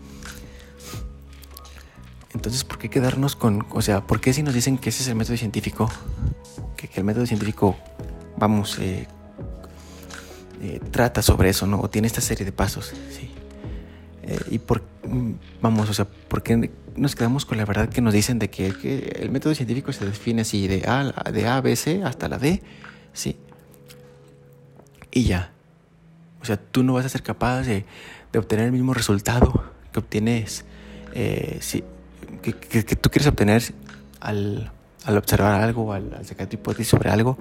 Entonces, 2.32 2.62
¿por 2.64 2.78
qué 2.78 2.88
quedarnos 2.88 3.34
con, 3.34 3.66
o 3.70 3.82
sea, 3.82 4.06
por 4.06 4.20
qué 4.20 4.32
si 4.32 4.42
nos 4.42 4.54
dicen 4.54 4.78
que 4.78 4.90
ese 4.90 5.02
es 5.02 5.08
el 5.08 5.16
método 5.16 5.36
científico, 5.36 5.90
que, 6.76 6.88
el 6.94 7.04
método 7.04 7.26
científico, 7.26 7.76
vamos, 8.40 8.78
eh, 8.78 9.06
eh, 10.62 10.80
trata 10.90 11.22
sobre 11.22 11.50
eso, 11.50 11.66
¿no? 11.66 11.80
O 11.80 11.88
tiene 11.88 12.08
esta 12.08 12.20
serie 12.20 12.44
de 12.44 12.52
pasos, 12.52 12.92
¿sí? 13.10 13.30
Eh, 14.22 14.38
y 14.50 14.58
por, 14.58 14.82
mm, 15.06 15.32
vamos, 15.60 15.88
o 15.88 15.94
sea, 15.94 16.06
¿por 16.06 16.42
qué 16.42 16.70
nos 16.96 17.14
quedamos 17.14 17.44
con 17.44 17.58
la 17.58 17.64
verdad 17.64 17.88
que 17.88 18.00
nos 18.00 18.14
dicen 18.14 18.38
de 18.38 18.50
que, 18.50 18.66
el 19.20 19.30
método 19.30 19.54
científico 19.54 19.92
se 19.92 20.06
define 20.06 20.42
así, 20.42 20.66
de 20.66 20.82
A, 20.88 21.30
de 21.30 21.46
A, 21.46 21.60
B, 21.60 21.76
C 21.76 22.02
hasta 22.02 22.28
la 22.28 22.38
D, 22.38 22.62
¿sí? 23.12 23.36
Y 25.12 25.24
ya. 25.24 25.52
O 26.40 26.44
sea, 26.46 26.56
tú 26.56 26.82
no 26.82 26.94
vas 26.94 27.04
a 27.04 27.10
ser 27.10 27.22
capaz 27.22 27.62
de, 27.62 27.84
obtener 28.34 28.66
el 28.66 28.72
mismo 28.72 28.94
resultado 28.94 29.64
que 29.92 29.98
obtienes, 29.98 30.64
eh, 31.14 31.60
que, 32.42 32.52
tú 32.96 33.10
quieres 33.10 33.26
obtener 33.26 33.62
al, 34.20 34.72
al 35.04 35.16
observar 35.18 35.60
algo, 35.60 35.92
al, 35.92 36.14
al 36.14 36.24
sacar 36.24 36.46
tu 36.46 36.54
hipótesis 36.54 36.88
sobre 36.88 37.10
algo, 37.10 37.36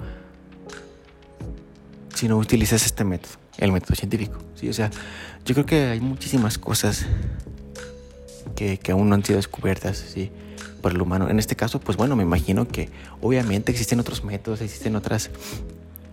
si 2.20 2.28
no 2.28 2.36
utilizas 2.36 2.84
este 2.84 3.02
método, 3.02 3.32
el 3.56 3.72
método 3.72 3.94
científico. 3.94 4.36
¿sí? 4.54 4.68
O 4.68 4.74
sea, 4.74 4.90
yo 5.46 5.54
creo 5.54 5.64
que 5.64 5.86
hay 5.86 6.00
muchísimas 6.00 6.58
cosas 6.58 7.06
que, 8.54 8.78
aún 8.92 9.08
no 9.08 9.14
han 9.14 9.24
sido 9.24 9.38
descubiertas 9.38 10.04
por 10.82 10.92
el 10.92 11.00
humano. 11.00 11.30
En 11.30 11.38
este 11.38 11.56
caso, 11.56 11.80
pues 11.80 11.96
bueno, 11.96 12.16
me 12.16 12.22
imagino 12.22 12.68
que 12.68 12.90
obviamente 13.22 13.72
existen 13.72 14.00
otros 14.00 14.22
métodos, 14.22 14.60
existen 14.60 14.96
otras 14.96 15.30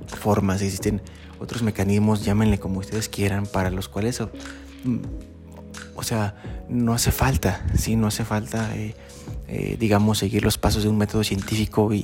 formas, 0.07 0.61
existen 0.61 1.01
otros 1.41 1.61
mecanismos, 1.61 2.23
llámenle 2.23 2.57
como 2.57 2.79
ustedes 2.79 3.09
quieran, 3.09 3.45
para 3.45 3.69
los 3.69 3.89
cuales, 3.89 4.21
o 4.21 6.03
sea, 6.03 6.35
no 6.69 6.93
hace 6.93 7.11
falta, 7.11 7.65
¿sí? 7.77 7.97
No 7.97 8.07
hace 8.07 8.23
falta, 8.23 8.73
eh, 8.77 8.95
eh, 9.49 9.75
digamos, 9.77 10.19
seguir 10.19 10.45
los 10.45 10.57
pasos 10.57 10.83
de 10.83 10.89
un 10.89 10.97
método 10.97 11.25
científico 11.25 11.91
y, 11.91 11.99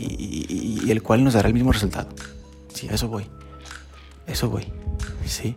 y, 0.84 0.92
el 0.92 1.02
cual 1.02 1.24
nos 1.24 1.36
dará 1.36 1.48
el 1.48 1.54
mismo 1.54 1.72
resultado. 1.72 2.10
Sí, 2.74 2.90
a 2.90 2.96
eso 2.96 3.08
voy. 3.08 3.26
Eso 4.28 4.50
voy. 4.50 4.72
Sí. 5.26 5.56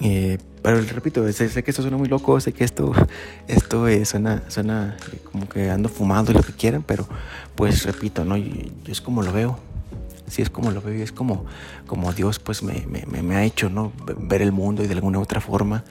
Eh, 0.00 0.38
pero 0.62 0.80
repito, 0.80 1.30
sé, 1.32 1.62
que 1.62 1.70
esto 1.70 1.82
suena 1.82 1.96
muy 1.96 2.08
loco, 2.08 2.40
sé 2.40 2.52
que 2.52 2.64
esto, 2.64 2.92
esto 3.46 3.86
suena, 4.04 4.42
suena 4.48 4.96
como 5.30 5.48
que 5.48 5.70
ando 5.70 5.88
fumado 5.88 6.32
y 6.32 6.34
lo 6.34 6.42
que 6.42 6.52
quieran, 6.52 6.82
pero 6.82 7.06
pues 7.54 7.84
repito, 7.84 8.24
¿no? 8.24 8.36
Yo, 8.36 8.50
es 8.88 9.00
como 9.00 9.22
lo 9.22 9.32
veo, 9.32 9.58
sí 10.26 10.42
es 10.42 10.50
como 10.50 10.72
lo 10.72 10.82
veo 10.82 10.98
y 10.98 11.02
es 11.02 11.12
como, 11.12 11.46
como 11.86 12.12
Dios 12.12 12.40
pues 12.40 12.64
me, 12.64 12.84
me, 12.88 13.22
me, 13.22 13.36
ha 13.36 13.44
hecho, 13.44 13.70
¿no? 13.70 13.92
Ver 14.18 14.42
el 14.42 14.50
mundo 14.50 14.82
y 14.82 14.88
de 14.88 14.94
alguna 14.94 15.20
u 15.20 15.22
otra 15.22 15.40
forma 15.40 15.84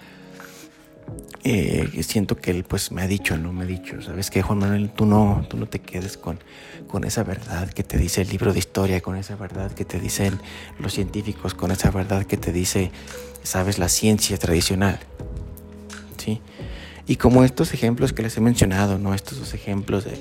eh, 1.43 2.01
siento 2.01 2.37
que 2.37 2.49
él 2.49 2.63
pues 2.63 2.91
me 2.91 3.03
ha 3.03 3.07
dicho, 3.07 3.37
¿no? 3.37 3.53
Me 3.53 3.65
ha 3.65 3.67
dicho, 3.67 4.01
¿sabes 4.01 4.31
qué, 4.31 4.41
Juan 4.41 4.57
Manuel? 4.57 4.89
Tú 4.89 5.05
no, 5.05 5.45
tú 5.47 5.57
no 5.57 5.67
te 5.67 5.79
quedes 5.79 6.17
con, 6.17 6.39
con 6.87 7.03
esa 7.03 7.23
verdad 7.23 7.69
que 7.69 7.83
te 7.83 7.97
dice 7.97 8.21
el 8.21 8.29
libro 8.29 8.51
de 8.51 8.59
historia, 8.59 8.99
con 9.01 9.15
esa 9.15 9.35
verdad 9.35 9.71
que 9.71 9.85
te 9.85 9.99
dicen 9.99 10.39
los 10.79 10.93
científicos, 10.93 11.53
con 11.53 11.69
esa 11.69 11.91
verdad 11.91 12.25
que 12.25 12.37
te 12.37 12.51
dice, 12.51 12.91
¿sabes? 13.43 13.77
La 13.77 13.89
ciencia 13.89 14.37
tradicional, 14.37 14.99
¿sí? 16.17 16.41
Y 17.05 17.17
como 17.17 17.43
estos 17.43 17.73
ejemplos 17.75 18.11
que 18.11 18.23
les 18.23 18.35
he 18.37 18.41
mencionado, 18.41 18.97
¿no? 18.97 19.13
Estos 19.13 19.37
dos 19.37 19.53
ejemplos 19.53 20.05
de, 20.05 20.17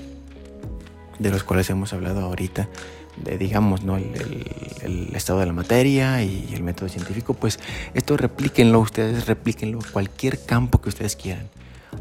de 1.18 1.30
los 1.30 1.42
cuales 1.42 1.70
hemos 1.70 1.94
hablado 1.94 2.20
ahorita, 2.20 2.68
de, 3.16 3.38
digamos, 3.38 3.82
¿no? 3.84 3.96
El, 3.96 5.10
estado 5.14 5.40
de 5.40 5.46
la 5.46 5.52
materia 5.52 6.22
y 6.22 6.50
el 6.52 6.62
método 6.62 6.88
científico, 6.88 7.34
pues 7.34 7.60
esto 7.94 8.16
replíquenlo 8.16 8.80
ustedes, 8.80 9.26
replíquenlo 9.26 9.78
a 9.78 9.92
cualquier 9.92 10.44
campo 10.44 10.80
que 10.80 10.88
ustedes 10.88 11.16
quieran, 11.16 11.48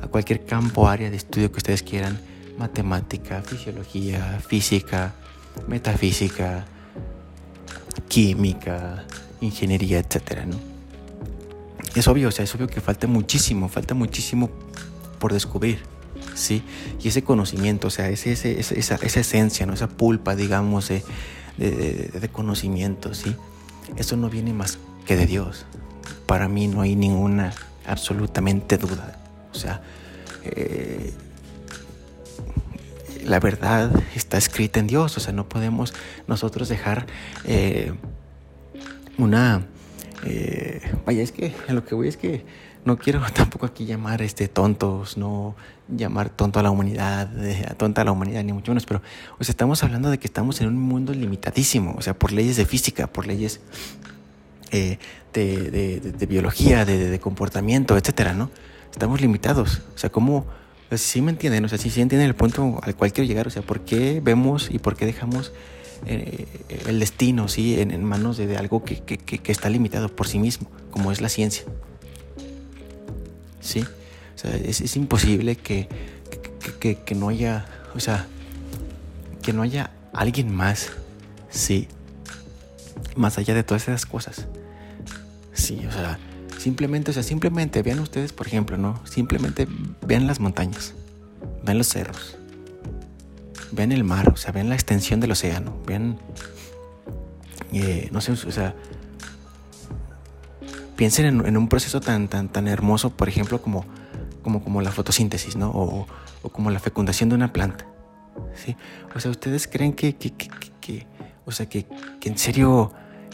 a 0.02 0.08
cualquier 0.08 0.46
campo, 0.46 0.88
área 0.88 1.10
de 1.10 1.16
estudio 1.16 1.52
que 1.52 1.58
ustedes 1.58 1.84
quieran, 1.84 2.20
matemática, 2.58 3.42
fisiología, 3.42 4.42
física, 4.46 5.14
metafísica, 5.68 6.66
química, 8.08 9.06
ingeniería, 9.42 10.00
etcétera, 10.00 10.46
¿no? 10.46 10.58
Es 11.96 12.08
obvio, 12.08 12.30
o 12.30 12.32
sea, 12.32 12.44
es 12.44 12.56
obvio 12.56 12.68
que 12.68 12.82
falta 12.82 13.08
muchísimo, 13.08 13.70
falta 13.70 13.94
muchísimo 13.94 14.50
por 15.20 15.32
descubrir. 15.32 15.80
¿Sí? 16.36 16.64
Y 17.02 17.08
ese 17.08 17.24
conocimiento, 17.24 17.88
o 17.88 17.92
sea, 17.92 18.10
ese, 18.10 18.32
esa, 18.32 18.96
esa, 18.96 19.20
esencia, 19.20 19.66
¿no? 19.66 19.74
Esa 19.74 19.88
pulpa, 19.88 20.36
digamos, 20.36 20.90
de, 20.90 21.04
de, 21.58 22.30
conocimiento, 22.30 23.14
¿sí? 23.14 23.36
Eso 23.98 24.18
no 24.18 24.30
viene 24.30 24.54
más 24.54 24.80
que 25.06 25.16
de 25.16 25.26
Dios. 25.26 25.66
Para 26.26 26.48
mí 26.48 26.68
no 26.68 26.82
hay 26.82 26.96
ninguna, 26.96 27.54
absolutamente 27.86 28.78
duda. 28.78 29.20
O 29.52 29.56
sea, 29.56 29.82
eh, 30.44 31.14
la 33.26 33.40
verdad 33.40 33.92
está 34.16 34.38
escrita 34.38 34.80
en 34.80 34.88
Dios, 34.88 35.18
o 35.18 35.20
sea, 35.20 35.34
no 35.34 35.48
podemos 35.48 35.94
nosotros 36.28 36.70
dejar 36.70 37.06
eh, 37.46 37.94
una... 39.18 39.66
Eh, 40.26 40.82
vaya, 41.06 41.22
es 41.22 41.32
que 41.32 41.54
lo 41.70 41.86
que 41.86 41.96
voy 41.96 42.08
es 42.08 42.18
que 42.18 42.46
no 42.86 42.98
quiero 42.98 43.22
tampoco 43.34 43.66
aquí 43.66 43.86
llamar 43.86 44.22
este 44.22 44.48
tontos, 44.48 45.18
no 45.18 45.56
llamar 45.88 46.30
tonto 46.30 46.60
a 46.60 46.64
la 46.64 46.72
humanidad, 46.72 47.30
tonta 47.78 48.02
a 48.02 48.06
la 48.06 48.12
humanidad, 48.12 48.44
ni 48.44 48.54
mucho 48.54 48.72
menos, 48.72 48.86
pero 48.86 49.02
o 49.38 49.44
sea, 49.44 49.52
estamos 49.52 49.84
hablando 49.84 50.10
de 50.10 50.18
que 50.18 50.28
estamos 50.28 50.62
en 50.62 50.68
un 50.68 50.80
mundo 50.80 51.14
limitadísimo, 51.14 51.96
o 51.98 52.02
sea, 52.02 52.14
por 52.14 52.32
leyes 52.32 52.58
de 52.58 52.66
física, 52.66 53.08
por 53.08 53.28
leyes 53.28 53.60
eh, 54.72 54.98
de, 55.34 56.28
biología, 56.28 56.86
de, 56.86 57.20
comportamiento, 57.20 57.98
etcétera, 57.98 58.34
¿no? 58.34 58.50
Estamos 58.92 59.22
limitados, 59.22 59.82
o 59.96 59.98
sea, 59.98 60.12
¿cómo? 60.12 60.46
si 60.92 60.98
sí 60.98 61.22
me 61.24 61.32
entienden, 61.32 61.66
o 61.66 61.70
sea, 61.70 61.80
sí, 61.80 61.90
sí 61.90 62.02
entienden 62.02 62.28
el 62.28 62.36
punto 62.36 62.80
al 62.84 62.96
cual 62.96 63.12
quiero 63.12 63.28
llegar, 63.28 63.48
o 63.48 63.50
sea, 63.50 63.64
¿por 63.64 63.82
qué 63.82 64.22
vemos 64.24 64.70
y 64.70 64.78
por 64.78 64.96
qué 64.96 65.08
dejamos 65.08 65.52
eh, 66.06 66.46
el 66.86 67.00
destino, 67.00 67.48
sí, 67.48 67.80
en, 67.80 68.04
manos 68.04 68.38
de, 68.38 68.58
algo 68.58 68.84
que, 68.84 69.02
que 69.02 69.52
está 69.52 69.70
limitado 69.70 70.10
por 70.10 70.28
sí 70.28 70.38
mismo, 70.38 70.70
como 70.92 71.12
es 71.12 71.20
la 71.20 71.30
ciencia? 71.30 71.66
¿Sí? 73.64 73.86
O 74.36 74.38
sea, 74.38 74.56
es, 74.56 74.96
imposible 74.96 75.56
que, 75.56 75.88
que, 76.80 77.16
no 77.16 77.30
haya, 77.30 77.66
o 77.96 78.00
sea, 78.00 78.28
que 79.42 79.54
no 79.54 79.62
haya 79.62 79.92
alguien 80.14 80.54
más, 80.54 80.92
¿sí? 81.50 81.88
Más 83.16 83.38
allá 83.38 83.54
de 83.54 83.64
todas 83.64 83.84
esas 83.84 84.06
cosas. 84.06 84.48
Sí, 85.54 85.86
o 85.88 85.92
sea, 85.92 86.20
simplemente, 86.58 87.12
o 87.12 87.14
sea, 87.14 87.24
simplemente 87.24 87.82
vean 87.84 88.00
ustedes, 88.00 88.34
por 88.34 88.48
ejemplo, 88.48 88.78
¿no? 88.78 89.00
Simplemente 89.06 89.68
vean 90.06 90.28
las 90.28 90.40
montañas, 90.40 90.94
vean 91.64 91.78
los 91.78 91.88
cerros, 91.88 92.38
vean 93.72 93.92
el 93.92 94.04
mar, 94.04 94.30
o 94.30 94.38
sea, 94.38 94.52
vean 94.52 94.70
la 94.70 94.76
extensión 94.76 95.20
del 95.20 95.32
océano, 95.32 95.78
vean, 95.86 96.18
eh, 97.72 98.10
no 98.12 98.20
sé, 98.20 98.32
o 98.32 98.52
sea, 98.52 98.76
piensen 100.96 101.46
en, 101.46 101.58
un 101.58 101.68
proceso 101.68 102.02
tan, 102.02 102.28
tan, 102.28 102.50
tan 102.50 102.68
hermoso, 102.68 103.10
por 103.12 103.30
ejemplo, 103.30 103.62
como, 103.62 103.86
como, 104.42 104.64
como 104.64 104.82
la 104.82 104.92
fotosíntesis, 104.92 105.56
¿no? 105.56 105.70
O, 105.72 106.08
como 106.52 106.72
la 106.72 106.80
fecundación 106.80 107.30
de 107.30 107.36
una 107.36 107.54
planta. 107.54 107.86
¿sí? 108.56 108.76
O 109.16 109.20
sea, 109.20 109.32
¿ustedes 109.32 109.68
creen 109.68 109.94
que, 109.94 110.16
que, 110.16 111.06
o 111.46 111.52
sea, 111.52 111.68
que, 111.68 111.86
en 112.24 112.38
serio 112.38 112.92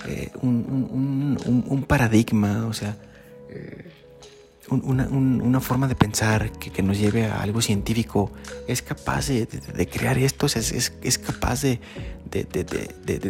eh, 0.07 0.31
un, 0.41 1.85
paradigma, 1.87 2.65
o 2.67 2.73
sea, 2.73 2.97
eh, 3.49 3.88
una, 4.71 5.59
forma 5.59 5.87
de 5.87 5.95
pensar 5.95 6.51
que, 6.51 6.81
nos 6.83 6.97
lleve 6.97 7.25
a 7.25 7.41
algo 7.41 7.61
científico 7.61 8.31
es 8.67 8.81
capaz 8.81 9.27
de, 9.27 9.47
crear 9.91 10.17
esto, 10.17 10.45
es, 10.45 10.91
es, 11.01 11.17
capaz 11.17 11.61
de, 11.61 11.79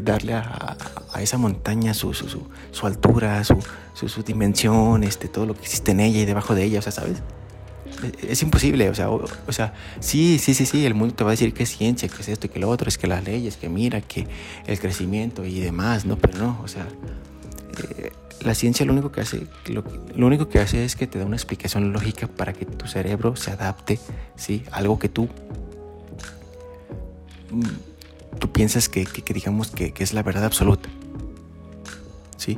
darle 0.03 0.33
a, 0.33 0.77
esa 1.19 1.37
montaña 1.37 1.93
su, 1.93 2.13
su, 2.13 2.87
altura, 2.87 3.43
su, 3.43 4.23
dimensión, 4.23 5.03
este, 5.03 5.27
todo 5.27 5.45
lo 5.45 5.53
que 5.53 5.61
existe 5.61 5.91
en 5.91 5.99
ella 6.01 6.19
y 6.19 6.25
debajo 6.25 6.55
de 6.55 6.63
ella, 6.63 6.79
o 6.79 6.81
sea, 6.81 6.91
¿sabes? 6.91 7.21
Es, 8.27 8.41
imposible, 8.43 8.89
o 8.89 8.95
sea, 8.95 9.09
o, 9.09 9.51
sea, 9.51 9.73
sí, 9.99 10.39
sí, 10.39 10.53
sí, 10.53 10.65
sí, 10.65 10.85
el 10.85 10.93
mundo 10.93 11.15
te 11.15 11.23
va 11.23 11.31
a 11.31 11.33
decir 11.33 11.53
que 11.53 11.63
es 11.63 11.75
ciencia, 11.75 12.07
que 12.07 12.21
es 12.21 12.29
esto 12.29 12.47
y 12.47 12.49
que 12.49 12.59
lo 12.59 12.69
otro, 12.69 12.87
es 12.87 12.97
que 12.97 13.07
las 13.07 13.23
leyes, 13.23 13.57
que 13.57 13.67
mira, 13.67 13.99
que 14.01 14.27
el 14.67 14.79
crecimiento 14.79 15.45
y 15.45 15.59
demás, 15.59 16.05
¿no? 16.05 16.17
Pero 16.17 16.37
no, 16.37 16.61
o 16.63 16.67
sea, 16.67 16.87
la 18.41 18.55
ciencia 18.55 18.85
lo 18.85 18.93
único 18.93 19.11
que 19.11 19.21
hace, 19.21 19.47
lo, 19.67 20.27
único 20.27 20.47
que 20.47 20.59
hace 20.59 20.85
es 20.85 20.95
que 20.95 21.07
te 21.07 21.19
da 21.19 21.25
una 21.25 21.35
explicación 21.35 21.91
lógica 21.91 22.27
para 22.27 22.53
que 22.53 22.65
tu 22.65 22.87
cerebro 22.87 23.35
se 23.35 23.51
adapte, 23.51 23.99
¿sí? 24.35 24.63
Algo 24.71 24.97
que 24.97 25.09
tú, 25.09 25.27
mm, 27.51 28.39
tú 28.39 28.51
piensas 28.51 28.87
que, 28.87 29.05
digamos 29.33 29.71
que, 29.71 29.93
es 29.97 30.13
la 30.13 30.23
verdad 30.23 30.45
absoluta, 30.45 30.89
¿sí? 32.37 32.57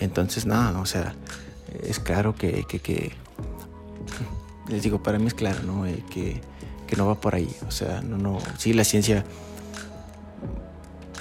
Entonces, 0.00 0.46
nada, 0.46 0.78
o 0.80 0.86
sea, 0.86 1.14
es 1.82 2.00
claro 2.00 2.34
que, 2.34 2.64
les 4.68 4.82
digo, 4.82 5.02
para 5.02 5.18
mí 5.18 5.26
es 5.26 5.34
claro, 5.34 5.62
¿no? 5.62 5.86
Eh, 5.86 6.02
que, 6.10 6.40
que 6.86 6.96
no 6.96 7.06
va 7.06 7.14
por 7.20 7.34
ahí, 7.34 7.54
o 7.66 7.70
sea, 7.70 8.00
no, 8.02 8.18
no, 8.18 8.38
sí, 8.58 8.72
la 8.72 8.84
ciencia, 8.84 9.24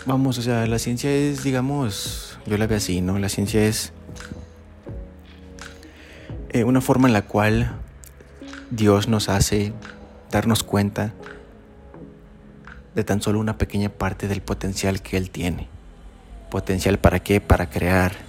vamos, 0.08 0.38
o 0.38 0.42
sea, 0.42 0.66
la 0.66 0.80
ciencia 0.80 1.12
es, 1.12 1.44
digamos, 1.44 2.40
yo 2.48 2.58
la 2.58 2.66
veo 2.66 2.78
así, 2.78 3.02
¿no? 3.02 3.20
La 3.20 3.30
ciencia 3.30 3.64
es 3.64 3.94
eh, 6.50 6.64
una 6.64 6.82
forma 6.82 7.08
en 7.08 7.14
la 7.14 7.24
cual 7.24 7.76
Dios 8.72 9.08
nos 9.08 9.30
hace 9.30 9.74
darnos 10.32 10.64
cuenta 10.64 11.14
de 12.96 13.04
tan 13.04 13.22
solo 13.22 13.40
una 13.40 13.58
pequeña 13.58 13.90
parte 13.90 14.28
del 14.28 14.42
potencial 14.42 15.02
que 15.02 15.18
Él 15.18 15.30
tiene. 15.30 15.68
¿Potencial 16.50 16.98
para 16.98 17.20
qué? 17.20 17.42
Para 17.42 17.70
crear 17.70 18.28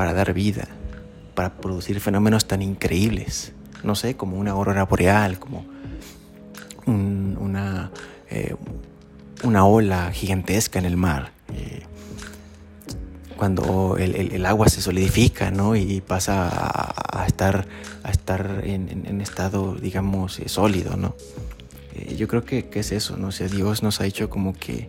para 0.00 0.14
dar 0.14 0.32
vida, 0.32 0.66
para 1.34 1.58
producir 1.58 2.00
fenómenos 2.00 2.48
tan 2.48 2.62
increíbles, 2.62 3.52
no 3.84 3.94
sé, 3.94 4.16
como 4.16 4.38
una 4.38 4.52
aurora 4.52 4.84
boreal, 4.86 5.38
como 5.38 5.66
una, 6.86 7.90
eh, 8.30 8.56
una 9.42 9.66
ola 9.66 10.12
gigantesca 10.12 10.78
en 10.78 10.84
el 10.84 10.96
mar. 10.96 11.32
Eh, 11.52 11.82
cuando 13.36 13.96
el, 13.96 14.44
agua 14.44 14.68
se 14.68 14.82
solidifica 14.82 15.50
¿no? 15.50 15.74
y 15.74 16.02
pasa 16.02 16.50
a, 16.52 17.24
estar, 17.26 17.66
a 18.02 18.10
estar 18.10 18.62
en, 18.64 19.20
estado, 19.22 19.76
digamos, 19.76 20.38
eh, 20.40 20.48
sólido. 20.48 20.96
¿no? 20.98 21.14
yo 22.16 22.28
creo 22.28 22.44
que, 22.44 22.68
es 22.70 22.92
eso, 22.92 23.16
¿no? 23.16 23.32
sea, 23.32 23.48
Dios 23.48 23.82
nos 23.82 24.02
ha 24.02 24.06
hecho 24.06 24.28
como 24.28 24.52
que... 24.52 24.88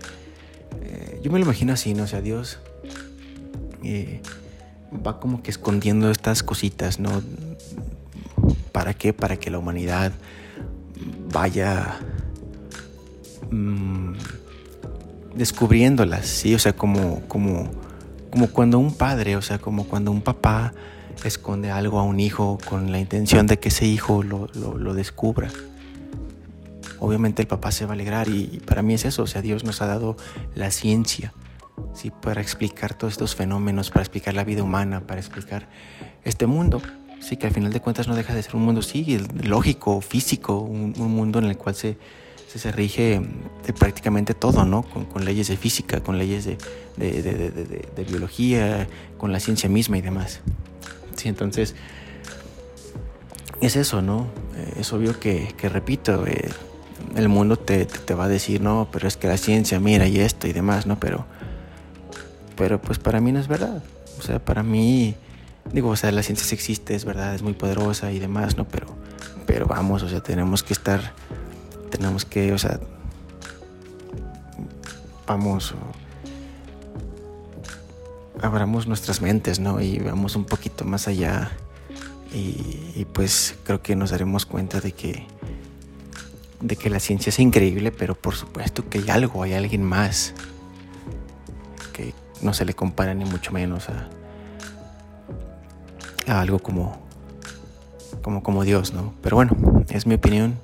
yo 1.24 1.32
me 1.32 1.40
lo 1.40 1.46
imagino 1.46 1.72
así, 1.72 1.94
¿no? 1.94 2.04
O 2.04 2.08
sea, 2.08 2.20
Dios 2.20 2.60
va 4.94 5.20
como 5.20 5.42
que 5.42 5.52
escondiendo 5.52 6.12
estas 6.12 6.44
cositas, 6.44 7.00
¿no? 7.00 7.24
¿Para 8.72 8.94
qué? 8.94 9.14
Para 9.14 9.38
que 9.38 9.50
la 9.50 9.60
humanidad 9.60 10.12
vaya 11.32 12.00
mmm, 13.50 14.14
descubriéndolas, 15.36 16.26
¿sí? 16.26 16.56
O 16.56 16.60
sea, 16.60 16.74
como, 16.74 17.22
como, 17.28 17.70
como 18.32 18.48
cuando 18.48 18.80
un 18.80 18.96
padre, 18.96 19.36
o 19.36 19.42
sea, 19.42 19.60
como 19.60 19.86
cuando 19.86 20.12
un 20.12 20.22
papá 20.22 20.74
esconde 21.24 21.72
algo 21.72 22.00
a 22.00 22.04
un 22.04 22.20
hijo 22.20 22.58
con 22.68 22.92
la 22.92 23.00
intención 23.00 23.48
de 23.48 23.60
que 23.60 23.70
ese 23.70 23.86
hijo 23.86 24.24
lo, 24.24 24.48
lo, 24.54 24.94
descubra. 24.94 25.50
Obviamente 27.00 27.42
el 27.42 27.48
papá 27.48 27.72
se 27.72 27.86
va 27.86 27.92
a 27.92 27.94
alegrar 27.94 28.28
y, 28.28 28.62
para 28.66 28.82
mí 28.82 28.94
es 28.94 29.06
eso, 29.06 29.24
o 29.24 29.28
sea, 29.28 29.42
Dios 29.42 29.64
nos 29.64 29.82
ha 29.82 29.88
dado 29.88 30.18
la 30.56 30.72
ciencia, 30.72 31.34
¿sí? 31.94 32.12
Para 32.12 32.42
explicar 32.42 32.94
todos 32.94 33.14
estos 33.14 33.36
fenómenos, 33.36 33.90
para 33.90 34.02
explicar 34.02 34.34
la 34.34 34.44
vida 34.44 34.64
humana, 34.64 35.02
para 35.02 35.20
explicar 35.20 35.68
este 36.24 36.46
mundo. 36.46 36.82
Sí, 37.20 37.38
que 37.38 37.46
al 37.46 37.54
final 37.54 37.72
de 37.72 37.80
cuentas 37.82 38.08
no 38.08 38.16
deja 38.16 38.34
de 38.34 38.42
ser 38.42 38.56
un 38.56 38.64
mundo, 38.64 38.82
sí, 38.82 39.20
lógico, 39.44 40.02
físico, 40.02 40.58
un, 40.60 40.94
mundo 40.98 41.38
en 41.38 41.46
el 41.46 41.58
cual 41.58 41.76
se, 41.76 41.98
se, 42.60 42.72
rige 42.72 43.22
de 43.66 43.74
prácticamente 43.74 44.34
todo, 44.34 44.66
¿no? 44.66 44.84
Con, 44.84 45.26
leyes 45.26 45.48
de 45.48 45.58
física, 45.58 46.02
con 46.02 46.18
leyes 46.18 46.46
de, 46.46 46.58
de, 46.98 48.04
biología, 48.04 48.88
con 49.18 49.32
la 49.32 49.40
ciencia 49.40 49.70
misma 49.70 49.98
y 49.98 50.02
demás. 50.02 50.42
Sí, 51.16 51.30
entonces, 51.30 51.76
es 53.62 53.76
eso, 53.76 54.02
¿no? 54.02 54.28
Eh, 54.56 54.74
es 54.80 54.94
obvio 54.94 55.20
que, 55.20 55.54
que 55.58 55.70
repito, 55.70 56.26
eh, 56.26 56.50
el 57.16 57.30
mundo 57.30 57.58
te, 57.58 57.86
te, 57.86 58.14
va 58.14 58.26
a 58.26 58.30
decir, 58.30 58.62
no, 58.62 58.88
pero 58.92 59.08
es 59.08 59.18
que 59.18 59.28
la 59.28 59.38
ciencia, 59.38 59.80
mira, 59.80 60.08
y 60.08 60.20
esto 60.20 60.48
y 60.48 60.54
demás, 60.54 60.86
¿no? 60.86 61.00
Pero, 61.00 61.26
pero 62.56 62.82
pues 62.82 63.00
para 63.00 63.22
mí 63.22 63.32
no 63.32 63.40
es 63.40 63.48
verdad. 63.48 63.84
O 64.20 64.22
sea, 64.22 64.44
para 64.44 64.62
mí 64.62 65.16
Digo, 65.72 65.90
o 65.90 65.96
sea, 65.96 66.12
la 66.12 66.24
ciencia 66.24 66.54
existe, 66.54 66.96
es 66.96 67.06
verdad, 67.06 67.34
es 67.34 67.44
muy 67.44 67.54
poderosa 67.54 68.12
y 68.12 68.20
demás, 68.20 68.58
¿no? 68.58 68.68
Pero, 68.68 68.88
pero 69.46 69.68
vamos, 69.68 70.04
o 70.04 70.10
sea, 70.10 70.22
tenemos 70.22 70.64
que 70.64 70.74
estar, 70.74 71.14
tenemos 71.92 72.26
que, 72.26 72.54
o 72.54 72.58
sea, 72.58 72.80
vamos, 75.28 75.76
abramos 78.42 78.88
nuestras 78.88 79.22
mentes, 79.22 79.60
¿no? 79.60 79.80
Y 79.82 80.00
vamos 80.00 80.36
un 80.36 80.46
poquito 80.46 80.86
más 80.86 81.08
allá 81.08 81.52
y, 82.34 83.06
pues 83.14 83.56
creo 83.66 83.82
que 83.82 83.96
nos 83.96 84.12
daremos 84.12 84.46
cuenta 84.46 84.80
de 84.80 84.94
que, 84.94 85.28
de 86.62 86.76
que 86.76 86.90
la 86.90 87.00
ciencia 87.00 87.30
es 87.30 87.40
increíble, 87.40 87.92
pero 87.92 88.16
por 88.16 88.36
supuesto 88.36 88.88
que 88.90 89.00
hay 89.00 89.10
algo, 89.10 89.44
hay 89.44 89.54
alguien 89.54 89.84
más 89.84 90.34
que 91.94 92.14
no 92.42 92.54
se 92.54 92.64
le 92.66 92.74
compara 92.74 93.14
ni 93.14 93.26
mucho 93.26 93.52
menos 93.52 93.90
a 93.90 94.08
algo 96.28 96.60
como, 96.60 97.02
como, 98.22 98.42
como 98.44 98.64
Dios, 98.64 98.94
¿no? 98.94 99.14
Pero 99.22 99.36
bueno, 99.36 99.84
es 99.90 100.06
mi 100.06 100.16
opinión, 100.16 100.58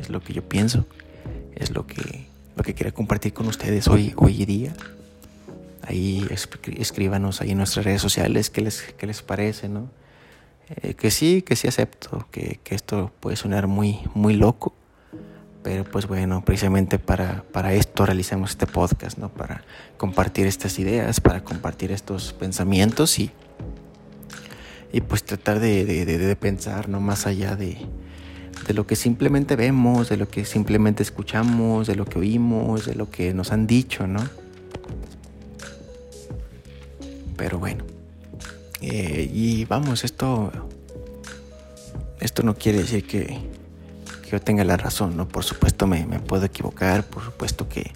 es 0.00 0.10
lo 0.10 0.20
que 0.20 0.32
yo 0.32 0.42
pienso, 0.42 0.86
es 1.54 1.70
lo 1.70 1.86
que, 1.86 2.26
lo 2.56 2.62
que 2.62 2.74
quería 2.74 2.92
compartir 2.92 3.32
con 3.32 3.46
ustedes 3.46 3.88
hoy, 3.88 4.12
hoy 4.16 4.44
día. 4.44 4.74
Ahí 5.82 6.26
escríbanos 6.78 7.40
ahí 7.40 7.52
en 7.52 7.58
nuestras 7.58 7.84
redes 7.84 8.02
sociales 8.02 8.50
qué 8.50 8.60
les, 8.60 8.82
qué 8.96 9.06
les 9.06 9.22
parece, 9.22 9.68
¿no? 9.68 9.90
Eh, 10.82 10.94
que 10.94 11.10
sí, 11.10 11.42
que 11.42 11.56
sí 11.56 11.66
acepto, 11.66 12.26
que, 12.30 12.60
que, 12.62 12.74
esto 12.74 13.10
puede 13.18 13.36
sonar 13.36 13.66
muy, 13.66 13.98
muy 14.14 14.34
loco, 14.34 14.72
pero 15.64 15.84
pues 15.84 16.06
bueno, 16.06 16.44
precisamente 16.44 16.98
para, 16.98 17.42
para 17.52 17.72
esto 17.72 18.06
realizamos 18.06 18.50
este 18.50 18.66
podcast, 18.66 19.18
¿no? 19.18 19.30
Para 19.30 19.64
compartir 19.96 20.46
estas 20.46 20.78
ideas, 20.78 21.20
para 21.20 21.42
compartir 21.42 21.90
estos 21.90 22.32
pensamientos 22.32 23.18
y 23.18 23.32
y 24.92 25.00
pues 25.00 25.24
tratar 25.24 25.60
de, 25.60 26.36
pensar 26.40 26.88
no 26.88 27.00
más 27.00 27.26
allá 27.26 27.56
de, 27.56 27.78
de 28.66 28.74
lo 28.74 28.86
que 28.86 28.96
simplemente 28.96 29.56
vemos, 29.56 30.08
de 30.08 30.16
lo 30.16 30.28
que 30.28 30.44
simplemente 30.44 31.02
escuchamos, 31.02 31.86
de 31.86 31.96
lo 31.96 32.04
que 32.04 32.18
oímos, 32.18 32.86
de 32.86 32.94
lo 32.94 33.10
que 33.10 33.34
nos 33.34 33.52
han 33.52 33.66
dicho, 33.66 34.06
¿no? 34.06 34.20
Pero 37.36 37.58
bueno. 37.58 37.84
Eh, 38.80 39.30
y 39.32 39.64
vamos, 39.64 40.04
esto. 40.04 40.52
Esto 42.20 42.42
no 42.42 42.54
quiere 42.54 42.78
decir 42.78 43.06
que, 43.06 43.38
que, 44.22 44.30
yo 44.30 44.40
tenga 44.40 44.62
la 44.62 44.76
razón, 44.76 45.16
¿no? 45.16 45.26
Por 45.26 45.42
supuesto 45.42 45.86
me, 45.86 46.04
puedo 46.20 46.44
equivocar, 46.44 47.04
por 47.04 47.24
supuesto 47.24 47.68
que. 47.68 47.90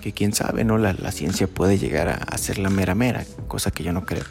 Que 0.00 0.12
quién 0.12 0.34
sabe, 0.34 0.64
¿no? 0.64 0.76
La, 0.76 0.92
la 0.92 1.12
ciencia 1.12 1.46
puede 1.46 1.78
llegar 1.78 2.08
a, 2.08 2.14
a 2.14 2.36
ser 2.38 2.58
la 2.58 2.68
mera 2.70 2.94
mera, 2.94 3.24
cosa 3.48 3.70
que 3.70 3.84
yo 3.84 3.92
no 3.92 4.04
creo. 4.04 4.24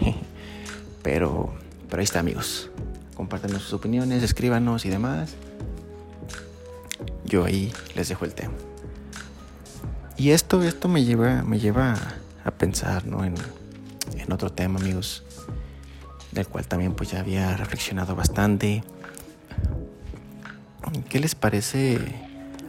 Pero, 1.02 1.54
pero 1.88 2.00
ahí 2.00 2.04
está, 2.04 2.20
amigos. 2.20 2.70
Compártanos 3.20 3.64
sus 3.64 3.74
opiniones, 3.74 4.22
escríbanos 4.22 4.86
y 4.86 4.88
demás. 4.88 5.34
Yo 7.26 7.44
ahí 7.44 7.70
les 7.94 8.08
dejo 8.08 8.24
el 8.24 8.32
tema. 8.32 8.54
Y 10.16 10.30
esto, 10.30 10.62
esto 10.62 10.88
me 10.88 11.04
lleva, 11.04 11.42
me 11.42 11.58
lleva 11.58 11.98
a 12.42 12.50
pensar 12.50 13.04
¿no? 13.04 13.22
en, 13.22 13.34
en 14.16 14.32
otro 14.32 14.50
tema, 14.50 14.80
amigos, 14.80 15.22
del 16.32 16.48
cual 16.48 16.66
también 16.66 16.94
pues 16.94 17.10
ya 17.10 17.20
había 17.20 17.54
reflexionado 17.58 18.16
bastante. 18.16 18.84
¿Qué 21.10 21.20
les 21.20 21.34
parece 21.34 21.98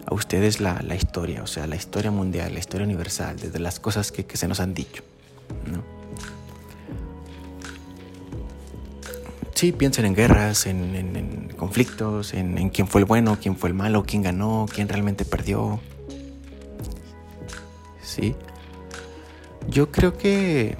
a 0.06 0.14
ustedes 0.14 0.60
la, 0.60 0.82
la, 0.82 0.96
historia? 0.96 1.44
O 1.44 1.48
sea, 1.48 1.66
la 1.66 1.78
historia 1.78 2.12
mundial, 2.12 2.52
la 2.52 2.60
historia 2.60 2.86
universal, 2.86 3.40
desde 3.40 3.60
las 3.60 3.80
cosas 3.80 4.12
que, 4.12 4.26
que 4.26 4.36
se 4.36 4.50
nos 4.50 4.60
han 4.60 4.74
dicho. 4.74 5.02
¿no? 5.72 6.01
Sí, 9.54 9.72
piensen 9.72 10.06
en 10.06 10.16
guerras, 10.16 10.66
en, 10.66 11.54
conflictos, 11.58 12.34
en, 12.34 12.70
quién 12.70 12.88
fue 12.88 13.02
el 13.02 13.06
bueno, 13.06 13.38
quién 13.42 13.56
fue 13.56 13.70
el 13.70 13.76
malo, 13.76 14.04
quién 14.04 14.24
ganó, 14.24 14.66
quién 14.74 14.88
realmente 14.88 15.26
perdió. 15.26 15.80
Sí. 18.02 18.36
Yo 19.70 19.92
creo 19.92 20.18
que. 20.18 20.78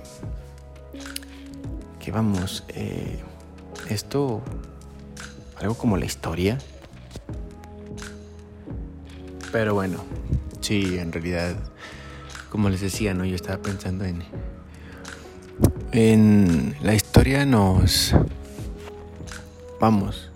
Que 2.00 2.12
vamos. 2.12 2.64
Eh, 2.70 3.20
esto. 3.90 4.42
Algo 5.60 5.76
como 5.76 5.98
la 5.98 6.06
historia. 6.06 6.58
Pero 9.52 9.76
bueno. 9.76 10.04
Sí, 10.60 10.98
en 10.98 11.12
realidad. 11.12 11.56
Como 12.50 12.70
les 12.70 12.82
decía, 12.82 13.14
¿no? 13.14 13.24
Yo 13.24 13.36
estaba 13.36 13.62
pensando 13.62 14.04
en. 14.04 14.24
En 15.94 16.76
la 16.82 16.96
historia 16.96 17.46
nos 17.46 18.16
vamos, 19.82 20.30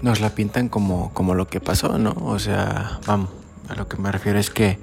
nos 0.00 0.20
la 0.20 0.30
pintan 0.30 0.68
como, 0.68 1.12
como 1.12 1.34
lo 1.34 1.48
que 1.48 1.60
pasó, 1.60 1.98
¿no? 1.98 2.12
O 2.22 2.38
sea, 2.38 3.00
vamos, 3.04 3.30
a 3.68 3.74
lo 3.74 3.88
que 3.88 3.96
me 3.96 4.12
refiero 4.12 4.38
es 4.38 4.48
que 4.48 4.78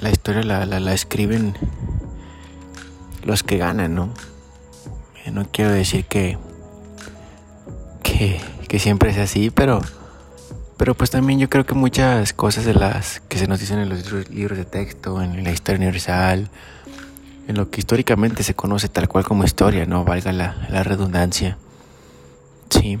la 0.00 0.10
historia 0.10 0.42
la, 0.42 0.64
la, 0.64 0.94
escriben 0.94 1.54
los 3.22 3.42
que 3.42 3.58
ganan, 3.58 3.94
¿no? 3.94 4.08
Eh, 5.24 5.30
no 5.30 5.46
quiero 5.52 5.70
decir 5.72 6.06
que, 6.06 6.38
que, 8.02 8.40
que 8.66 8.78
siempre 8.78 9.10
es 9.10 9.18
así, 9.18 9.50
pero, 9.50 9.82
pero 10.78 10.94
pues 10.94 11.10
también 11.10 11.38
yo 11.38 11.50
creo 11.50 11.66
que 11.66 11.74
muchas 11.74 12.32
cosas 12.32 12.64
de 12.64 12.72
las 12.72 13.20
que 13.28 13.36
se 13.36 13.46
nos 13.46 13.60
dicen 13.60 13.78
en 13.78 13.90
los 13.90 14.30
libros 14.30 14.56
de 14.56 14.64
texto, 14.64 15.20
en 15.20 15.44
la 15.44 15.50
historia 15.50 15.80
universal, 15.80 16.48
en 17.46 17.56
lo 17.56 17.70
que 17.70 17.80
históricamente 17.80 18.42
se 18.42 18.54
conoce 18.54 18.88
tal 18.88 19.08
cual 19.08 19.24
como 19.24 19.44
historia, 19.44 19.86
no 19.86 20.04
valga 20.04 20.32
la, 20.32 20.82
redundancia. 20.82 21.58
Sí. 22.70 22.98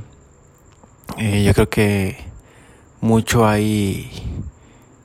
Eh, 1.18 1.44
yo 1.44 1.54
creo 1.54 1.68
que 1.68 2.16
mucho 3.00 3.46
hay 3.46 4.10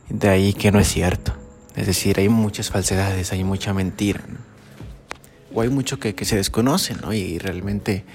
de 0.09 0.29
ahí 0.29 0.53
que 0.53 0.71
no 0.71 0.79
es 0.79 0.87
cierto. 0.87 1.33
Es 1.75 1.87
decir, 1.87 2.19
hay 2.19 2.29
muchas 2.29 2.69
falsedades, 2.69 3.31
hay 3.31 3.43
mucha 3.43 3.73
mentira. 3.73 4.21
O 5.53 5.61
hay 5.61 5.69
mucho 5.69 5.99
que, 5.99 6.13
se 6.23 6.35
desconoce, 6.35 6.95
¿no? 6.95 7.13
Y 7.13 7.39
realmente 7.39 8.05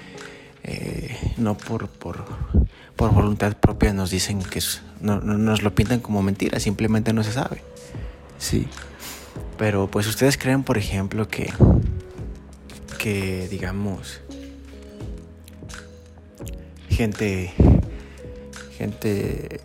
eh, 0.62 1.16
no 1.36 1.56
por, 1.56 1.88
por, 1.88 2.24
por, 2.94 3.12
voluntad 3.12 3.56
propia 3.56 3.92
nos 3.92 4.10
dicen 4.10 4.42
que 4.42 4.60
no, 5.00 5.20
nos 5.20 5.62
lo 5.62 5.74
pintan 5.74 6.00
como 6.00 6.22
mentira, 6.22 6.60
simplemente 6.60 7.12
no 7.12 7.24
se 7.24 7.32
sabe. 7.32 7.62
Sí. 8.38 8.68
Pero 9.58 9.88
pues 9.90 10.06
ustedes 10.06 10.36
creen, 10.36 10.62
por 10.62 10.76
ejemplo, 10.76 11.28
que, 11.28 11.52
que 12.98 13.48
digamos, 13.48 14.20
gente, 16.90 17.52
gente, 18.76 19.60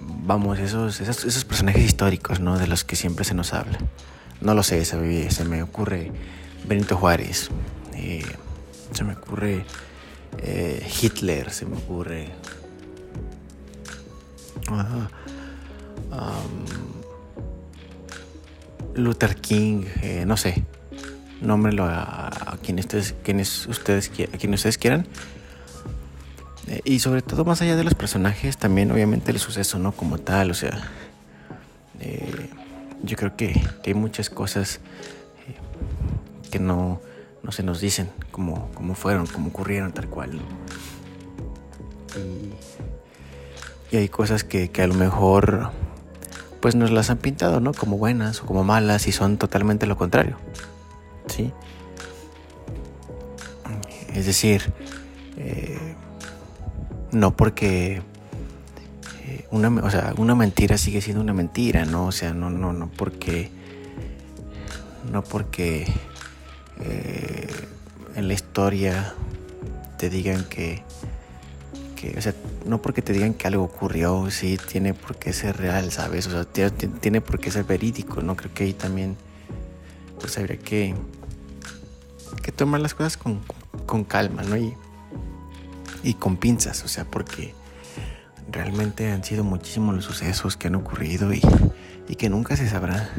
vamos, 0.00 0.58
esos, 0.58 1.00
esos, 1.00 1.44
personajes 1.44 1.84
históricos, 1.84 2.40
¿no? 2.40 2.58
De 2.58 2.66
los 2.66 2.84
que 2.84 2.96
siempre 2.96 3.24
se 3.24 3.34
nos 3.34 3.52
habla. 3.52 3.78
No 4.40 4.54
lo 4.54 4.62
sé, 4.62 4.84
se, 4.84 5.30
se 5.30 5.44
me 5.44 5.62
ocurre 5.62 6.10
Benito 6.66 6.96
Juárez, 6.96 7.50
eh, 7.94 8.24
se 8.92 9.04
me 9.04 9.14
ocurre 9.14 9.64
eh, 10.38 10.86
Hitler, 11.00 11.50
se 11.50 11.66
me 11.66 11.76
ocurre... 11.76 12.32
Luther 18.94 19.36
King, 19.36 19.84
eh, 20.02 20.24
no 20.26 20.36
sé, 20.36 20.64
nómbrelo 21.40 21.84
a, 21.84 22.56
quienes 22.62 22.86
ustedes, 22.86 23.14
quienes 23.22 23.66
ustedes, 23.66 24.10
a 24.10 24.54
ustedes 24.54 24.78
quieran. 24.78 25.06
Eh, 26.66 26.80
y 26.84 26.98
sobre 27.00 27.20
todo 27.22 27.44
más 27.44 27.60
allá 27.60 27.76
de 27.76 27.84
los 27.84 27.94
personajes, 27.94 28.56
también 28.56 28.90
obviamente 28.90 29.30
el 29.30 29.38
suceso, 29.38 29.78
¿no? 29.78 29.92
Como 29.92 30.18
tal, 30.18 30.50
o 30.50 30.54
sea, 30.54 30.90
eh, 32.00 32.48
yo 33.02 33.16
creo 33.16 33.36
que, 33.36 33.60
hay 33.84 33.94
muchas 33.94 34.30
cosas 34.30 34.80
que 36.50 36.58
no, 36.58 37.00
no, 37.42 37.52
se 37.52 37.62
nos 37.62 37.80
dicen 37.80 38.08
como, 38.30 38.70
como 38.72 38.94
fueron, 38.94 39.26
como 39.26 39.48
ocurrieron 39.48 39.92
tal 39.92 40.08
cual, 40.08 40.40
Y, 42.16 43.94
y 43.94 43.98
hay 43.98 44.08
cosas 44.08 44.44
que, 44.44 44.70
que 44.70 44.82
a 44.82 44.86
lo 44.86 44.94
mejor 44.94 45.72
pues 46.64 46.74
nos 46.74 46.90
las 46.90 47.10
han 47.10 47.18
pintado, 47.18 47.60
¿no? 47.60 47.74
Como 47.74 47.98
buenas 47.98 48.40
o 48.40 48.46
como 48.46 48.64
malas 48.64 49.06
y 49.06 49.12
son 49.12 49.36
totalmente 49.36 49.84
lo 49.84 49.98
contrario. 49.98 50.38
¿Sí? 51.26 51.52
Es 54.14 54.24
decir, 54.24 54.72
eh, 55.36 55.94
no 57.12 57.36
porque 57.36 58.00
eh, 59.26 59.46
una, 59.50 59.68
o 59.84 59.90
sea, 59.90 60.14
una 60.16 60.34
mentira 60.34 60.78
sigue 60.78 61.02
siendo 61.02 61.20
una 61.20 61.34
mentira, 61.34 61.84
¿no? 61.84 62.06
O 62.06 62.12
sea, 62.12 62.32
no, 62.32 62.48
no, 62.48 62.72
no 62.72 62.88
porque 62.88 63.50
no 65.12 65.22
porque 65.22 65.86
eh, 66.80 67.46
en 68.14 68.26
la 68.26 68.32
historia 68.32 69.12
te 69.98 70.08
digan 70.08 70.44
que 70.44 70.82
o 72.16 72.20
sea, 72.20 72.34
no 72.66 72.80
porque 72.82 73.02
te 73.02 73.12
digan 73.12 73.34
que 73.34 73.46
algo 73.46 73.62
ocurrió, 73.62 74.30
sí, 74.30 74.58
tiene 74.70 74.94
por 74.94 75.16
qué 75.16 75.32
ser 75.32 75.56
real, 75.56 75.90
¿sabes? 75.92 76.26
O 76.26 76.30
sea, 76.30 76.44
tiene, 76.44 77.20
por 77.20 77.38
qué 77.38 77.50
ser 77.50 77.64
verídico, 77.64 78.22
¿no? 78.22 78.36
Creo 78.36 78.52
que 78.52 78.64
ahí 78.64 78.72
también, 78.72 79.16
pues 80.20 80.36
habría 80.38 80.58
que, 80.58 80.94
que 82.42 82.52
tomar 82.52 82.80
las 82.80 82.94
cosas 82.94 83.16
con, 83.16 84.04
calma, 84.04 84.42
¿no? 84.42 84.56
Y, 84.56 84.74
y 86.02 86.14
con 86.14 86.36
pinzas, 86.36 86.84
o 86.84 86.88
sea, 86.88 87.04
porque 87.04 87.54
realmente 88.50 89.10
han 89.10 89.24
sido 89.24 89.44
muchísimos 89.44 89.94
los 89.94 90.04
sucesos 90.04 90.56
que 90.56 90.68
han 90.68 90.74
ocurrido 90.74 91.32
y, 91.32 91.40
y 92.08 92.16
que 92.16 92.28
nunca 92.28 92.56
se 92.56 92.68
sabrá 92.68 93.10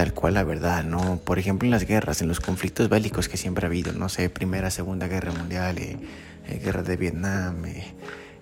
tal 0.00 0.14
cual 0.14 0.32
la 0.32 0.44
verdad, 0.44 0.82
¿no? 0.82 1.18
Por 1.18 1.38
ejemplo, 1.38 1.66
en 1.66 1.70
las 1.70 1.84
guerras, 1.84 2.22
en 2.22 2.28
los 2.28 2.40
conflictos 2.40 2.88
bélicos 2.88 3.28
que 3.28 3.36
siempre 3.36 3.66
ha 3.66 3.68
habido, 3.68 3.92
no 3.92 4.08
sé, 4.08 4.30
Primera, 4.30 4.70
Segunda 4.70 5.08
Guerra 5.08 5.30
Mundial, 5.30 5.76
eh, 5.76 5.98
eh, 6.46 6.60
guerra 6.62 6.82
de 6.82 6.96
Vietnam, 6.96 7.64
eh, 7.66 7.94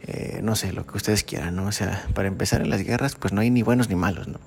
eh, 0.03 0.41
no 0.43 0.57
sé, 0.57 0.73
lo 0.73 0.87
que 0.87 0.97
ustedes 0.97 1.25
quieran, 1.25 1.57
¿no? 1.57 1.67
O 1.67 1.73
sea, 1.73 2.07
para 2.15 2.29
empezar 2.29 2.61
en 2.61 2.71
las 2.71 2.83
guerras, 2.83 3.15
pues 3.17 3.33
no 3.33 3.41
hay 3.41 3.51
ni 3.51 3.63
buenos 3.63 3.89
ni 3.89 3.95
malos, 3.95 4.29
¿no? 4.29 4.39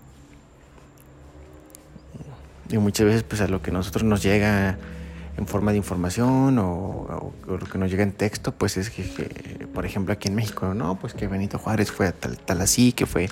Y 2.69 2.77
muchas 2.77 3.05
veces, 3.05 3.23
pues 3.23 3.41
a 3.41 3.47
lo 3.47 3.61
que 3.61 3.71
nosotros 3.71 4.03
nos 4.03 4.23
llega 4.23 4.77
en 5.37 5.45
forma 5.47 5.71
de 5.71 5.77
información 5.77 6.57
o, 6.59 7.33
lo 7.47 7.59
que 7.59 7.77
nos 7.77 7.91
llega 7.91 8.03
en 8.03 8.13
texto, 8.13 8.53
pues 8.53 8.77
es 8.77 8.89
que, 8.89 9.67
por 9.73 9.85
ejemplo, 9.85 10.13
aquí 10.13 10.29
en 10.29 10.35
México, 10.35 10.73
¿no? 10.73 10.97
Pues 10.97 11.13
que 11.13 11.27
Benito 11.27 11.57
Juárez 11.57 11.91
fue 11.91 12.11
tal, 12.13 12.37
tal 12.37 12.61
así, 12.61 12.93
que 12.93 13.05
fue 13.05 13.29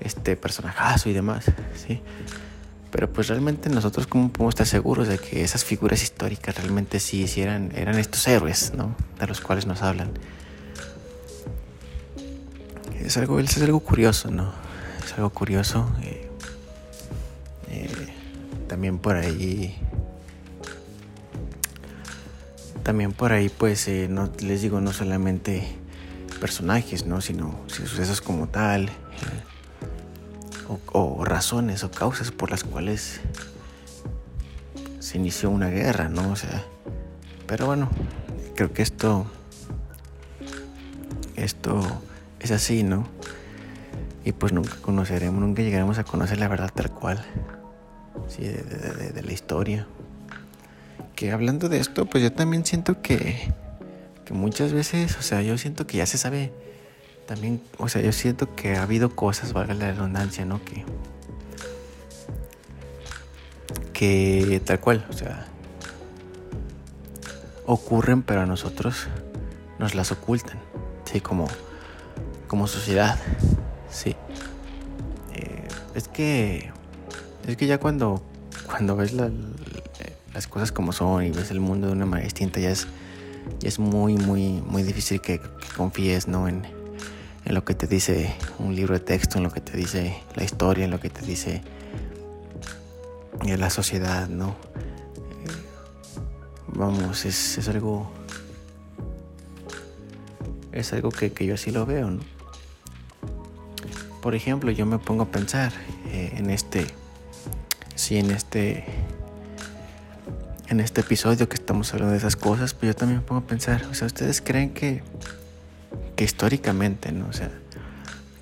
este 0.00 0.36
personajazo 0.36 1.08
y 1.08 1.12
demás, 1.12 1.44
¿sí? 1.76 2.02
Pero 2.90 3.12
pues 3.12 3.28
realmente 3.28 3.70
nosotros 3.70 4.06
cómo 4.06 4.30
podemos 4.30 4.54
estar 4.54 4.66
seguros 4.66 5.06
de 5.08 5.18
que 5.18 5.44
esas 5.44 5.64
figuras 5.64 6.02
históricas 6.02 6.56
realmente 6.56 6.98
sí 6.98 7.22
hicieran, 7.22 7.72
eran 7.74 7.98
estos 7.98 8.26
héroes, 8.26 8.72
¿no? 8.76 8.96
De 9.18 9.26
los 9.26 9.40
cuales 9.40 9.66
nos 9.66 9.82
hablan. 9.82 10.10
Es 12.98 13.16
algo, 13.16 13.38
es 13.38 13.62
algo 13.62 13.80
curioso, 13.80 14.30
¿no? 14.30 14.52
Es 15.04 15.12
algo 15.14 15.30
curioso. 15.30 15.90
Eh, 16.02 16.28
eh, 17.70 17.88
también 18.66 18.98
por 18.98 19.16
ahí. 19.16 19.76
También 22.82 23.12
por 23.12 23.32
ahí, 23.32 23.48
pues, 23.50 23.86
eh, 23.88 24.08
no 24.10 24.30
les 24.40 24.62
digo, 24.62 24.80
no 24.80 24.92
solamente 24.92 25.68
personajes, 26.40 27.06
¿no? 27.06 27.20
Sino 27.20 27.60
sucesos 27.68 28.20
como 28.20 28.48
tal 28.48 28.90
o, 30.92 31.24
razones 31.24 31.84
o 31.84 31.90
causas 31.90 32.30
por 32.30 32.50
las 32.50 32.64
cuales 32.64 33.20
se 34.98 35.18
inició 35.18 35.50
una 35.50 35.68
guerra, 35.68 36.08
¿no? 36.08 36.30
O 36.30 36.36
sea, 36.36 36.64
pero 37.46 37.66
bueno, 37.66 37.88
creo 38.54 38.72
que 38.72 38.82
esto, 38.82 39.26
esto 41.36 41.80
es 42.38 42.50
así, 42.50 42.82
¿no? 42.82 43.08
Y 44.24 44.32
pues 44.32 44.52
nunca 44.52 44.76
conoceremos, 44.82 45.40
nunca 45.40 45.62
llegaremos 45.62 45.98
a 45.98 46.04
conocer 46.04 46.38
la 46.38 46.48
verdad 46.48 46.70
tal 46.74 46.90
cual, 46.90 47.24
¿sí? 48.28 48.42
de, 48.42 49.12
de 49.12 49.22
la 49.22 49.32
historia. 49.32 49.86
Que 51.16 51.32
hablando 51.32 51.68
de 51.68 51.78
esto, 51.78 52.06
pues 52.06 52.22
yo 52.22 52.32
también 52.32 52.64
siento 52.64 53.02
que, 53.02 53.52
que 54.24 54.34
muchas 54.34 54.72
veces, 54.72 55.16
o 55.18 55.22
sea, 55.22 55.42
yo 55.42 55.56
siento 55.58 55.86
que 55.86 55.98
ya 55.98 56.06
se 56.06 56.18
sabe 56.18 56.52
también, 57.30 57.62
o 57.78 57.88
sea, 57.88 58.02
yo 58.02 58.10
siento 58.10 58.56
que 58.56 58.74
ha 58.74 58.82
habido 58.82 59.14
cosas, 59.14 59.52
valga 59.52 59.72
la 59.74 59.92
redundancia, 59.92 60.44
¿no? 60.44 60.60
Que, 60.64 60.84
que 63.92 64.60
tal 64.64 64.80
cual, 64.80 65.06
o 65.08 65.12
sea, 65.12 65.46
ocurren, 67.66 68.22
pero 68.22 68.40
a 68.40 68.46
nosotros 68.46 69.06
nos 69.78 69.94
las 69.94 70.10
ocultan, 70.10 70.58
sí, 71.04 71.20
como, 71.20 71.46
como 72.48 72.66
sociedad, 72.66 73.16
sí. 73.88 74.16
Eh, 75.32 75.68
es 75.94 76.08
que, 76.08 76.72
es 77.46 77.56
que 77.56 77.68
ya 77.68 77.78
cuando, 77.78 78.24
cuando 78.66 78.96
ves 78.96 79.12
las 79.12 80.48
cosas 80.48 80.72
como 80.72 80.90
son 80.90 81.22
y 81.22 81.30
ves 81.30 81.52
el 81.52 81.60
mundo 81.60 81.86
de 81.86 81.92
una 81.92 82.06
manera 82.06 82.24
distinta, 82.24 82.58
ya 82.58 82.70
es, 82.70 82.88
ya 83.60 83.68
es 83.68 83.78
muy, 83.78 84.16
muy, 84.16 84.60
muy 84.66 84.82
difícil 84.82 85.20
que, 85.20 85.38
que 85.38 85.68
confíes, 85.76 86.26
¿no? 86.26 86.48
En, 86.48 86.79
en 87.50 87.54
lo 87.54 87.64
que 87.64 87.74
te 87.74 87.88
dice 87.88 88.32
un 88.60 88.76
libro 88.76 88.94
de 88.94 89.00
texto, 89.00 89.38
en 89.38 89.42
lo 89.42 89.50
que 89.50 89.60
te 89.60 89.76
dice 89.76 90.22
la 90.36 90.44
historia, 90.44 90.84
en 90.84 90.92
lo 90.92 91.00
que 91.00 91.10
te 91.10 91.22
dice 91.22 91.62
eh, 93.44 93.56
la 93.56 93.70
sociedad, 93.70 94.28
¿no? 94.28 94.50
Eh, 94.50 95.48
vamos, 96.68 97.24
es, 97.24 97.68
algo. 97.68 98.08
Es 100.70 100.92
algo 100.92 101.10
que, 101.10 101.32
yo 101.44 101.54
así 101.54 101.72
lo 101.72 101.84
veo, 101.86 102.12
¿no? 102.12 102.20
Por 104.22 104.36
ejemplo, 104.36 104.70
yo 104.70 104.86
me 104.86 105.00
pongo 105.00 105.24
a 105.24 105.28
pensar 105.32 105.72
eh, 106.12 106.32
en 106.36 106.50
este. 106.50 106.86
Sí, 107.96 108.16
en 108.16 108.30
este. 108.30 108.84
En 110.68 110.78
este 110.78 111.00
episodio 111.00 111.48
que 111.48 111.56
estamos 111.56 111.92
hablando 111.94 112.12
de 112.12 112.18
esas 112.18 112.36
cosas, 112.36 112.74
pues 112.74 112.92
yo 112.92 112.94
también 112.94 113.18
me 113.18 113.26
pongo 113.26 113.40
a 113.40 113.46
pensar. 113.48 113.86
O 113.90 113.94
sea, 113.94 114.06
¿ustedes 114.06 114.40
creen 114.40 114.72
que 114.72 115.02
históricamente, 116.24 117.12
¿no? 117.12 117.28
O 117.28 117.32
sea, 117.32 117.50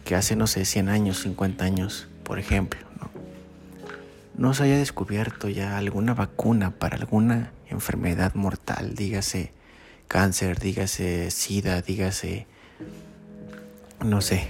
que 0.04 0.14
hace, 0.14 0.36
no 0.36 0.46
sé, 0.46 0.64
100 0.64 0.88
años, 0.88 1.22
50 1.22 1.64
años, 1.64 2.08
por 2.22 2.38
ejemplo, 2.38 2.80
¿no? 3.00 3.10
No 4.36 4.54
se 4.54 4.64
haya 4.64 4.78
descubierto 4.78 5.48
ya 5.48 5.76
alguna 5.76 6.14
vacuna 6.14 6.70
para 6.70 6.96
alguna 6.96 7.52
enfermedad 7.68 8.34
mortal, 8.34 8.94
dígase 8.94 9.52
cáncer, 10.06 10.58
dígase 10.58 11.30
sida, 11.30 11.82
dígase, 11.82 12.46
no 14.04 14.20
sé, 14.20 14.46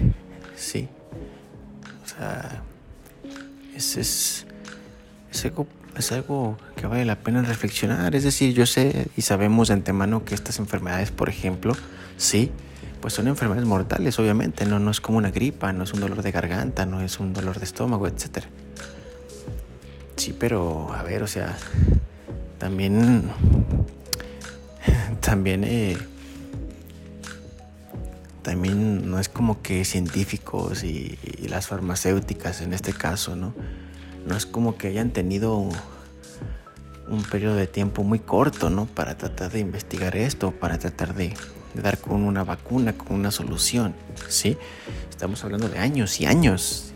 sí. 0.56 0.88
O 2.04 2.08
sea, 2.08 2.62
es, 3.74 3.96
es, 3.96 4.46
es 5.30 5.44
algo 5.44 5.66
es 5.98 6.12
algo 6.12 6.56
que 6.76 6.86
vale 6.86 7.04
la 7.04 7.16
pena 7.16 7.42
reflexionar. 7.42 8.14
Es 8.14 8.24
decir, 8.24 8.54
yo 8.54 8.66
sé 8.66 9.08
y 9.16 9.22
sabemos 9.22 9.68
de 9.68 9.74
antemano 9.74 10.24
que 10.24 10.34
estas 10.34 10.58
enfermedades, 10.58 11.10
por 11.10 11.28
ejemplo, 11.28 11.76
sí, 12.16 12.52
pues 13.00 13.14
son 13.14 13.28
enfermedades 13.28 13.66
mortales, 13.66 14.18
obviamente, 14.18 14.66
no, 14.66 14.78
no 14.78 14.90
es 14.90 15.00
como 15.00 15.18
una 15.18 15.30
gripa, 15.30 15.72
no 15.72 15.84
es 15.84 15.92
un 15.92 16.00
dolor 16.00 16.22
de 16.22 16.32
garganta, 16.32 16.84
no 16.86 17.00
es 17.00 17.20
un 17.20 17.32
dolor 17.32 17.58
de 17.58 17.64
estómago, 17.64 18.06
etc. 18.06 18.44
Sí, 20.16 20.34
pero 20.38 20.92
a 20.92 21.02
ver, 21.04 21.22
o 21.22 21.28
sea, 21.28 21.56
también, 22.58 23.30
también, 25.20 25.62
eh, 25.64 25.96
también 28.42 29.08
no 29.08 29.20
es 29.20 29.28
como 29.28 29.62
que 29.62 29.84
científicos 29.84 30.82
y, 30.82 31.18
las 31.48 31.68
farmacéuticas 31.68 32.60
en 32.60 32.74
este 32.74 32.92
caso, 32.92 33.36
¿no? 33.36 33.54
No 34.26 34.36
es 34.36 34.44
como 34.44 34.76
que 34.76 34.88
hayan 34.88 35.10
tenido 35.10 35.56
un, 35.56 37.22
periodo 37.30 37.54
de 37.54 37.66
tiempo 37.66 38.02
muy 38.02 38.18
corto, 38.18 38.68
¿no? 38.68 38.84
Para 38.84 39.16
tratar 39.16 39.50
de 39.52 39.60
investigar 39.60 40.14
esto, 40.16 40.50
para 40.50 40.78
tratar 40.78 41.14
de, 41.14 41.28
de 41.28 41.34
dar 41.82 41.98
con 41.98 42.24
una 42.24 42.44
vacuna, 42.44 42.92
con 42.92 43.16
una 43.16 43.30
solución, 43.30 43.94
¿sí? 44.28 44.56
Estamos 45.10 45.42
hablando 45.44 45.68
de 45.68 45.78
años 45.78 46.20
y 46.20 46.26
años. 46.26 46.92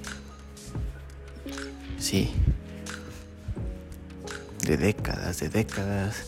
Sí. 1.99 2.33
De 4.67 4.77
décadas, 4.77 5.41
de 5.41 5.49
décadas, 5.49 6.27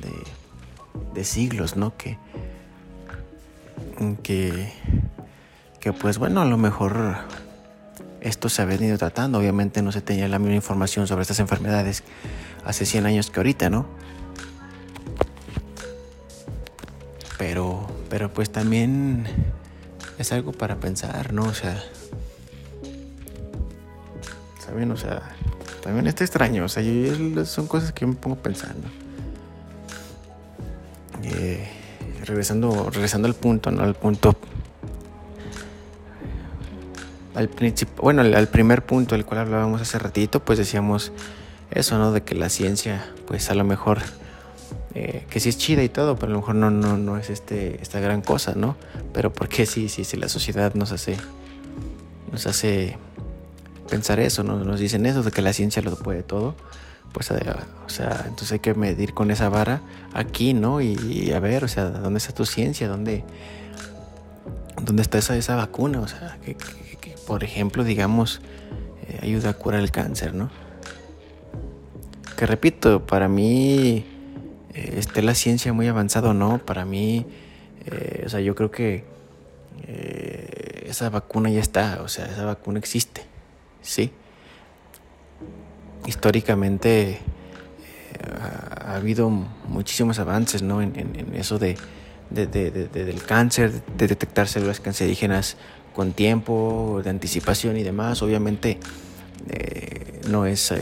de, 0.00 1.14
de 1.14 1.24
siglos, 1.24 1.76
¿no? 1.76 1.96
Que, 1.96 2.18
que, 4.22 4.72
que 5.80 5.92
pues 5.92 6.18
bueno, 6.18 6.40
a 6.40 6.44
lo 6.44 6.56
mejor 6.58 7.16
esto 8.20 8.48
se 8.48 8.62
ha 8.62 8.64
venido 8.64 8.98
tratando. 8.98 9.38
Obviamente 9.38 9.82
no 9.82 9.92
se 9.92 10.00
tenía 10.00 10.28
la 10.28 10.38
misma 10.38 10.56
información 10.56 11.06
sobre 11.06 11.22
estas 11.22 11.40
enfermedades 11.40 12.02
hace 12.64 12.84
100 12.84 13.06
años 13.06 13.30
que 13.30 13.40
ahorita, 13.40 13.70
¿no? 13.70 13.86
Pero, 18.08 18.32
pues 18.32 18.50
también 18.50 19.26
es 20.18 20.32
algo 20.32 20.52
para 20.52 20.76
pensar, 20.76 21.32
¿no? 21.32 21.44
O 21.44 21.54
sea, 21.54 21.82
¿saben? 24.64 24.90
O 24.90 24.96
sea, 24.96 25.22
también 25.82 26.06
está 26.06 26.24
extraño. 26.24 26.64
O 26.64 26.68
sea, 26.68 26.82
son 27.44 27.66
cosas 27.66 27.92
que 27.92 28.02
yo 28.02 28.08
me 28.08 28.14
pongo 28.14 28.36
¿no? 28.36 29.06
Eh, 31.22 31.68
regresando, 32.24 32.90
regresando 32.90 33.28
al 33.28 33.34
punto, 33.34 33.70
¿no? 33.70 33.82
Al 33.82 33.94
punto. 33.94 34.36
Al 37.34 37.50
bueno, 38.00 38.22
al, 38.22 38.48
primer 38.48 38.84
punto 38.84 39.14
del 39.14 39.26
cual 39.26 39.40
hablábamos 39.40 39.82
hace 39.82 39.98
ratito, 39.98 40.40
pues 40.40 40.58
decíamos 40.58 41.12
eso, 41.70 41.98
¿no? 41.98 42.10
De 42.12 42.22
que 42.22 42.34
la 42.34 42.48
ciencia, 42.48 43.06
pues 43.26 43.50
a 43.50 43.54
lo 43.54 43.62
mejor, 43.62 43.98
eh, 44.96 45.24
que 45.30 45.40
sí 45.40 45.50
es 45.50 45.58
chida 45.58 45.82
y 45.82 45.88
todo, 45.88 46.16
pero 46.16 46.30
a 46.30 46.32
lo 46.32 46.40
mejor 46.40 46.54
no, 46.54 46.70
no, 46.70 46.96
no 46.96 47.18
es 47.18 47.30
este, 47.30 47.80
esta 47.82 48.00
gran 48.00 48.22
cosa, 48.22 48.54
¿no? 48.56 48.76
Pero 49.12 49.32
¿por 49.32 49.48
qué 49.48 49.66
sí, 49.66 49.88
sí, 49.88 50.04
sí, 50.04 50.16
la 50.16 50.28
sociedad 50.28 50.74
nos 50.74 50.90
hace, 50.90 51.16
nos 52.32 52.46
hace 52.46 52.96
pensar 53.88 54.18
eso, 54.20 54.42
¿no? 54.42 54.64
Nos 54.64 54.80
dicen 54.80 55.06
eso, 55.06 55.22
de 55.22 55.30
que 55.30 55.42
la 55.42 55.52
ciencia 55.52 55.82
lo 55.82 55.96
puede 55.96 56.22
todo 56.22 56.54
pues, 57.16 57.30
eh, 57.30 57.40
o 57.86 57.88
sea, 57.88 58.24
entonces 58.26 58.52
hay 58.52 58.58
que 58.58 58.74
medir 58.74 59.14
con 59.14 59.30
esa 59.30 59.48
vara 59.48 59.80
aquí, 60.12 60.52
¿no? 60.52 60.82
Y, 60.82 61.32
a 61.32 61.40
ver, 61.40 61.64
o 61.64 61.68
sea, 61.68 61.86
¿dónde 61.86 62.18
está 62.18 62.34
tu 62.34 62.44
ciencia? 62.44 62.88
¿Dónde, 62.88 63.24
dónde 64.82 65.00
está 65.00 65.16
esa, 65.16 65.34
esa 65.34 65.56
vacuna? 65.56 66.00
O 66.00 66.08
sea, 66.08 66.36
que, 66.44 66.58
por 67.26 67.42
ejemplo, 67.42 67.84
digamos, 67.84 68.42
eh, 69.08 69.20
ayuda 69.22 69.48
a 69.48 69.52
curar 69.54 69.80
el 69.80 69.90
cáncer, 69.90 70.34
¿no? 70.34 70.50
Que 72.36 72.44
repito, 72.44 73.06
para 73.06 73.28
mí 73.28 74.04
eh, 74.76 74.94
esté 74.98 75.22
la 75.22 75.34
ciencia 75.34 75.72
muy 75.72 75.88
avanzada 75.88 76.30
o 76.30 76.34
no, 76.34 76.58
para 76.58 76.84
mí, 76.84 77.26
o 78.24 78.28
sea, 78.28 78.40
yo 78.40 78.54
creo 78.56 78.70
que 78.70 79.04
esa 80.84 81.08
vacuna 81.08 81.50
ya 81.50 81.60
está, 81.60 82.00
o 82.02 82.08
sea, 82.08 82.26
esa 82.26 82.44
vacuna 82.44 82.78
existe, 82.78 83.22
¿sí? 83.80 84.12
históricamente 86.06 87.10
eh, 87.10 87.18
ha, 88.40 88.94
habido 88.94 89.28
muchísimos 89.30 90.18
avances 90.18 90.62
¿no? 90.62 90.80
en, 90.80 91.32
eso 91.34 91.58
de, 91.58 91.76
del 92.30 93.22
cáncer, 93.24 93.82
de 93.96 94.08
detectar 94.08 94.48
células 94.48 94.80
cancerígenas 94.80 95.56
con 95.94 96.12
tiempo, 96.12 97.00
de 97.02 97.10
anticipación 97.10 97.76
y 97.76 97.82
demás. 97.82 98.22
Obviamente 98.22 98.78
eh, 99.50 100.20
no 100.28 100.46
es... 100.46 100.72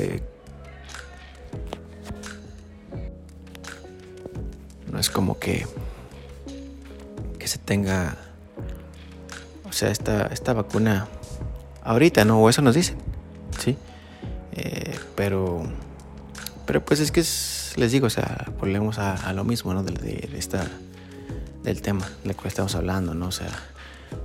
no 4.94 5.00
es 5.00 5.10
como 5.10 5.40
que, 5.40 5.66
que 7.36 7.48
se 7.48 7.58
tenga, 7.58 8.16
o 9.64 9.72
sea, 9.72 9.90
esta, 9.90 10.26
esta 10.26 10.52
vacuna 10.52 11.08
ahorita, 11.82 12.24
¿no? 12.24 12.40
O 12.40 12.48
eso 12.48 12.62
nos 12.62 12.76
dicen, 12.76 12.96
¿sí? 13.58 13.76
pero, 15.16 15.64
pero 16.64 16.84
pues 16.84 17.00
es 17.00 17.10
que 17.10 17.24
les 17.76 17.90
digo, 17.90 18.06
o 18.06 18.10
sea, 18.10 18.52
volvemos 18.60 19.00
a, 19.00 19.32
lo 19.32 19.42
mismo, 19.42 19.74
¿no? 19.74 19.82
De, 19.82 20.30
esta, 20.36 20.64
del 21.64 21.82
tema 21.82 22.08
del 22.22 22.36
cual 22.36 22.46
estamos 22.46 22.76
hablando, 22.76 23.14
¿no? 23.14 23.26
O 23.26 23.32
sea, 23.32 23.50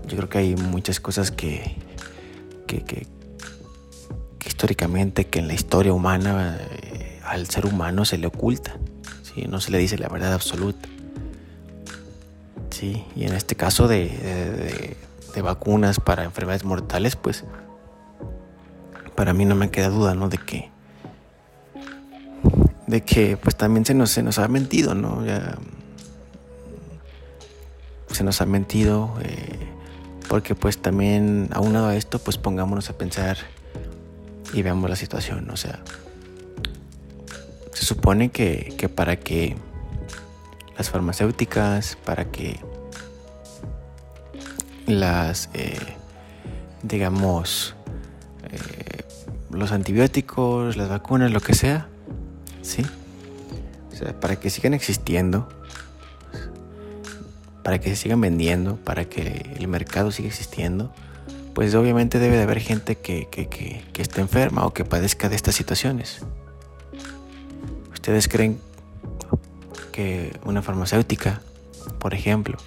yo 0.07 0.17
creo 0.17 0.29
que 0.29 0.37
hay 0.37 0.55
muchas 0.55 0.99
cosas 0.99 1.31
que, 1.31 1.77
que, 2.67 2.83
que, 2.83 3.07
históricamente, 4.45 5.25
que 5.25 5.39
en 5.39 5.47
la 5.47 5.55
historia 5.55 5.93
humana, 5.93 6.59
eh, 6.59 7.19
al 7.25 7.47
ser 7.49 7.65
humano 7.65 8.05
se 8.05 8.19
le 8.19 8.27
oculta, 8.27 8.77
No 9.47 9.61
se 9.61 9.71
le 9.71 9.77
dice 9.77 9.97
la 9.97 10.09
verdad 10.09 10.33
absoluta. 10.33 10.89
Sí, 12.69 13.03
y 13.15 13.25
en 13.25 13.33
este 13.33 13.55
caso 13.55 13.87
de, 13.87 14.95
de 15.33 15.41
vacunas 15.41 15.99
para 15.99 16.23
enfermedades 16.23 16.63
mortales, 16.63 17.15
pues 17.15 17.43
para 19.15 19.33
mí 19.33 19.45
no 19.45 19.55
me 19.55 19.69
queda 19.69 19.89
duda, 19.89 20.15
¿no? 20.15 20.29
De 20.29 20.37
que 20.37 20.71
de 22.89 23.01
que 23.01 23.37
pues 23.37 23.55
también 23.55 23.85
se 23.85 23.93
nos, 23.93 24.09
se 24.09 24.23
nos 24.23 24.39
ha 24.39 24.47
mentido, 24.47 24.95
¿no? 24.95 25.23
Ya, 25.23 25.57
se 28.11 28.23
nos 28.23 28.41
ha 28.41 28.47
mentido, 28.47 29.13
eh, 29.21 29.59
porque 30.27 30.55
pues 30.55 30.79
también 30.79 31.49
aunado 31.53 31.87
a 31.87 31.95
esto, 31.95 32.17
pues 32.17 32.39
pongámonos 32.39 32.89
a 32.89 32.97
pensar 32.97 33.37
y 34.53 34.63
veamos 34.63 34.89
la 34.89 34.95
situación, 34.95 35.47
o 35.51 35.57
sea, 35.57 35.83
se 35.83 36.08
supone 37.89 38.29
que, 38.29 38.75
que 38.77 38.87
para 38.87 39.15
que 39.17 39.55
las 40.77 40.91
farmacéuticas, 40.91 41.97
para 42.05 42.25
que 42.25 42.59
las, 44.85 45.49
eh, 45.55 45.95
digamos, 46.83 47.75
eh, 48.51 49.03
los 49.49 49.71
antibióticos, 49.71 50.77
las 50.77 50.87
vacunas, 50.87 51.31
lo 51.31 51.41
que 51.41 51.55
sea, 51.55 51.87
¿sí? 52.61 52.85
Para 54.21 54.39
que 54.39 54.51
sigan 54.51 54.75
existiendo, 54.75 55.49
para 57.63 57.79
que 57.79 57.89
se 57.89 57.95
sigan 57.95 58.21
vendiendo, 58.21 58.77
para 58.77 59.05
que 59.05 59.55
el 59.57 59.67
mercado 59.67 60.11
siga 60.11 60.29
existiendo, 60.29 60.93
pues 61.55 61.73
obviamente 61.73 62.19
debe 62.19 62.37
de 62.37 62.43
haber 62.43 62.59
gente 62.59 62.97
que, 62.97 63.27
que, 63.31 63.81
esté 63.97 64.21
enferma 64.21 64.65
o 64.65 64.73
que 64.73 64.85
padezca 64.85 65.27
de 65.27 65.35
estas 65.35 65.55
situaciones. 65.55 66.21
¿Ustedes 67.99 68.29
creen 68.29 68.61
que 69.91 70.39
una 70.45 70.61
farmacéutica, 70.61 71.41
por 71.99 72.13
ejemplo, 72.13 72.57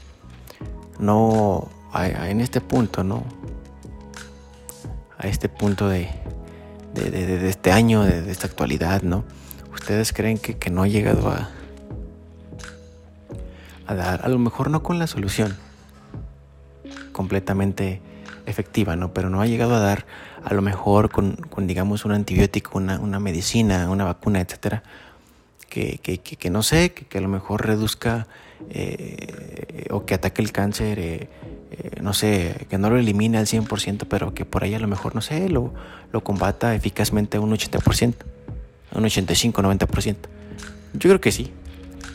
no 0.98 1.70
en 1.94 2.42
este 2.42 2.60
punto, 2.60 3.02
¿no? 3.02 3.24
A 5.16 5.26
este 5.28 5.48
punto 5.48 5.88
de, 5.88 6.10
de, 6.92 7.48
este 7.48 7.72
año, 7.72 8.02
de, 8.02 8.30
esta 8.30 8.46
actualidad, 8.46 9.00
¿no? 9.00 9.24
¿Ustedes 9.72 10.12
creen 10.12 10.36
que, 10.36 10.70
no 10.70 10.82
ha 10.82 10.86
llegado 10.86 11.30
a, 11.30 11.48
a 13.86 13.94
dar, 13.94 14.26
a 14.26 14.28
lo 14.28 14.38
mejor 14.38 14.68
no 14.68 14.82
con 14.82 14.98
la 14.98 15.06
solución 15.06 15.56
completamente 17.12 18.02
efectiva, 18.44 18.96
¿no? 18.96 19.14
Pero 19.14 19.30
no 19.30 19.40
ha 19.40 19.46
llegado 19.46 19.76
a 19.76 19.80
dar, 19.80 20.04
a 20.44 20.52
lo 20.52 20.60
mejor 20.60 21.08
con, 21.10 21.38
digamos, 21.66 22.04
un 22.04 22.12
antibiótico, 22.12 22.76
una, 22.76 23.18
medicina, 23.18 23.88
una 23.88 24.04
vacuna, 24.04 24.42
etcétera, 24.42 24.82
que, 25.72 26.18
que, 26.18 26.50
no 26.50 26.62
sé, 26.62 26.92
que, 26.92 27.18
a 27.18 27.20
lo 27.20 27.28
mejor 27.28 27.66
reduzca 27.66 28.26
eh, 28.70 29.86
o 29.90 30.04
que 30.04 30.14
ataque 30.14 30.42
el 30.42 30.52
cáncer, 30.52 30.98
eh, 30.98 31.28
eh, 31.70 32.00
no 32.02 32.12
sé, 32.12 32.66
que 32.68 32.76
no 32.76 32.90
lo 32.90 32.98
elimine 32.98 33.38
al 33.38 33.46
100%, 33.46 34.06
pero 34.08 34.34
que 34.34 34.44
por 34.44 34.64
ahí 34.64 34.74
a 34.74 34.78
lo 34.78 34.86
mejor, 34.86 35.14
no 35.14 35.22
sé, 35.22 35.48
lo, 35.48 35.72
lo 36.12 36.22
combata 36.22 36.74
eficazmente 36.74 37.38
a 37.38 37.40
un 37.40 37.52
80% 37.52 38.14
un 38.94 39.04
85-90%. 39.04 40.16
Yo 40.92 41.08
creo 41.08 41.20
que 41.20 41.32
sí, 41.32 41.50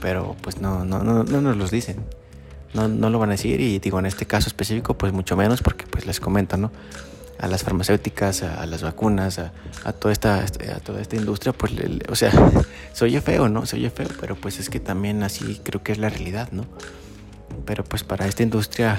pero 0.01 0.35
pues 0.41 0.61
no, 0.61 0.85
no, 0.85 1.03
no, 1.03 1.23
no 1.23 1.41
nos 1.41 1.57
los 1.57 1.71
dicen. 1.71 1.97
No, 2.75 2.87
no, 2.87 3.09
lo 3.09 3.17
van 3.17 3.29
a 3.29 3.31
decir 3.31 3.59
y 3.59 3.79
digo 3.79 3.97
en 3.97 4.05
este 4.05 4.27
caso 4.27 4.49
específico 4.49 4.95
pues 4.95 5.11
mucho 5.13 5.35
menos 5.35 5.63
porque 5.63 5.85
pues 5.87 6.05
les 6.05 6.19
comento, 6.19 6.57
¿no? 6.57 6.71
A 7.39 7.47
las 7.47 7.63
farmacéuticas, 7.63 8.41
a, 8.43 8.65
las 8.65 8.81
vacunas, 8.81 9.39
a, 9.39 9.53
a, 9.83 9.93
toda 9.93 10.11
esta, 10.11 10.39
a 10.39 10.79
toda 10.79 11.01
esta 11.01 11.15
industria, 11.15 11.53
pues, 11.53 11.73
o 12.09 12.15
sea, 12.15 12.31
se 12.93 13.21
feo, 13.21 13.47
¿no? 13.49 13.65
Se 13.65 13.89
feo, 13.89 14.07
pero 14.19 14.35
pues 14.35 14.59
es 14.59 14.69
que 14.69 14.79
también 14.79 15.23
así 15.23 15.61
creo 15.63 15.83
que 15.83 15.91
es 15.91 15.97
la 15.97 16.09
realidad, 16.09 16.49
¿no? 16.51 16.65
Pero 17.65 17.83
pues 17.83 18.03
para 18.03 18.27
esta 18.27 18.43
industria 18.43 18.97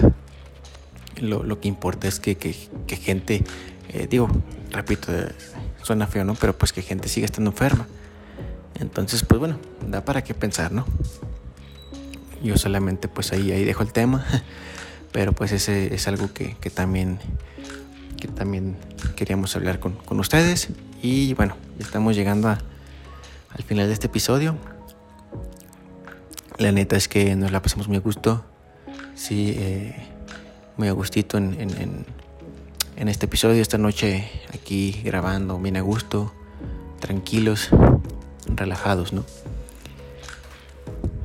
lo, 1.20 1.42
lo 1.42 1.60
que 1.60 1.68
importa 1.68 2.06
es 2.06 2.20
que, 2.20 2.36
que, 2.36 2.54
que 2.86 2.96
gente, 2.96 3.44
eh, 3.88 4.06
digo, 4.08 4.28
repito, 4.70 5.12
suena 5.82 6.06
feo, 6.06 6.24
¿no? 6.24 6.34
Pero 6.34 6.56
pues 6.56 6.72
que 6.72 6.82
gente 6.82 7.08
sigue 7.08 7.26
estando 7.26 7.50
enferma. 7.50 7.86
Entonces, 8.78 9.24
pues 9.24 9.40
bueno, 9.40 9.58
da 9.86 10.04
para 10.04 10.22
qué 10.22 10.34
pensar, 10.34 10.70
¿no? 10.70 10.86
Yo 12.42 12.56
solamente 12.56 13.08
pues 13.08 13.32
ahí, 13.32 13.50
ahí 13.50 13.64
dejo 13.64 13.82
el 13.82 13.92
tema 13.92 14.24
Pero 15.12 15.32
pues 15.32 15.52
ese 15.52 15.94
es 15.94 16.06
algo 16.06 16.32
que, 16.32 16.54
también, 16.70 17.18
que 18.20 18.28
también 18.28 18.76
queríamos 19.16 19.54
hablar 19.56 19.80
con, 19.80 19.96
ustedes. 20.18 20.68
Y 21.02 21.34
bueno, 21.34 21.56
ya 21.78 21.86
estamos 21.86 22.14
llegando 22.14 22.48
al 22.48 23.62
final 23.66 23.86
de 23.86 23.92
este 23.92 24.06
episodio. 24.08 24.56
La 26.58 26.72
neta 26.72 26.96
es 26.96 27.08
que 27.08 27.36
nos 27.36 27.52
la 27.52 27.62
pasamos 27.62 27.88
muy 27.88 27.96
a 27.96 28.00
gusto. 28.00 28.44
Sí, 29.14 29.54
eh, 29.56 29.94
muy 30.76 30.88
a 30.88 30.92
gustito 30.92 31.38
en, 31.38 31.60
en, 31.60 32.06
en, 32.96 33.08
este 33.08 33.26
episodio, 33.26 33.62
esta 33.62 33.78
noche 33.78 34.30
aquí 34.54 35.00
grabando 35.04 35.58
bien 35.58 35.76
a 35.76 35.80
gusto, 35.80 36.32
tranquilos, 37.00 37.70
relajados, 38.46 39.12
¿no? 39.12 39.24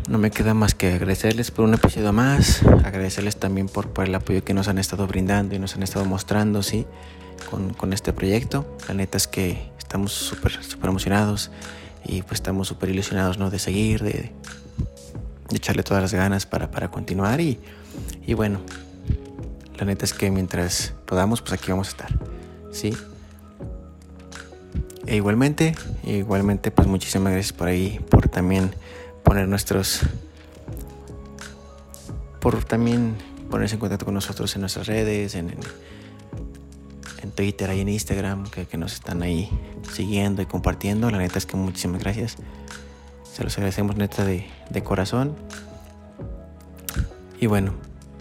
No 0.09 0.17
me 0.17 0.31
queda 0.31 0.53
más 0.53 0.75
que 0.75 0.93
agradecerles 0.93 1.51
por 1.51 1.63
un 1.63 1.73
episodio 1.73 2.11
más, 2.11 2.61
agradecerles 2.83 3.37
también 3.37 3.67
por, 3.67 3.89
por 3.89 4.05
el 4.05 4.13
apoyo 4.13 4.43
que 4.43 4.53
nos 4.53 4.67
han 4.67 4.77
estado 4.77 5.07
brindando 5.07 5.55
y 5.55 5.59
nos 5.59 5.75
han 5.75 5.83
estado 5.83 6.03
mostrando, 6.05 6.61
¿sí? 6.61 6.85
Con, 7.49 7.73
con 7.73 7.93
este 7.93 8.11
proyecto. 8.11 8.77
La 8.87 8.95
neta 8.95 9.17
es 9.17 9.27
que 9.27 9.71
estamos 9.77 10.11
súper, 10.11 10.61
súper 10.61 10.89
emocionados 10.89 11.51
y 12.03 12.21
pues 12.21 12.33
estamos 12.33 12.67
súper 12.67 12.89
ilusionados, 12.89 13.37
¿no? 13.37 13.49
De 13.49 13.59
seguir, 13.59 14.03
de, 14.03 14.31
de, 15.49 15.55
echarle 15.55 15.83
todas 15.83 16.03
las 16.03 16.13
ganas 16.13 16.45
para, 16.45 16.69
para 16.69 16.91
continuar 16.91 17.39
y, 17.39 17.59
y 18.27 18.33
bueno, 18.33 18.59
la 19.77 19.85
neta 19.85 20.03
es 20.03 20.13
que 20.13 20.29
mientras 20.31 20.93
podamos, 21.05 21.41
pues 21.41 21.53
aquí 21.53 21.71
vamos 21.71 21.87
a 21.87 21.91
estar, 21.91 22.19
¿sí? 22.71 22.93
E 25.05 25.15
igualmente, 25.15 25.75
igualmente, 26.03 26.71
pues 26.71 26.87
muchísimas 26.87 27.33
gracias 27.33 27.53
por 27.53 27.67
ahí, 27.67 27.99
por 28.09 28.27
también 28.29 28.71
poner 29.23 29.47
nuestros, 29.47 30.01
por 32.39 32.63
también 32.63 33.15
ponerse 33.49 33.75
en 33.75 33.79
contacto 33.79 34.05
con 34.05 34.13
nosotros 34.13 34.53
en 34.55 34.61
nuestras 34.61 34.87
redes, 34.87 35.35
en, 35.35 35.55
Twitter 37.35 37.73
y 37.73 37.79
en 37.79 37.89
Instagram, 37.89 38.47
que, 38.49 38.67
que, 38.67 38.77
nos 38.77 38.93
están 38.93 39.23
ahí 39.23 39.49
siguiendo 39.91 40.43
y 40.43 40.45
compartiendo. 40.45 41.09
La 41.09 41.17
neta 41.17 41.39
es 41.39 41.47
que 41.47 41.57
muchísimas 41.57 42.03
gracias. 42.03 42.37
Se 43.23 43.43
los 43.43 43.57
agradecemos 43.57 43.95
neta 43.95 44.23
de, 44.23 44.45
de 44.69 44.83
corazón. 44.83 45.35
Y 47.39 47.47
bueno, 47.47 47.73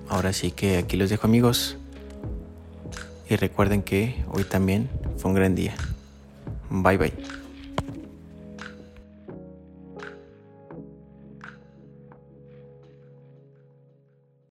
ahora 0.08 0.32
sí 0.32 0.50
que 0.50 0.78
aquí 0.78 0.96
los 0.96 1.10
dejo 1.10 1.26
amigos. 1.26 1.76
Y 3.28 3.36
recuerden 3.36 3.82
que 3.82 4.24
hoy 4.32 4.44
también 4.44 4.88
fue 5.18 5.30
un 5.30 5.34
gran 5.34 5.54
día. 5.54 5.74
Bye 6.70 6.96
bye. 6.96 7.41